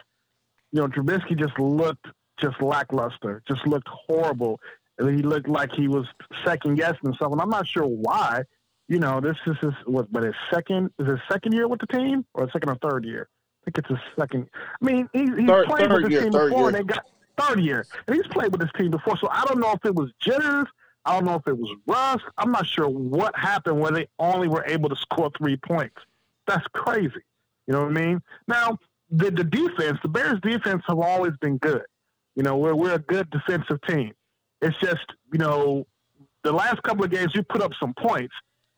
you 0.73 0.81
know 0.81 0.89
Trubisky 0.89 1.39
just 1.39 1.59
looked 1.59 2.07
just 2.41 2.61
lackluster, 2.61 3.43
just 3.47 3.67
looked 3.67 3.89
horrible. 3.89 4.61
And 4.99 5.17
he 5.17 5.23
looked 5.23 5.49
like 5.49 5.73
he 5.73 5.89
was 5.89 6.07
second 6.45 6.77
guessing 6.77 7.01
himself, 7.03 7.33
and 7.33 7.41
I'm 7.41 7.49
not 7.49 7.67
sure 7.67 7.87
why. 7.87 8.43
You 8.89 8.99
know, 8.99 9.21
this 9.21 9.37
is 9.47 9.57
his 9.61 9.73
what, 9.87 10.13
but 10.13 10.25
his 10.25 10.35
second 10.53 10.91
is 10.99 11.07
his 11.07 11.21
second 11.31 11.53
year 11.53 11.69
with 11.69 11.81
the 11.81 11.87
team, 11.87 12.27
or 12.35 12.51
second 12.51 12.69
or 12.69 12.77
third 12.77 13.05
year. 13.05 13.29
I 13.31 13.65
think 13.65 13.79
it's 13.79 13.89
his 13.89 13.99
second. 14.19 14.49
I 14.55 14.85
mean, 14.85 15.09
he, 15.13 15.21
he's 15.21 15.47
third, 15.47 15.67
played 15.67 15.89
third 15.89 16.03
with 16.03 16.13
the 16.13 16.21
team 16.21 16.31
before, 16.31 16.49
year. 16.51 16.67
and 16.67 16.75
they 16.75 16.83
got 16.83 17.07
third 17.39 17.61
year. 17.61 17.87
And 18.07 18.17
he's 18.17 18.27
played 18.27 18.53
with 18.53 18.61
this 18.61 18.71
team 18.77 18.91
before, 18.91 19.17
so 19.17 19.29
I 19.31 19.45
don't 19.47 19.61
know 19.61 19.73
if 19.73 19.85
it 19.85 19.95
was 19.95 20.11
jitters. 20.21 20.67
I 21.05 21.15
don't 21.15 21.25
know 21.25 21.37
if 21.37 21.47
it 21.47 21.57
was 21.57 21.75
rust. 21.87 22.25
I'm 22.37 22.53
not 22.53 22.67
sure 22.67 22.89
what 22.89 23.35
happened 23.37 23.81
where 23.81 23.93
they 23.93 24.09
only 24.19 24.49
were 24.49 24.65
able 24.67 24.89
to 24.91 24.97
score 24.97 25.31
three 25.39 25.57
points. 25.57 25.97
That's 26.47 26.67
crazy. 26.75 27.23
You 27.67 27.75
know 27.75 27.81
what 27.83 27.97
I 27.97 28.07
mean? 28.07 28.23
Now, 28.49 28.79
the, 29.11 29.31
the 29.31 29.45
defense, 29.45 29.99
the 30.03 30.09
Bears' 30.09 30.41
defense 30.41 30.83
have 30.89 30.99
always 30.99 31.33
been 31.41 31.59
good. 31.59 31.83
You 32.37 32.43
know, 32.43 32.57
we're, 32.57 32.75
we're 32.75 32.95
a 32.95 32.99
good 32.99 33.31
defensive 33.31 33.81
team. 33.89 34.13
It's 34.63 34.79
just, 34.79 35.07
you 35.33 35.39
know, 35.39 35.87
the 36.43 36.53
last 36.53 36.83
couple 36.83 37.05
of 37.05 37.11
games, 37.11 37.35
you 37.35 37.43
put 37.43 37.63
up 37.63 37.73
some 37.79 37.95
points. 37.95 38.35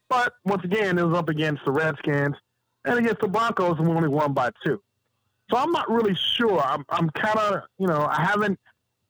But 0.09 0.35
once 0.45 0.65
again, 0.65 0.99
it 0.99 1.07
was 1.07 1.17
up 1.17 1.29
against 1.29 1.65
the 1.65 1.73
Redskins 1.73 2.37
and 2.85 2.99
against 2.99 3.21
the 3.21 3.29
Broncos, 3.29 3.79
and 3.79 3.89
we 3.89 3.95
only 3.95 4.09
won 4.09 4.33
by 4.33 4.51
two. 4.65 4.81
So 5.51 5.57
I'm 5.57 5.73
not 5.73 5.91
really 5.91 6.15
sure. 6.37 6.61
I'm, 6.61 6.85
I'm 6.89 7.11
kind 7.11 7.39
of, 7.39 7.63
you 7.79 7.87
know, 7.87 8.07
I 8.11 8.23
haven't, 8.23 8.59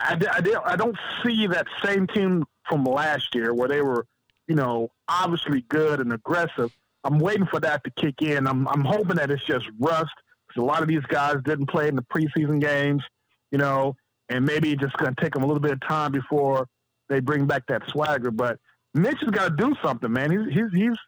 I, 0.01 0.17
I, 0.31 0.73
I 0.73 0.77
don't 0.77 0.97
see 1.25 1.47
that 1.49 1.67
same 1.85 2.07
team 2.07 2.45
from 2.69 2.85
last 2.85 3.35
year, 3.35 3.55
where 3.55 3.69
they 3.69 3.81
were, 3.81 4.07
you 4.49 4.55
know, 4.55 4.91
obviously 5.09 5.63
good 5.69 6.01
and 6.01 6.13
aggressive. 6.13 6.73
I'm 7.05 7.19
waiting 7.19 7.47
for 7.47 7.61
that 7.61 7.83
to 7.85 7.91
kick 7.91 8.23
in. 8.23 8.47
I'm 8.47 8.69
I'm 8.69 8.85
hoping 8.85 9.17
that 9.17 9.31
it's 9.31 9.45
just 9.45 9.67
rust 9.79 10.13
because 10.47 10.63
a 10.63 10.65
lot 10.65 10.83
of 10.83 10.89
these 10.89 11.05
guys 11.09 11.37
didn't 11.45 11.67
play 11.67 11.89
in 11.89 11.97
the 11.97 12.03
preseason 12.03 12.61
games, 12.61 13.03
you 13.51 13.59
know, 13.59 13.97
and 14.33 14.45
maybe 14.45 14.73
it's 14.73 14.83
just 14.83 14.97
going 14.97 15.15
to 15.15 15.21
take 15.21 15.35
them 15.35 15.43
a 15.43 15.47
little 15.47 15.61
bit 15.61 15.73
of 15.73 15.81
time 15.81 16.13
before 16.13 16.69
they 17.09 17.21
bring 17.21 17.47
back 17.47 17.67
that 17.69 17.83
swagger. 17.89 18.31
But 18.31 18.59
Mitch 18.95 19.19
has 19.21 19.31
got 19.31 19.57
to 19.57 19.57
do 19.57 19.75
something, 19.83 20.13
man. 20.13 20.31
He's 20.31 20.55
he's 20.55 20.73
he's 20.73 20.99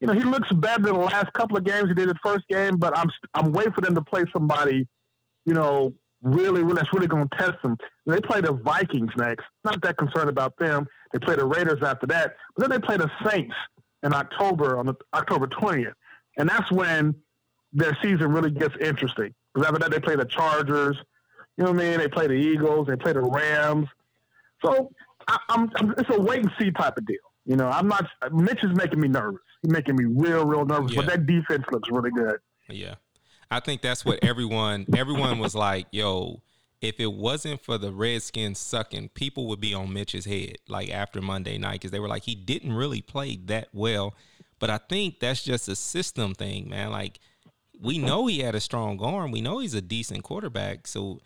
you 0.00 0.06
know 0.06 0.12
he 0.12 0.22
looks 0.22 0.50
better 0.52 0.82
than 0.82 0.94
the 0.94 1.00
last 1.00 1.32
couple 1.32 1.56
of 1.56 1.64
games 1.64 1.88
he 1.88 1.94
did 1.94 2.08
the 2.08 2.14
first 2.22 2.46
game, 2.48 2.76
but 2.76 2.96
I'm 2.96 3.10
I'm 3.34 3.52
waiting 3.52 3.72
for 3.72 3.80
them 3.80 3.94
to 3.94 4.02
play 4.02 4.24
somebody, 4.32 4.86
you 5.44 5.54
know, 5.54 5.92
really, 6.22 6.62
really 6.62 6.74
that's 6.74 6.92
really 6.92 7.06
going 7.06 7.28
to 7.28 7.36
test 7.36 7.62
them. 7.62 7.76
They 8.06 8.20
play 8.20 8.40
the 8.40 8.52
Vikings 8.52 9.12
next. 9.16 9.44
Not 9.64 9.80
that 9.82 9.96
concerned 9.96 10.28
about 10.28 10.56
them. 10.58 10.86
They 11.12 11.18
play 11.18 11.36
the 11.36 11.46
Raiders 11.46 11.82
after 11.82 12.06
that, 12.08 12.36
but 12.56 12.68
then 12.68 12.70
they 12.70 12.84
play 12.84 12.96
the 12.96 13.10
Saints 13.28 13.54
in 14.02 14.12
October 14.12 14.78
on 14.78 14.86
the 14.86 14.94
October 15.14 15.46
20th, 15.46 15.94
and 16.36 16.48
that's 16.48 16.70
when 16.70 17.14
their 17.72 17.96
season 18.02 18.32
really 18.32 18.50
gets 18.50 18.74
interesting. 18.80 19.34
Because 19.54 19.68
after 19.68 19.80
that, 19.80 19.90
they 19.90 20.00
play 20.00 20.16
the 20.16 20.24
Chargers. 20.24 20.96
You 21.56 21.64
know 21.64 21.72
what 21.72 21.82
I 21.82 21.88
mean? 21.90 21.98
They 21.98 22.08
play 22.08 22.26
the 22.26 22.34
Eagles. 22.34 22.86
They 22.86 22.96
play 22.96 23.12
the 23.12 23.22
Rams. 23.22 23.88
So 24.64 24.90
I, 25.28 25.38
am 25.50 25.70
it's 25.96 26.10
a 26.10 26.20
wait 26.20 26.40
and 26.40 26.52
see 26.58 26.70
type 26.70 26.96
of 26.96 27.06
deal. 27.06 27.16
You 27.44 27.56
know, 27.56 27.68
I'm 27.68 27.88
not. 27.88 28.06
Mitch 28.32 28.62
is 28.62 28.76
making 28.76 29.00
me 29.00 29.08
nervous. 29.08 29.40
He's 29.62 29.70
making 29.70 29.96
me 29.96 30.04
real, 30.04 30.44
real 30.44 30.64
nervous. 30.64 30.92
Yeah. 30.92 31.02
But 31.02 31.10
that 31.10 31.26
defense 31.26 31.64
looks 31.70 31.88
really 31.90 32.10
good. 32.10 32.38
Yeah, 32.68 32.96
I 33.50 33.60
think 33.60 33.82
that's 33.82 34.04
what 34.04 34.18
everyone 34.22 34.86
everyone 34.96 35.38
was 35.38 35.54
like. 35.54 35.86
Yo, 35.92 36.42
if 36.80 37.00
it 37.00 37.12
wasn't 37.12 37.62
for 37.62 37.78
the 37.78 37.92
Redskins 37.92 38.58
sucking, 38.58 39.10
people 39.10 39.46
would 39.46 39.60
be 39.60 39.74
on 39.74 39.92
Mitch's 39.92 40.24
head 40.24 40.56
like 40.68 40.90
after 40.90 41.22
Monday 41.22 41.56
night 41.56 41.74
because 41.74 41.90
they 41.90 42.00
were 42.00 42.08
like 42.08 42.24
he 42.24 42.34
didn't 42.34 42.72
really 42.72 43.00
play 43.00 43.36
that 43.46 43.68
well. 43.72 44.14
But 44.58 44.70
I 44.70 44.78
think 44.78 45.20
that's 45.20 45.44
just 45.44 45.68
a 45.68 45.76
system 45.76 46.34
thing, 46.34 46.68
man. 46.68 46.90
Like 46.90 47.20
we 47.80 47.98
know 47.98 48.26
he 48.26 48.40
had 48.40 48.54
a 48.54 48.60
strong 48.60 49.00
arm. 49.00 49.30
We 49.30 49.40
know 49.40 49.58
he's 49.58 49.74
a 49.74 49.82
decent 49.82 50.24
quarterback. 50.24 50.86
So 50.86 51.20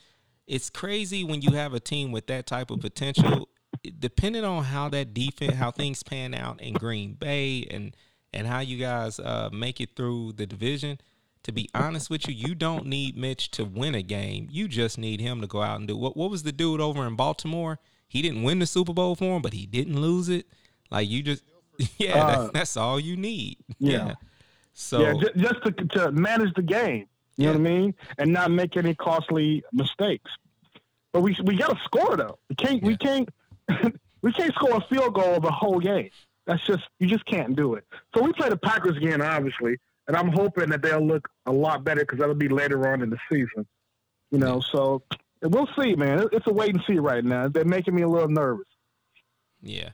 it's 0.51 0.69
crazy 0.69 1.23
when 1.23 1.43
you 1.43 1.53
have 1.53 1.75
a 1.75 1.81
team 1.81 2.11
with 2.11 2.27
that 2.27 2.45
type 2.45 2.73
of 2.73 2.81
potential. 2.81 3.49
Depending 4.01 4.45
on 4.45 4.65
how 4.65 4.89
that 4.89 5.15
defense, 5.15 5.55
how 5.55 5.71
things 5.71 6.03
pan 6.03 6.35
out 6.35 6.61
in 6.61 6.75
Green 6.75 7.15
Bay, 7.15 7.67
and 7.71 7.97
and 8.35 8.47
how 8.47 8.59
you 8.59 8.77
guys 8.77 9.21
uh, 9.21 9.49
make 9.53 9.81
it 9.81 9.97
through 9.97 10.33
the 10.33 10.47
division. 10.47 10.99
To 11.45 11.53
be 11.53 11.71
honest 11.73 12.11
with 12.11 12.29
you, 12.29 12.35
you 12.35 12.55
don't 12.55 12.87
need 12.87 13.17
Mitch 13.17 13.51
to 13.53 13.65
win 13.65 13.95
a 13.95 14.03
game. 14.03 14.49
You 14.51 14.69
just 14.69 14.99
need 14.99 15.21
him 15.21 15.41
to 15.41 15.47
go 15.47 15.63
out 15.63 15.79
and 15.79 15.89
do 15.89 15.97
what. 15.97 16.17
What 16.17 16.31
was 16.31 16.43
the 16.43 16.53
dude 16.53 16.81
over 16.81 17.07
in 17.07 17.15
Baltimore? 17.15 17.79
He 18.09 18.21
didn't 18.21 18.43
win 18.43 18.59
the 18.59 18.67
Super 18.67 18.93
Bowl 18.93 19.15
for 19.15 19.37
him, 19.37 19.43
but 19.43 19.53
he 19.53 19.67
didn't 19.67 20.01
lose 20.01 20.29
it. 20.29 20.47
Like 20.91 21.09
you 21.09 21.23
just, 21.23 21.45
yeah, 21.97 22.25
uh, 22.25 22.43
that, 22.43 22.53
that's 22.53 22.77
all 22.77 22.99
you 22.99 23.17
need. 23.17 23.59
Yeah. 23.79 23.93
yeah. 23.93 24.15
So 24.75 25.01
yeah, 25.01 25.15
just, 25.37 25.63
to, 25.65 25.73
to 25.73 26.13
manage 26.13 26.53
the 26.55 26.63
game. 26.63 27.07
You 27.41 27.47
yeah. 27.47 27.53
know 27.55 27.61
what 27.61 27.69
I 27.69 27.71
mean, 27.71 27.95
and 28.19 28.33
not 28.33 28.51
make 28.51 28.77
any 28.77 28.95
costly 28.95 29.65
mistakes. 29.73 30.31
But 31.13 31.23
we 31.23 31.35
we 31.43 31.57
got 31.57 31.71
to 31.71 31.83
score 31.85 32.15
though. 32.15 32.39
We 32.51 32.57
can't 32.57 32.83
yeah. 32.83 32.87
we 32.87 32.97
can't 32.99 33.29
we 34.23 34.33
can't 34.33 34.55
score 34.55 34.77
a 34.77 34.87
field 34.89 35.15
goal 35.15 35.41
the 35.41 35.51
whole 35.51 35.81
game. 35.81 36.11
That's 36.47 36.65
just 36.67 36.83
you 36.99 37.07
just 37.07 37.25
can't 37.25 37.57
do 37.57 37.75
it. 37.75 37.85
So 38.15 38.23
we 38.23 38.35
play 38.35 38.51
the 38.51 38.59
Packers 38.59 38.99
again, 38.99 39.23
obviously, 39.23 39.79
and 40.07 40.17
I'm 40.17 40.29
hoping 40.29 40.69
that 40.69 40.83
they'll 40.83 41.05
look 41.05 41.29
a 41.47 41.53
lot 41.53 41.83
better 41.83 42.03
because 42.03 42.19
that'll 42.19 42.35
be 42.35 42.49
later 42.49 42.93
on 42.93 43.01
in 43.01 43.09
the 43.09 43.19
season. 43.33 43.67
You 44.31 44.39
know, 44.39 44.61
so 44.61 45.03
we'll 45.43 45.69
see, 45.79 45.97
man. 45.97 46.29
It's 46.33 46.47
a 46.47 46.53
wait 46.53 46.75
and 46.75 46.83
see 46.87 46.99
right 46.99 47.25
now. 47.25 47.49
They're 47.49 47.65
making 47.65 47.95
me 47.95 48.03
a 48.03 48.09
little 48.09 48.29
nervous. 48.29 48.67
Yeah. 49.63 49.91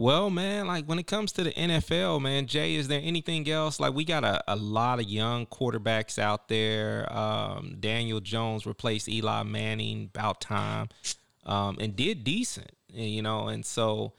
Well, 0.00 0.30
man, 0.30 0.66
like 0.66 0.86
when 0.86 0.98
it 0.98 1.06
comes 1.06 1.30
to 1.32 1.44
the 1.44 1.52
NFL, 1.52 2.22
man, 2.22 2.46
Jay, 2.46 2.74
is 2.74 2.88
there 2.88 3.02
anything 3.04 3.46
else? 3.50 3.78
Like 3.78 3.92
we 3.92 4.06
got 4.06 4.24
a, 4.24 4.42
a 4.48 4.56
lot 4.56 4.98
of 4.98 5.04
young 5.04 5.44
quarterbacks 5.44 6.18
out 6.18 6.48
there. 6.48 7.06
Um, 7.14 7.76
Daniel 7.78 8.18
Jones 8.18 8.64
replaced 8.64 9.10
Eli 9.10 9.42
Manning 9.42 10.08
about 10.14 10.40
time, 10.40 10.88
um, 11.44 11.76
and 11.78 11.94
did 11.94 12.24
decent, 12.24 12.70
you 12.90 13.20
know. 13.20 13.48
And 13.48 13.62
so 13.62 14.14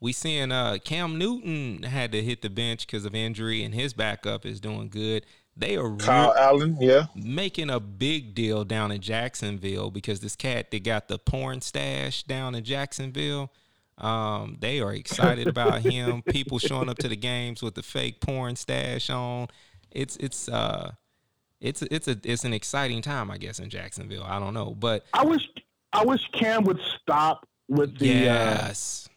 we 0.00 0.14
seeing 0.14 0.52
uh, 0.52 0.78
Cam 0.82 1.18
Newton 1.18 1.82
had 1.82 2.12
to 2.12 2.22
hit 2.22 2.40
the 2.40 2.48
bench 2.48 2.86
because 2.86 3.04
of 3.04 3.14
injury, 3.14 3.62
and 3.62 3.74
his 3.74 3.92
backup 3.92 4.46
is 4.46 4.58
doing 4.58 4.88
good. 4.88 5.26
They 5.54 5.76
are 5.76 5.94
Kyle 5.96 6.32
re- 6.32 6.40
Allen, 6.40 6.78
yeah, 6.80 7.08
making 7.14 7.68
a 7.68 7.78
big 7.78 8.34
deal 8.34 8.64
down 8.64 8.90
in 8.90 9.02
Jacksonville 9.02 9.90
because 9.90 10.20
this 10.20 10.34
cat 10.34 10.70
that 10.70 10.82
got 10.82 11.08
the 11.08 11.18
porn 11.18 11.60
stash 11.60 12.22
down 12.22 12.54
in 12.54 12.64
Jacksonville 12.64 13.50
um, 13.98 14.56
they 14.60 14.80
are 14.80 14.92
excited 14.92 15.46
about 15.46 15.80
him. 15.80 16.22
People 16.28 16.58
showing 16.58 16.88
up 16.88 16.98
to 16.98 17.08
the 17.08 17.16
games 17.16 17.62
with 17.62 17.74
the 17.74 17.82
fake 17.82 18.20
porn 18.20 18.56
stash 18.56 19.08
on. 19.10 19.48
It's 19.90 20.16
it's 20.16 20.48
uh 20.48 20.92
it's 21.60 21.82
it's 21.82 22.06
a 22.08 22.18
it's 22.22 22.44
an 22.44 22.52
exciting 22.52 23.00
time, 23.02 23.30
I 23.30 23.38
guess, 23.38 23.58
in 23.58 23.70
Jacksonville. 23.70 24.24
I 24.24 24.38
don't 24.38 24.54
know, 24.54 24.74
but 24.78 25.04
I 25.14 25.24
wish 25.24 25.48
I 25.92 26.04
wish 26.04 26.20
Cam 26.32 26.64
would 26.64 26.80
stop 27.00 27.48
with 27.68 27.98
the 27.98 28.08
yes. 28.08 29.08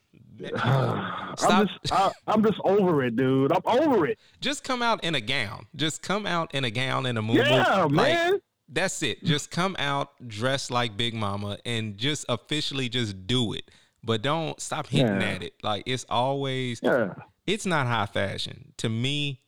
Uh, 0.41 1.33
I'm 1.41 1.67
just 1.67 1.91
I, 1.91 2.11
I'm 2.27 2.43
just 2.43 2.59
over 2.63 3.03
it, 3.03 3.17
dude. 3.17 3.51
I'm 3.51 3.61
over 3.65 4.07
it. 4.07 4.17
Just 4.39 4.63
come 4.63 4.81
out 4.81 5.03
in 5.03 5.15
a 5.15 5.21
gown. 5.21 5.65
Just 5.75 6.01
come 6.01 6.25
out 6.25 6.55
in 6.55 6.63
a 6.63 6.71
gown 6.71 7.05
and 7.05 7.17
a 7.17 7.21
movie. 7.21 7.39
Yeah, 7.39 7.83
like, 7.83 7.91
man. 7.91 8.39
That's 8.71 9.01
it. 9.01 9.23
Just 9.23 9.49
come 9.49 9.75
out 9.79 10.11
dressed 10.27 10.69
like 10.69 10.95
Big 10.95 11.15
Mama 11.15 11.57
and 11.65 11.97
just 11.97 12.23
officially 12.29 12.87
just 12.87 13.25
do 13.25 13.53
it 13.53 13.63
but 14.03 14.21
don't 14.21 14.59
stop 14.59 14.87
hinting 14.87 15.21
yeah. 15.21 15.29
at 15.29 15.43
it. 15.43 15.53
Like 15.63 15.83
it's 15.85 16.05
always, 16.09 16.79
yeah. 16.81 17.13
it's 17.45 17.65
not 17.65 17.87
high 17.87 18.05
fashion 18.05 18.73
to 18.77 18.89
me, 18.89 19.39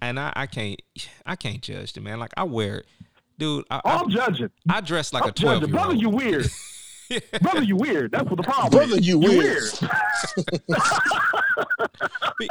and 0.00 0.18
I, 0.18 0.32
I 0.34 0.46
can't, 0.46 0.80
I 1.26 1.36
can't 1.36 1.60
judge 1.60 1.96
it, 1.96 2.02
man. 2.02 2.18
Like 2.18 2.32
I 2.36 2.44
wear 2.44 2.78
it, 2.78 2.86
dude. 3.38 3.64
I, 3.70 3.80
I'm 3.84 4.06
I, 4.06 4.10
judging. 4.10 4.50
I 4.68 4.80
dress 4.80 5.12
like 5.12 5.24
I'm 5.24 5.30
a 5.30 5.32
twelve 5.32 5.62
year 5.62 5.64
old. 5.64 5.72
Brother, 5.72 5.94
you 5.94 6.08
weird. 6.08 6.50
Brother, 7.42 7.62
you 7.62 7.76
weird. 7.76 8.12
That's 8.12 8.28
what 8.28 8.36
the 8.36 8.42
problem. 8.42 8.70
Brother, 8.70 8.98
is. 8.98 9.06
you, 9.06 9.20
you 9.20 9.30
weird. 9.30 9.62
weird. 10.68 12.50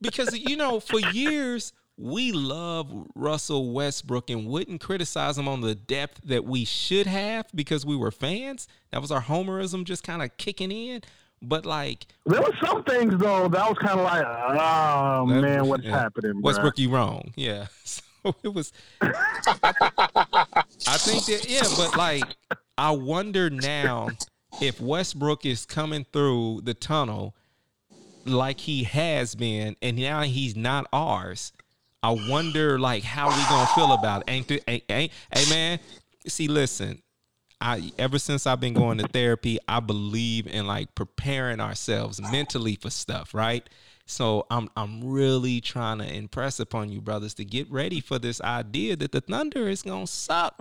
because 0.00 0.38
you 0.38 0.56
know, 0.56 0.80
for 0.80 1.00
years 1.00 1.72
we 1.98 2.30
love 2.30 3.08
Russell 3.16 3.72
Westbrook 3.72 4.30
and 4.30 4.46
wouldn't 4.46 4.80
criticize 4.80 5.36
him 5.36 5.48
on 5.48 5.60
the 5.60 5.74
depth 5.74 6.20
that 6.24 6.44
we 6.44 6.64
should 6.64 7.08
have 7.08 7.46
because 7.54 7.84
we 7.84 7.96
were 7.96 8.12
fans. 8.12 8.68
That 8.92 9.02
was 9.02 9.10
our 9.10 9.22
homerism 9.22 9.84
just 9.84 10.04
kind 10.04 10.22
of 10.22 10.34
kicking 10.36 10.70
in. 10.70 11.02
But 11.42 11.66
like 11.66 12.06
there 12.24 12.40
were 12.40 12.54
some 12.64 12.84
things 12.84 13.14
though 13.18 13.48
that 13.48 13.68
was 13.68 13.78
kind 13.78 13.98
of 13.98 14.04
like, 14.04 14.24
oh 14.24 15.26
that, 15.28 15.40
man, 15.40 15.66
what's 15.66 15.84
yeah. 15.84 15.98
happening? 15.98 16.40
Westbrook, 16.40 16.78
you 16.78 16.90
wrong. 16.90 17.32
Yeah. 17.36 17.66
So 18.24 18.34
it 18.42 18.48
was. 18.52 18.72
I 19.00 20.64
think 20.98 21.24
that 21.26 21.46
yeah, 21.48 21.62
but 21.76 21.96
like 21.96 22.24
I 22.76 22.90
wonder 22.90 23.48
now 23.48 24.08
if 24.60 24.80
Westbrook 24.80 25.46
is 25.46 25.64
coming 25.64 26.04
through 26.12 26.62
the 26.64 26.74
tunnel 26.74 27.36
like 28.26 28.58
he 28.60 28.82
has 28.82 29.36
been, 29.36 29.76
and 29.80 29.96
now 29.96 30.22
he's 30.22 30.56
not 30.56 30.86
ours 30.92 31.52
I 32.02 32.10
wonder 32.28 32.78
like 32.78 33.02
how 33.02 33.28
we 33.28 33.42
gonna 33.48 33.66
feel 33.74 33.92
about 33.92 34.22
it. 34.22 34.30
Ain't, 34.30 34.50
ain't, 34.68 34.84
ain't 34.88 35.12
hey 35.34 35.50
man, 35.50 35.78
see, 36.26 36.48
listen, 36.48 37.02
I 37.60 37.92
ever 37.98 38.18
since 38.18 38.46
I've 38.46 38.60
been 38.60 38.74
going 38.74 38.98
to 38.98 39.08
therapy, 39.08 39.58
I 39.66 39.80
believe 39.80 40.46
in 40.46 40.66
like 40.66 40.94
preparing 40.94 41.60
ourselves 41.60 42.20
mentally 42.20 42.76
for 42.76 42.90
stuff, 42.90 43.34
right? 43.34 43.68
So 44.06 44.46
I'm 44.50 44.70
I'm 44.76 45.04
really 45.04 45.60
trying 45.60 45.98
to 45.98 46.12
impress 46.12 46.60
upon 46.60 46.90
you 46.90 47.00
brothers 47.00 47.34
to 47.34 47.44
get 47.44 47.70
ready 47.70 48.00
for 48.00 48.18
this 48.18 48.40
idea 48.40 48.96
that 48.96 49.12
the 49.12 49.20
Thunder 49.20 49.68
is 49.68 49.82
gonna 49.82 50.06
suck. 50.06 50.54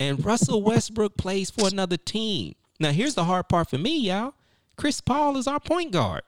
And 0.00 0.24
Russell 0.24 0.62
Westbrook 0.62 1.16
plays 1.16 1.50
for 1.50 1.68
another 1.68 1.96
team. 1.96 2.54
Now 2.80 2.90
here's 2.90 3.14
the 3.14 3.24
hard 3.24 3.48
part 3.48 3.70
for 3.70 3.78
me, 3.78 3.98
y'all. 3.98 4.34
Chris 4.76 5.00
Paul 5.00 5.36
is 5.36 5.46
our 5.46 5.60
point 5.60 5.92
guard. 5.92 6.22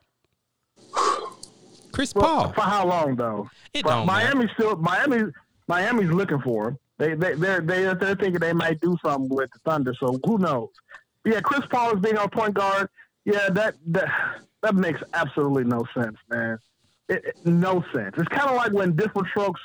Chris 1.97 2.15
well, 2.15 2.25
Paul. 2.27 2.53
For 2.53 2.61
how 2.61 2.87
long 2.87 3.17
though? 3.17 3.49
It 3.73 3.87
don't 3.87 4.05
Miami 4.05 4.51
still 4.53 4.77
Miami 4.77 5.33
Miami's 5.67 6.11
looking 6.11 6.41
for 6.41 6.69
him. 6.69 6.79
They 6.99 7.15
they 7.15 7.33
they're 7.37 7.63
they're, 7.63 7.95
they're 7.95 8.15
thinking 8.15 8.39
they 8.39 8.53
might 8.53 8.83
do 8.83 8.99
something 9.03 9.35
with 9.35 9.51
the 9.51 9.59
Thunder. 9.61 9.95
So 9.99 10.21
who 10.27 10.37
knows? 10.37 10.69
Yeah, 11.25 11.41
Chris 11.41 11.65
Paul 11.71 11.95
is 11.95 12.01
being 12.01 12.19
our 12.19 12.29
point 12.29 12.53
guard. 12.53 12.91
Yeah, 13.25 13.49
that 13.49 13.77
that 13.87 14.11
that 14.61 14.75
makes 14.75 15.03
absolutely 15.15 15.65
no 15.65 15.87
sense, 15.95 16.19
man. 16.29 16.59
It, 17.09 17.25
it, 17.25 17.37
no 17.47 17.83
sense. 17.95 18.15
It's 18.19 18.29
kind 18.29 18.51
of 18.51 18.57
like 18.57 18.73
when 18.73 18.95
Diff'rent 18.95 19.29
Strokes 19.29 19.63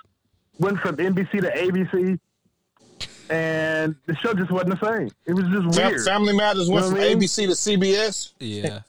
went 0.58 0.80
from 0.80 0.96
NBC 0.96 1.42
to 1.42 1.52
ABC, 1.52 2.18
and 3.30 3.94
the 4.06 4.16
show 4.16 4.34
just 4.34 4.52
wasn't 4.52 4.80
the 4.80 4.88
same. 4.88 5.10
It 5.26 5.34
was 5.34 5.44
just 5.48 5.78
weird. 5.78 6.06
Family 6.06 6.34
Matters 6.34 6.70
went 6.70 6.86
you 6.86 6.92
know 6.92 6.96
from 6.96 7.04
I 7.04 7.16
mean? 7.16 7.20
ABC 7.20 7.48
to 7.48 7.78
CBS. 7.78 8.32
Yeah. 8.40 8.80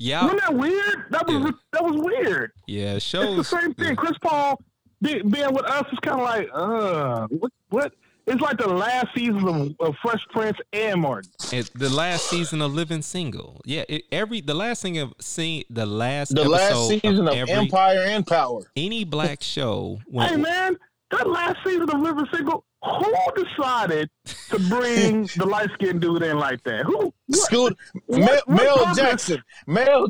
Yeah. 0.00 0.22
Wasn't 0.22 0.40
that 0.40 0.54
weird? 0.54 1.04
That 1.10 1.26
was 1.26 1.36
yeah. 1.36 1.50
that 1.72 1.84
was 1.84 1.96
weird. 1.96 2.52
Yeah, 2.66 2.98
shows 2.98 3.38
it's 3.38 3.50
the 3.50 3.60
same 3.60 3.74
thing. 3.74 3.88
Yeah. 3.88 3.94
Chris 3.96 4.16
Paul 4.22 4.58
being, 5.02 5.28
being 5.28 5.52
with 5.52 5.66
us 5.66 5.84
is 5.92 5.98
kind 5.98 6.18
of 6.18 6.24
like, 6.24 6.48
uh, 6.54 7.26
what 7.28 7.52
what 7.68 7.92
It's 8.26 8.40
like 8.40 8.56
the 8.56 8.68
last 8.68 9.08
season 9.14 9.46
of, 9.46 9.76
of 9.78 9.96
Fresh 10.00 10.26
Prince 10.30 10.56
and 10.72 11.02
Martin. 11.02 11.30
It's 11.52 11.68
the 11.68 11.90
last 11.90 12.30
season 12.30 12.62
of 12.62 12.72
Living 12.72 13.02
Single. 13.02 13.60
Yeah, 13.66 13.84
it, 13.90 14.04
every 14.10 14.40
the 14.40 14.54
last 14.54 14.80
thing 14.80 14.96
of 14.96 15.12
seen 15.20 15.64
the 15.68 15.84
last 15.84 16.34
The 16.34 16.48
last 16.48 16.88
season 16.88 17.28
of 17.28 17.34
every, 17.34 17.52
Empire 17.52 18.04
and 18.06 18.26
Power. 18.26 18.62
any 18.76 19.04
black 19.04 19.42
show. 19.42 20.00
Hey 20.10 20.36
man, 20.36 20.78
that 21.10 21.28
last 21.28 21.58
season 21.62 21.90
of 21.90 22.00
Living 22.00 22.26
Single, 22.32 22.64
who 22.82 23.14
decided 23.44 24.08
to 24.48 24.58
bring 24.68 25.22
the 25.36 25.44
light 25.46 25.68
skinned 25.74 26.00
dude 26.00 26.22
in 26.22 26.38
like 26.38 26.62
that? 26.64 26.84
Who? 26.86 27.12
What? 27.26 27.38
Scoot, 27.38 27.76
What- 28.06 28.20
Mel, 28.20 28.40
what 28.46 28.48
Mel? 28.86 28.94
Jackson. 28.94 29.42
Mel 29.66 30.06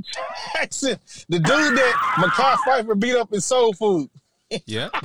Jackson. 0.55 0.97
The 1.29 1.39
dude 1.39 1.47
that 1.77 1.95
Mekhi 2.19 2.57
Phifer 2.67 2.99
beat 2.99 3.17
up 3.17 3.33
in 3.33 3.41
Soul 3.41 3.73
Food. 3.75 4.09
yeah, 4.67 4.89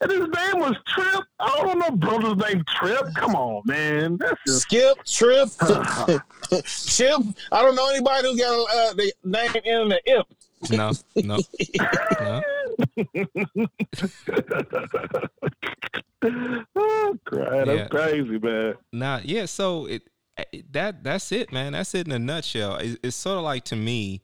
And 0.00 0.10
his 0.10 0.20
name 0.20 0.58
was 0.60 0.74
Trip. 0.88 1.22
I 1.40 1.62
don't 1.62 1.78
know 1.78 1.90
brother's 1.92 2.36
name 2.36 2.62
Trip. 2.76 3.02
Come 3.14 3.34
on, 3.34 3.62
man. 3.64 4.18
That's 4.18 4.38
just 4.46 4.62
Skip, 4.62 5.02
Trip, 5.04 5.48
Chip. 6.66 7.20
I 7.52 7.62
don't 7.62 7.74
know 7.74 7.88
anybody 7.88 8.28
who 8.28 8.36
got 8.36 8.52
uh, 8.74 8.92
the 8.94 9.12
name 9.24 9.50
in 9.64 9.88
the 9.88 10.00
ip. 10.04 10.26
No, 10.70 10.92
no, 11.16 11.38
no. 12.20 12.42
oh, 16.22 17.18
God, 17.24 17.52
Yeah. 17.52 17.64
that's 17.64 17.90
crazy, 17.90 18.38
man. 18.38 18.74
Nah, 18.92 19.20
yeah. 19.22 19.46
So 19.46 19.86
it, 19.86 20.02
it 20.52 20.72
that 20.72 21.04
that's 21.04 21.30
it, 21.32 21.52
man. 21.52 21.72
That's 21.72 21.94
it 21.94 22.06
in 22.06 22.12
a 22.12 22.18
nutshell. 22.18 22.76
It, 22.76 22.98
it's 23.02 23.16
sort 23.16 23.38
of 23.38 23.44
like 23.44 23.64
to 23.66 23.76
me, 23.76 24.22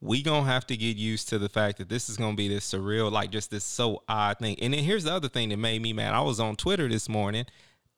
we 0.00 0.22
gonna 0.22 0.46
have 0.46 0.66
to 0.68 0.76
get 0.76 0.96
used 0.96 1.28
to 1.30 1.38
the 1.38 1.48
fact 1.48 1.78
that 1.78 1.88
this 1.88 2.08
is 2.08 2.16
gonna 2.16 2.36
be 2.36 2.48
this 2.48 2.70
surreal, 2.70 3.10
like 3.10 3.30
just 3.30 3.50
this 3.50 3.64
so 3.64 4.02
odd 4.08 4.38
thing. 4.38 4.56
And 4.60 4.74
then 4.74 4.84
here's 4.84 5.04
the 5.04 5.12
other 5.12 5.28
thing 5.28 5.48
that 5.50 5.58
made 5.58 5.82
me 5.82 5.92
mad. 5.92 6.14
I 6.14 6.20
was 6.20 6.40
on 6.40 6.56
Twitter 6.56 6.88
this 6.88 7.08
morning, 7.08 7.46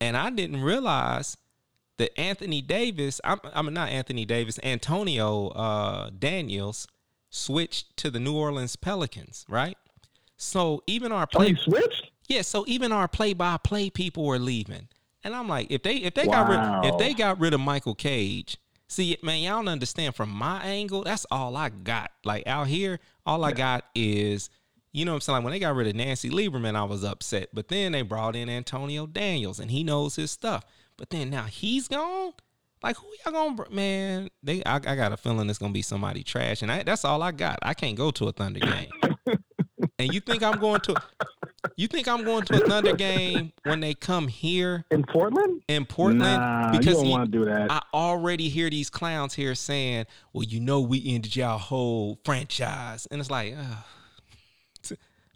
and 0.01 0.17
I 0.17 0.29
didn't 0.29 0.61
realize 0.61 1.37
that 1.97 2.17
Anthony 2.19 2.61
Davis, 2.61 3.21
I'm, 3.23 3.39
I'm 3.53 3.71
not 3.73 3.89
Anthony 3.89 4.25
Davis, 4.25 4.59
Antonio 4.63 5.49
uh, 5.49 6.09
Daniels 6.17 6.87
switched 7.33 7.97
to 7.97 8.11
the 8.11 8.19
New 8.19 8.35
Orleans 8.37 8.75
Pelicans, 8.75 9.43
right? 9.49 9.77
So 10.37 10.83
even 10.87 11.11
our 11.11 11.23
Oh, 11.23 11.37
play, 11.37 11.49
he 11.49 11.55
switched? 11.55 12.11
yeah, 12.27 12.43
so 12.43 12.63
even 12.67 12.91
our 12.91 13.07
play-by-play 13.07 13.89
people 13.89 14.25
were 14.25 14.39
leaving, 14.39 14.87
and 15.23 15.35
I'm 15.35 15.47
like, 15.47 15.67
if 15.71 15.83
they 15.83 15.95
if 15.95 16.13
they 16.13 16.25
got 16.27 16.47
rid 16.47 16.59
if 16.93 16.97
they 16.99 17.13
got 17.13 17.39
rid 17.39 17.53
of 17.53 17.59
Michael 17.59 17.95
Cage, 17.95 18.57
see, 18.87 19.17
man, 19.23 19.41
y'all 19.41 19.57
don't 19.57 19.67
understand 19.69 20.15
from 20.15 20.29
my 20.29 20.61
angle. 20.63 21.03
That's 21.03 21.25
all 21.31 21.57
I 21.57 21.69
got. 21.69 22.11
Like 22.23 22.45
out 22.45 22.67
here, 22.67 22.99
all 23.25 23.43
I 23.43 23.51
got 23.51 23.85
is, 23.95 24.49
you 24.91 25.05
know, 25.05 25.13
what 25.13 25.15
I'm 25.17 25.21
saying 25.21 25.35
like 25.37 25.43
when 25.45 25.53
they 25.53 25.59
got 25.59 25.75
rid 25.75 25.87
of 25.87 25.95
Nancy 25.95 26.29
Lieberman, 26.29 26.75
I 26.75 26.83
was 26.83 27.03
upset, 27.03 27.49
but 27.53 27.69
then 27.69 27.93
they 27.93 28.01
brought 28.03 28.35
in 28.35 28.49
Antonio 28.49 29.07
Daniels, 29.07 29.59
and 29.59 29.71
he 29.71 29.83
knows 29.83 30.15
his 30.17 30.29
stuff. 30.31 30.65
But 30.97 31.09
then 31.09 31.29
now 31.31 31.45
he's 31.45 31.87
gone. 31.87 32.33
Like 32.83 32.97
who 32.97 33.07
y'all 33.25 33.33
gonna 33.33 33.55
br- 33.55 33.73
man? 33.73 34.29
They 34.43 34.61
I, 34.65 34.75
I 34.75 34.95
got 34.95 35.13
a 35.13 35.17
feeling 35.17 35.49
it's 35.49 35.57
gonna 35.57 35.71
be 35.71 35.81
somebody 35.81 36.21
trash, 36.21 36.61
and 36.61 36.71
I, 36.71 36.83
that's 36.83 37.05
all 37.05 37.23
I 37.23 37.31
got. 37.31 37.59
I 37.61 37.73
can't 37.73 37.95
go 37.95 38.11
to 38.11 38.27
a 38.27 38.31
Thunder 38.33 38.59
game. 38.59 38.89
and 39.99 40.13
you 40.13 40.19
think 40.19 40.43
I'm 40.43 40.59
going 40.59 40.81
to? 40.81 40.95
You 41.77 41.87
think 41.87 42.09
I'm 42.09 42.25
going 42.25 42.43
to 42.43 42.61
a 42.61 42.67
Thunder 42.67 42.93
game 42.93 43.53
when 43.63 43.79
they 43.79 43.93
come 43.93 44.27
here 44.27 44.83
In 44.91 45.03
Portland? 45.03 45.63
in 45.69 45.85
Portland? 45.85 46.21
Nah, 46.21 46.73
you 46.73 46.79
because 46.79 46.95
don't 46.95 47.09
want 47.09 47.31
to 47.31 47.37
do 47.39 47.45
that. 47.45 47.71
I 47.71 47.81
already 47.93 48.49
hear 48.49 48.69
these 48.69 48.89
clowns 48.89 49.33
here 49.33 49.55
saying, 49.55 50.05
"Well, 50.33 50.43
you 50.43 50.59
know, 50.59 50.81
we 50.81 51.01
ended 51.07 51.37
y'all 51.37 51.57
whole 51.57 52.19
franchise," 52.25 53.07
and 53.09 53.21
it's 53.21 53.31
like, 53.31 53.55
ugh. 53.57 53.77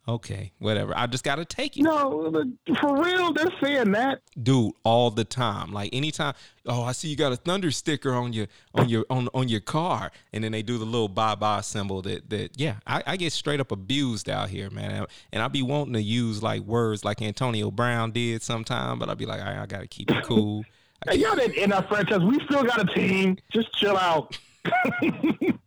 Okay, 0.08 0.52
whatever. 0.60 0.94
I 0.98 1.08
just 1.08 1.24
gotta 1.24 1.46
take 1.46 1.78
it, 1.78 1.84
no, 1.84 2.32
for 2.80 3.04
real, 3.04 3.34
they're 3.34 3.52
saying 3.62 3.92
that. 3.92 4.22
dude, 4.42 4.74
all 4.84 5.12
the 5.12 5.24
time. 5.26 5.72
Like 5.74 5.94
anytime, 5.94 6.34
oh, 6.66 6.84
I 6.84 6.92
see 6.92 7.08
you 7.10 7.16
got 7.16 7.32
a 7.32 7.36
thunder 7.36 7.72
sticker 7.72 8.14
on 8.14 8.34
your 8.34 8.48
on 8.74 8.90
your 8.90 9.06
on 9.10 9.30
on 9.34 9.48
your 9.50 9.60
car, 9.60 10.12
and 10.34 10.44
then 10.44 10.52
they 10.52 10.62
do 10.62 10.78
the 10.78 10.86
little 10.86 11.08
bye 11.10 11.36
bye 11.36 11.62
symbol. 11.62 12.02
That 12.02 12.30
that 12.30 12.60
yeah, 12.60 12.76
I, 12.86 13.04
I 13.06 13.18
get 13.18 13.34
straight 13.34 13.60
up 13.60 13.72
abused 13.72 14.30
out 14.30 14.50
here, 14.50 14.70
man, 14.70 15.06
and 15.32 15.42
I 15.44 15.48
be 15.48 15.62
wanting 15.62 15.94
to 15.94 16.02
use 16.02 16.42
like 16.42 16.62
words 16.62 17.04
like 17.04 17.22
Antonio 17.22 17.72
Brown 17.72 18.12
did 18.12 18.42
sometime, 18.42 19.00
but 19.00 19.10
I'll 19.10 19.16
be 19.16 19.26
like, 19.26 19.42
I, 19.42 19.64
I 19.64 19.66
gotta 19.66 19.88
keep 19.88 20.12
it 20.12 20.24
cool. 20.24 20.64
Hey, 21.08 21.18
y'all 21.18 21.36
didn't 21.36 21.60
end 21.60 21.74
our 21.74 21.84
franchise. 21.84 22.22
We 22.22 22.40
still 22.46 22.64
got 22.64 22.82
a 22.82 22.86
team. 22.92 23.38
Just 23.54 23.72
chill 23.74 23.96
out. 23.96 24.36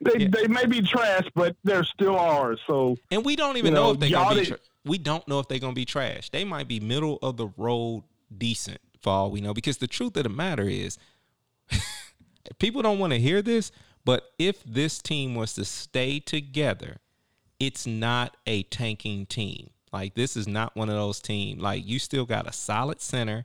they 0.00 0.20
Yeah. 0.24 0.28
they 0.32 0.46
may 0.48 0.66
be 0.66 0.80
trash, 0.82 1.26
but 1.34 1.56
they're 1.64 1.84
still 1.84 2.16
ours. 2.18 2.60
So 2.66 2.96
And 3.10 3.24
we 3.24 3.36
don't 3.36 3.56
even 3.56 3.72
You 3.72 3.74
know, 3.76 3.84
know, 3.86 3.92
if 3.92 4.00
they're 4.00 4.10
gonna 4.10 4.40
be. 4.40 4.46
Tra- 4.46 4.58
we 4.84 4.98
don't 4.98 5.26
know 5.28 5.38
if 5.40 5.48
they're 5.48 5.58
gonna 5.58 5.72
be 5.74 5.84
trash. 5.84 6.30
They 6.30 6.44
might 6.44 6.68
be 6.68 6.80
middle 6.80 7.18
of 7.22 7.36
the 7.36 7.48
road, 7.56 8.04
decent 8.36 8.80
for 9.00 9.10
all 9.12 9.30
we 9.30 9.40
know. 9.40 9.52
Because 9.54 9.78
the 9.78 9.86
truth 9.86 10.16
of 10.16 10.22
the 10.24 10.28
matter 10.30 10.68
is, 10.68 10.98
people 12.58 12.82
don't 12.82 12.98
want 12.98 13.12
to 13.12 13.18
hear 13.18 13.42
this. 13.42 13.70
But 14.04 14.30
if 14.38 14.62
this 14.64 15.00
team 15.00 15.34
was 15.34 15.54
to 15.54 15.64
stay 15.64 16.18
together, 16.20 16.98
it's 17.60 17.86
not 17.86 18.36
a 18.46 18.62
tanking 18.64 19.26
team. 19.26 19.70
Like 19.92 20.14
this 20.14 20.36
is 20.36 20.46
not 20.48 20.74
one 20.76 20.88
of 20.88 20.94
those 20.94 21.20
teams. 21.20 21.60
Like 21.60 21.86
you 21.86 21.98
still 21.98 22.24
got 22.24 22.46
a 22.46 22.52
solid 22.52 23.00
center, 23.00 23.44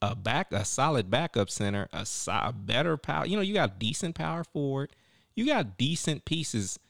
a 0.00 0.14
back, 0.14 0.52
a 0.52 0.64
solid 0.64 1.10
backup 1.10 1.50
center, 1.50 1.88
a, 1.92 2.06
so- 2.06 2.32
a 2.32 2.52
better 2.52 2.96
power. 2.96 3.26
You 3.26 3.36
know, 3.36 3.42
you 3.42 3.54
got 3.54 3.78
decent 3.78 4.14
power 4.14 4.44
forward. 4.44 4.90
You 5.38 5.46
got 5.46 5.78
decent 5.78 6.24
pieces 6.24 6.80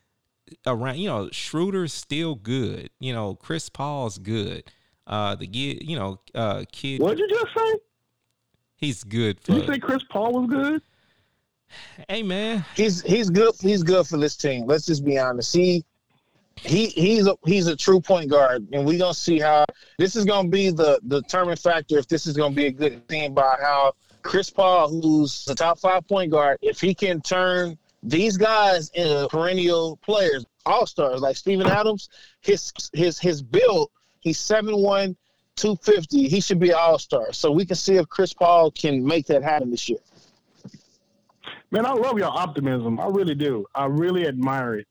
around. 0.66 0.96
You 0.96 1.08
know, 1.08 1.28
Schroeder's 1.30 1.92
still 1.92 2.34
good. 2.34 2.88
You 2.98 3.12
know, 3.12 3.34
Chris 3.34 3.68
Paul's 3.68 4.16
good. 4.16 4.64
Uh, 5.06 5.34
the 5.34 5.46
kid, 5.46 5.86
you 5.86 5.98
know, 5.98 6.18
uh, 6.34 6.64
kid, 6.72 7.02
what 7.02 7.18
did 7.18 7.30
you 7.30 7.36
just 7.36 7.54
say? 7.54 7.78
he's 8.76 9.04
good 9.04 9.38
for. 9.38 9.52
Did 9.52 9.66
you 9.66 9.74
say 9.74 9.78
Chris 9.78 10.02
Paul 10.08 10.32
was 10.32 10.48
good? 10.48 10.82
hey 12.08 12.22
man, 12.22 12.64
He's 12.74 13.02
he's 13.02 13.28
good. 13.28 13.54
He's 13.60 13.82
good 13.82 14.06
for 14.06 14.16
this 14.16 14.34
team. 14.34 14.64
Let's 14.64 14.86
just 14.86 15.04
be 15.04 15.18
honest. 15.18 15.54
He 15.54 15.84
he 16.56 16.86
he's 16.86 17.26
a 17.26 17.36
he's 17.44 17.66
a 17.66 17.76
true 17.76 18.00
point 18.00 18.30
guard, 18.30 18.66
and 18.72 18.86
we're 18.86 18.98
gonna 18.98 19.12
see 19.12 19.38
how 19.38 19.66
this 19.98 20.16
is 20.16 20.24
gonna 20.24 20.48
be 20.48 20.70
the 20.70 20.98
the 21.02 21.20
determining 21.20 21.56
factor 21.56 21.98
if 21.98 22.08
this 22.08 22.26
is 22.26 22.34
gonna 22.34 22.54
be 22.54 22.68
a 22.68 22.72
good 22.72 23.06
team 23.10 23.34
by 23.34 23.56
how 23.60 23.92
Chris 24.22 24.48
Paul, 24.48 24.88
who's 24.88 25.44
the 25.44 25.54
top 25.54 25.78
five 25.78 26.08
point 26.08 26.30
guard, 26.30 26.56
if 26.62 26.80
he 26.80 26.94
can 26.94 27.20
turn 27.20 27.76
these 28.02 28.36
guys 28.36 28.90
into 28.90 29.28
perennial 29.30 29.96
players, 29.98 30.44
all 30.66 30.86
stars 30.86 31.20
like 31.20 31.36
Steven 31.36 31.66
Adams, 31.66 32.08
his 32.40 32.72
his 32.92 33.18
his 33.18 33.42
build, 33.42 33.90
he's 34.20 34.38
seven 34.38 34.76
one. 34.78 35.16
250, 35.56 36.28
he 36.28 36.40
should 36.40 36.60
be 36.60 36.70
an 36.70 36.76
all-star. 36.78 37.32
So 37.32 37.50
we 37.50 37.66
can 37.66 37.74
see 37.74 37.96
if 37.96 38.08
Chris 38.08 38.32
Paul 38.32 38.70
can 38.70 39.04
make 39.04 39.26
that 39.26 39.42
happen 39.42 39.72
this 39.72 39.88
year. 39.88 39.98
Man, 41.70 41.84
I 41.84 41.92
love 41.92 42.16
your 42.16 42.28
optimism. 42.28 42.98
I 43.00 43.06
really 43.06 43.34
do. 43.34 43.66
I 43.74 43.86
really 43.86 44.26
admire 44.26 44.76
it. 44.76 44.86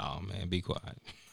oh 0.00 0.20
man, 0.20 0.48
be 0.48 0.60
quiet, 0.60 0.96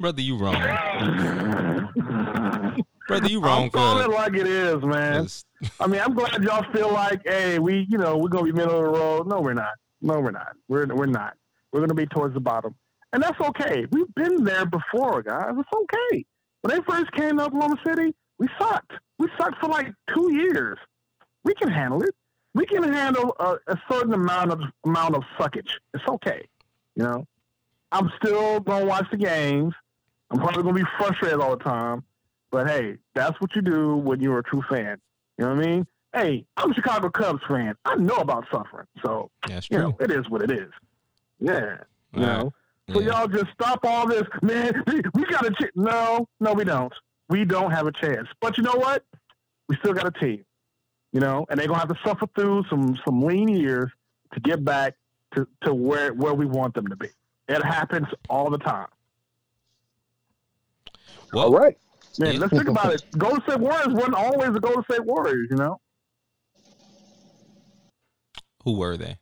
brother. 0.00 0.22
You 0.22 0.36
wrong, 0.36 0.54
brother. 3.06 3.28
You 3.28 3.40
wrong 3.40 3.64
I'm 3.64 3.70
calling 3.70 4.04
it 4.04 4.14
like 4.14 4.34
it 4.34 4.46
is, 4.46 4.82
man. 4.82 5.22
Cause, 5.22 5.44
I 5.78 5.86
mean, 5.86 6.00
I'm 6.00 6.14
glad 6.14 6.42
y'all 6.42 6.64
feel 6.72 6.92
like, 6.92 7.20
hey, 7.24 7.58
we, 7.58 7.86
you 7.88 7.98
know, 7.98 8.16
we're 8.16 8.28
gonna 8.28 8.44
be 8.44 8.52
middle 8.52 8.78
of 8.78 8.92
the 8.92 8.98
road. 8.98 9.28
No, 9.28 9.40
we're 9.40 9.54
not. 9.54 9.74
No, 10.00 10.20
we're 10.20 10.30
not. 10.30 10.56
We're 10.68 10.86
we're 10.86 11.06
not. 11.06 11.34
We're 11.72 11.80
gonna 11.80 11.94
be 11.94 12.06
towards 12.06 12.34
the 12.34 12.40
bottom, 12.40 12.74
and 13.12 13.22
that's 13.22 13.40
okay. 13.40 13.86
We've 13.92 14.12
been 14.14 14.42
there 14.42 14.66
before, 14.66 15.22
guys. 15.22 15.52
It's 15.56 15.68
okay. 15.72 16.24
When 16.62 16.76
they 16.76 16.82
first 16.88 17.12
came 17.12 17.38
to 17.38 17.44
Oklahoma 17.44 17.76
City, 17.86 18.14
we 18.38 18.48
sucked. 18.58 18.92
We 19.18 19.28
sucked 19.38 19.60
for 19.60 19.68
like 19.68 19.92
two 20.14 20.32
years. 20.32 20.78
We 21.44 21.54
can 21.54 21.70
handle 21.70 22.02
it. 22.02 22.14
We 22.54 22.66
can 22.66 22.82
handle 22.82 23.34
a, 23.38 23.56
a 23.68 23.78
certain 23.90 24.14
amount 24.14 24.50
of 24.50 24.60
amount 24.84 25.14
of 25.14 25.22
suckage. 25.38 25.70
It's 25.94 26.04
okay. 26.08 26.46
You 26.96 27.04
know, 27.04 27.26
I'm 27.92 28.10
still 28.22 28.60
gonna 28.60 28.86
watch 28.86 29.06
the 29.10 29.16
games. 29.16 29.74
I'm 30.30 30.38
probably 30.38 30.62
gonna 30.62 30.74
be 30.74 30.84
frustrated 30.98 31.40
all 31.40 31.56
the 31.56 31.62
time. 31.64 32.04
But 32.50 32.68
hey, 32.68 32.96
that's 33.14 33.40
what 33.40 33.54
you 33.54 33.62
do 33.62 33.96
when 33.96 34.20
you're 34.20 34.38
a 34.38 34.42
true 34.42 34.62
fan. 34.68 35.00
You 35.38 35.44
know 35.46 35.54
what 35.54 35.64
I 35.64 35.66
mean? 35.66 35.86
Hey, 36.12 36.44
I'm 36.56 36.72
a 36.72 36.74
Chicago 36.74 37.08
Cubs 37.08 37.40
fan. 37.48 37.74
I 37.84 37.94
know 37.96 38.16
about 38.16 38.44
suffering. 38.50 38.86
So, 39.04 39.30
that's 39.46 39.70
you 39.70 39.78
know, 39.78 39.96
it 40.00 40.10
is 40.10 40.28
what 40.28 40.42
it 40.42 40.50
is. 40.50 40.70
Yeah. 41.38 41.52
You 42.12 42.22
All 42.24 42.28
right. 42.28 42.42
know? 42.42 42.52
So 42.92 43.00
Yeah. 43.00 43.06
y'all 43.20 43.28
just 43.28 43.52
stop 43.52 43.84
all 43.84 44.08
this. 44.08 44.24
Man, 44.42 44.82
we 45.14 45.24
got 45.26 45.46
a 45.46 45.50
chance. 45.52 45.70
No, 45.76 46.26
no, 46.40 46.52
we 46.52 46.64
don't. 46.64 46.92
We 47.28 47.44
don't 47.44 47.70
have 47.70 47.86
a 47.86 47.92
chance. 47.92 48.26
But 48.40 48.56
you 48.58 48.64
know 48.64 48.74
what? 48.74 49.04
We 49.68 49.76
still 49.76 49.92
got 49.92 50.06
a 50.06 50.10
team. 50.10 50.44
You 51.12 51.20
know, 51.20 51.46
and 51.48 51.58
they're 51.58 51.66
gonna 51.68 51.78
have 51.80 51.88
to 51.88 51.98
suffer 52.04 52.26
through 52.36 52.64
some 52.70 52.96
some 53.04 53.22
lean 53.22 53.48
years 53.48 53.90
to 54.34 54.40
get 54.40 54.64
back 54.64 54.94
to, 55.34 55.46
to 55.62 55.72
where 55.74 56.12
where 56.12 56.34
we 56.34 56.46
want 56.46 56.74
them 56.74 56.86
to 56.88 56.96
be. 56.96 57.08
It 57.48 57.64
happens 57.64 58.06
all 58.28 58.48
the 58.50 58.58
time. 58.58 58.86
Well, 61.32 61.52
right. 61.52 61.76
Man, 62.18 62.34
Yeah. 62.34 62.40
let's 62.40 62.52
think 62.52 62.68
about 62.68 62.92
it. 62.92 63.02
Golden 63.16 63.40
State 63.42 63.60
Warriors 63.60 63.88
wasn't 63.88 64.14
always 64.14 64.52
the 64.52 64.60
Golden 64.60 64.82
State 64.84 65.04
Warriors, 65.04 65.48
you 65.50 65.56
know? 65.56 65.80
who 68.64 68.76
were 68.76 68.96
they? 68.96 69.16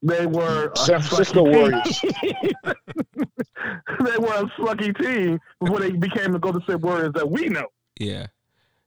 They 0.00 0.26
were 0.26 0.72
San 0.76 1.02
Francisco 1.02 1.42
Warriors. 1.42 2.00
they 2.22 4.16
were 4.18 4.34
a 4.34 4.50
sucky 4.58 4.96
team 4.98 5.38
before 5.60 5.80
they 5.80 5.90
became 5.90 6.32
the 6.32 6.38
Golden 6.38 6.62
State 6.62 6.80
Warriors 6.80 7.12
that 7.14 7.28
we 7.28 7.48
know. 7.48 7.66
Yeah. 7.98 8.28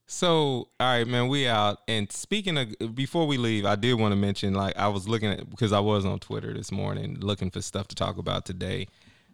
So, 0.06 0.68
all 0.80 0.98
right, 0.98 1.06
man, 1.06 1.28
we 1.28 1.46
out. 1.46 1.78
And 1.86 2.10
speaking 2.10 2.58
of, 2.58 2.94
before 2.94 3.26
we 3.26 3.36
leave, 3.36 3.64
I 3.64 3.76
did 3.76 3.94
want 3.94 4.12
to 4.12 4.16
mention, 4.16 4.54
like, 4.54 4.76
I 4.76 4.88
was 4.88 5.08
looking 5.08 5.30
at 5.30 5.48
because 5.48 5.72
I 5.72 5.80
was 5.80 6.04
on 6.04 6.18
Twitter 6.18 6.52
this 6.52 6.72
morning 6.72 7.18
looking 7.20 7.50
for 7.50 7.62
stuff 7.62 7.88
to 7.88 7.94
talk 7.94 8.18
about 8.18 8.44
today. 8.44 8.88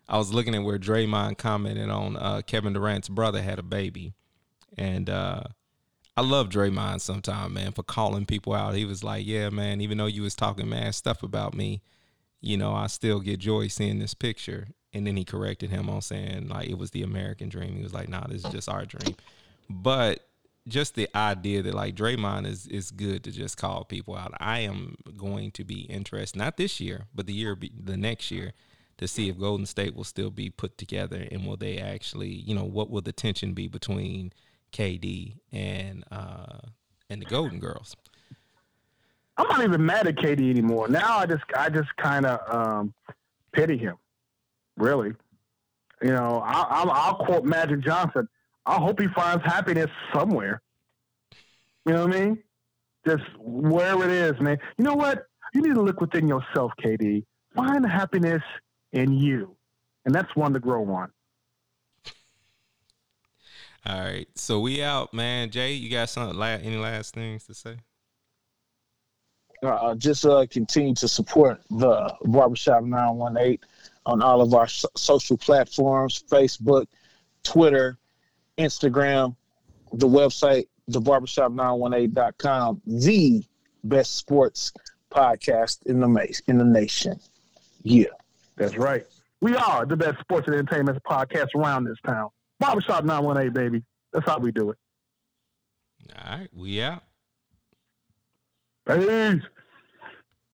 I 0.09 0.16
was 0.16 0.32
looking 0.32 0.54
at 0.54 0.62
where 0.62 0.78
Draymond 0.78 1.38
commented 1.38 1.90
on 1.90 2.16
uh, 2.16 2.42
Kevin 2.46 2.72
Durant's 2.72 3.09
brother 3.09 3.42
had 3.42 3.59
a 3.59 3.62
baby, 3.62 4.14
and 4.76 5.11
uh, 5.11 5.44
I 6.16 6.22
love 6.22 6.48
Draymond 6.48 7.00
sometime, 7.00 7.52
man, 7.52 7.72
for 7.72 7.82
calling 7.82 8.24
people 8.24 8.54
out. 8.54 8.74
He 8.74 8.84
was 8.84 9.04
like, 9.04 9.26
"Yeah, 9.26 9.50
man, 9.50 9.80
even 9.80 9.98
though 9.98 10.06
you 10.06 10.22
was 10.22 10.34
talking 10.34 10.68
mad 10.68 10.94
stuff 10.94 11.22
about 11.22 11.54
me, 11.54 11.82
you 12.40 12.56
know, 12.56 12.72
I 12.72 12.86
still 12.86 13.20
get 13.20 13.38
joy 13.38 13.68
seeing 13.68 13.98
this 13.98 14.14
picture." 14.14 14.68
And 14.94 15.06
then 15.06 15.18
he 15.18 15.24
corrected 15.24 15.68
him 15.68 15.90
on 15.90 16.00
saying 16.00 16.48
like 16.48 16.68
it 16.68 16.78
was 16.78 16.92
the 16.92 17.02
American 17.02 17.50
dream. 17.50 17.76
He 17.76 17.82
was 17.82 17.92
like, 17.92 18.09
"Nah, 18.09 18.26
this 18.26 18.44
is 18.44 18.50
just 18.50 18.68
our 18.68 18.86
dream." 18.86 19.14
But 19.68 20.26
just 20.66 20.94
the 20.94 21.09
idea 21.14 21.62
that 21.62 21.74
like 21.74 21.94
Draymond 21.94 22.46
is 22.46 22.66
is 22.66 22.90
good 22.90 23.24
to 23.24 23.30
just 23.30 23.56
call 23.56 23.84
people 23.84 24.16
out. 24.16 24.32
I 24.40 24.61
am 24.61 24.96
going 25.16 25.50
to 25.52 25.64
be 25.64 25.80
interested, 25.82 26.38
not 26.38 26.56
this 26.56 26.80
year, 26.80 27.06
but 27.14 27.26
the 27.26 27.34
year 27.34 27.56
the 27.84 27.96
next 27.96 28.30
year, 28.30 28.52
to 28.99 29.09
see 29.09 29.28
if 29.28 29.38
Golden 29.38 29.66
State 29.66 29.94
will 29.94 30.05
still 30.05 30.30
be 30.30 30.51
put 30.51 30.76
together 30.76 31.26
and 31.30 31.46
will 31.46 31.57
they 31.57 31.78
actually, 31.78 32.28
you 32.28 32.55
know, 32.55 32.64
what 32.64 32.90
will 32.90 33.01
the 33.01 33.12
tension 33.12 33.55
be 33.55 33.68
between 33.68 34.32
KD 34.72 35.36
and 35.53 36.05
uh 36.11 36.59
and 37.11 37.22
the 37.22 37.26
Golden 37.26 37.59
Girls. 37.59 37.96
I'm 39.36 39.46
not 39.49 39.62
even 39.62 39.84
mad 39.84 40.07
at 40.07 40.16
KD 40.16 40.51
anymore. 40.51 40.88
Now 40.88 41.18
I 41.18 41.26
just 41.26 41.44
I 41.57 41.68
just 41.68 41.94
kind 41.96 42.26
of 42.26 42.55
um, 42.55 42.94
pity 43.53 43.78
him. 43.78 43.96
Really, 44.76 45.12
you 46.03 46.11
know, 46.11 46.42
I, 46.44 46.62
I'll, 46.68 46.90
I'll 46.90 47.14
quote 47.16 47.44
Magic 47.44 47.80
Johnson. 47.80 48.28
I 48.66 48.74
hope 48.74 49.01
he 49.01 49.09
finds 49.09 49.44
happiness 49.44 49.90
somewhere. 50.12 50.61
You 51.86 51.94
know 51.94 52.07
what 52.07 52.16
I 52.16 52.20
mean? 52.20 52.38
Just 53.07 53.24
wherever 53.38 54.05
it 54.05 54.11
is, 54.11 54.40
man. 54.40 54.59
You 54.76 54.84
know 54.84 54.94
what? 54.94 55.26
You 55.55 55.62
need 55.62 55.74
to 55.74 55.82
look 55.82 56.01
within 56.01 56.28
yourself, 56.28 56.72
KD. 56.84 57.24
Find 57.57 57.86
happiness 57.86 58.42
in 58.93 59.12
you, 59.12 59.57
and 60.05 60.14
that's 60.14 60.34
one 60.36 60.53
to 60.55 60.61
grow 60.61 60.84
on. 60.91 61.11
All 63.86 64.01
right, 64.01 64.28
so 64.34 64.61
we 64.61 64.82
out, 64.82 65.14
man. 65.14 65.51
Jay, 65.51 65.72
you 65.72 65.91
got 65.91 66.11
some 66.11 66.41
any 66.43 66.76
last 66.76 67.14
things 67.14 67.47
to 67.47 67.55
say? 67.55 67.76
Uh, 69.62 69.95
just 69.95 70.24
uh, 70.24 70.47
continue 70.51 70.95
to 70.95 71.09
support 71.09 71.61
the 71.70 72.14
Barbershop 72.24 72.84
918 72.84 73.59
on 74.07 74.22
all 74.22 74.41
of 74.41 74.55
our 74.55 74.68
so- 74.68 74.89
social 74.97 75.36
platforms 75.36 76.22
Facebook, 76.30 76.86
Twitter, 77.43 77.99
Instagram, 78.57 79.34
the 79.93 80.07
website, 80.07 80.66
thebarbershop918.com, 80.91 82.82
the 82.86 83.45
best 83.84 84.16
sports 84.16 84.72
podcast 85.11 85.84
in 85.86 86.01
the, 86.01 86.09
ma- 86.09 86.20
in 86.47 86.59
the 86.59 86.64
nation. 86.64 87.18
Yeah. 87.82 88.07
That's 88.59 88.76
right. 88.76 89.04
We 89.40 89.54
are 89.56 89.86
the 89.86 89.96
best 89.96 90.18
sports 90.20 90.46
and 90.48 90.56
entertainment 90.56 90.98
podcast 91.04 91.54
around 91.54 91.84
this 91.84 91.96
town. 92.04 92.28
Barbershop 92.59 93.04
918, 93.04 93.52
baby. 93.52 93.84
That's 94.12 94.26
how 94.26 94.38
we 94.38 94.50
do 94.50 94.70
it. 94.70 94.78
All 96.16 96.38
right, 96.38 96.48
we 96.52 96.82
out. 96.82 97.04
Peace. 98.86 99.42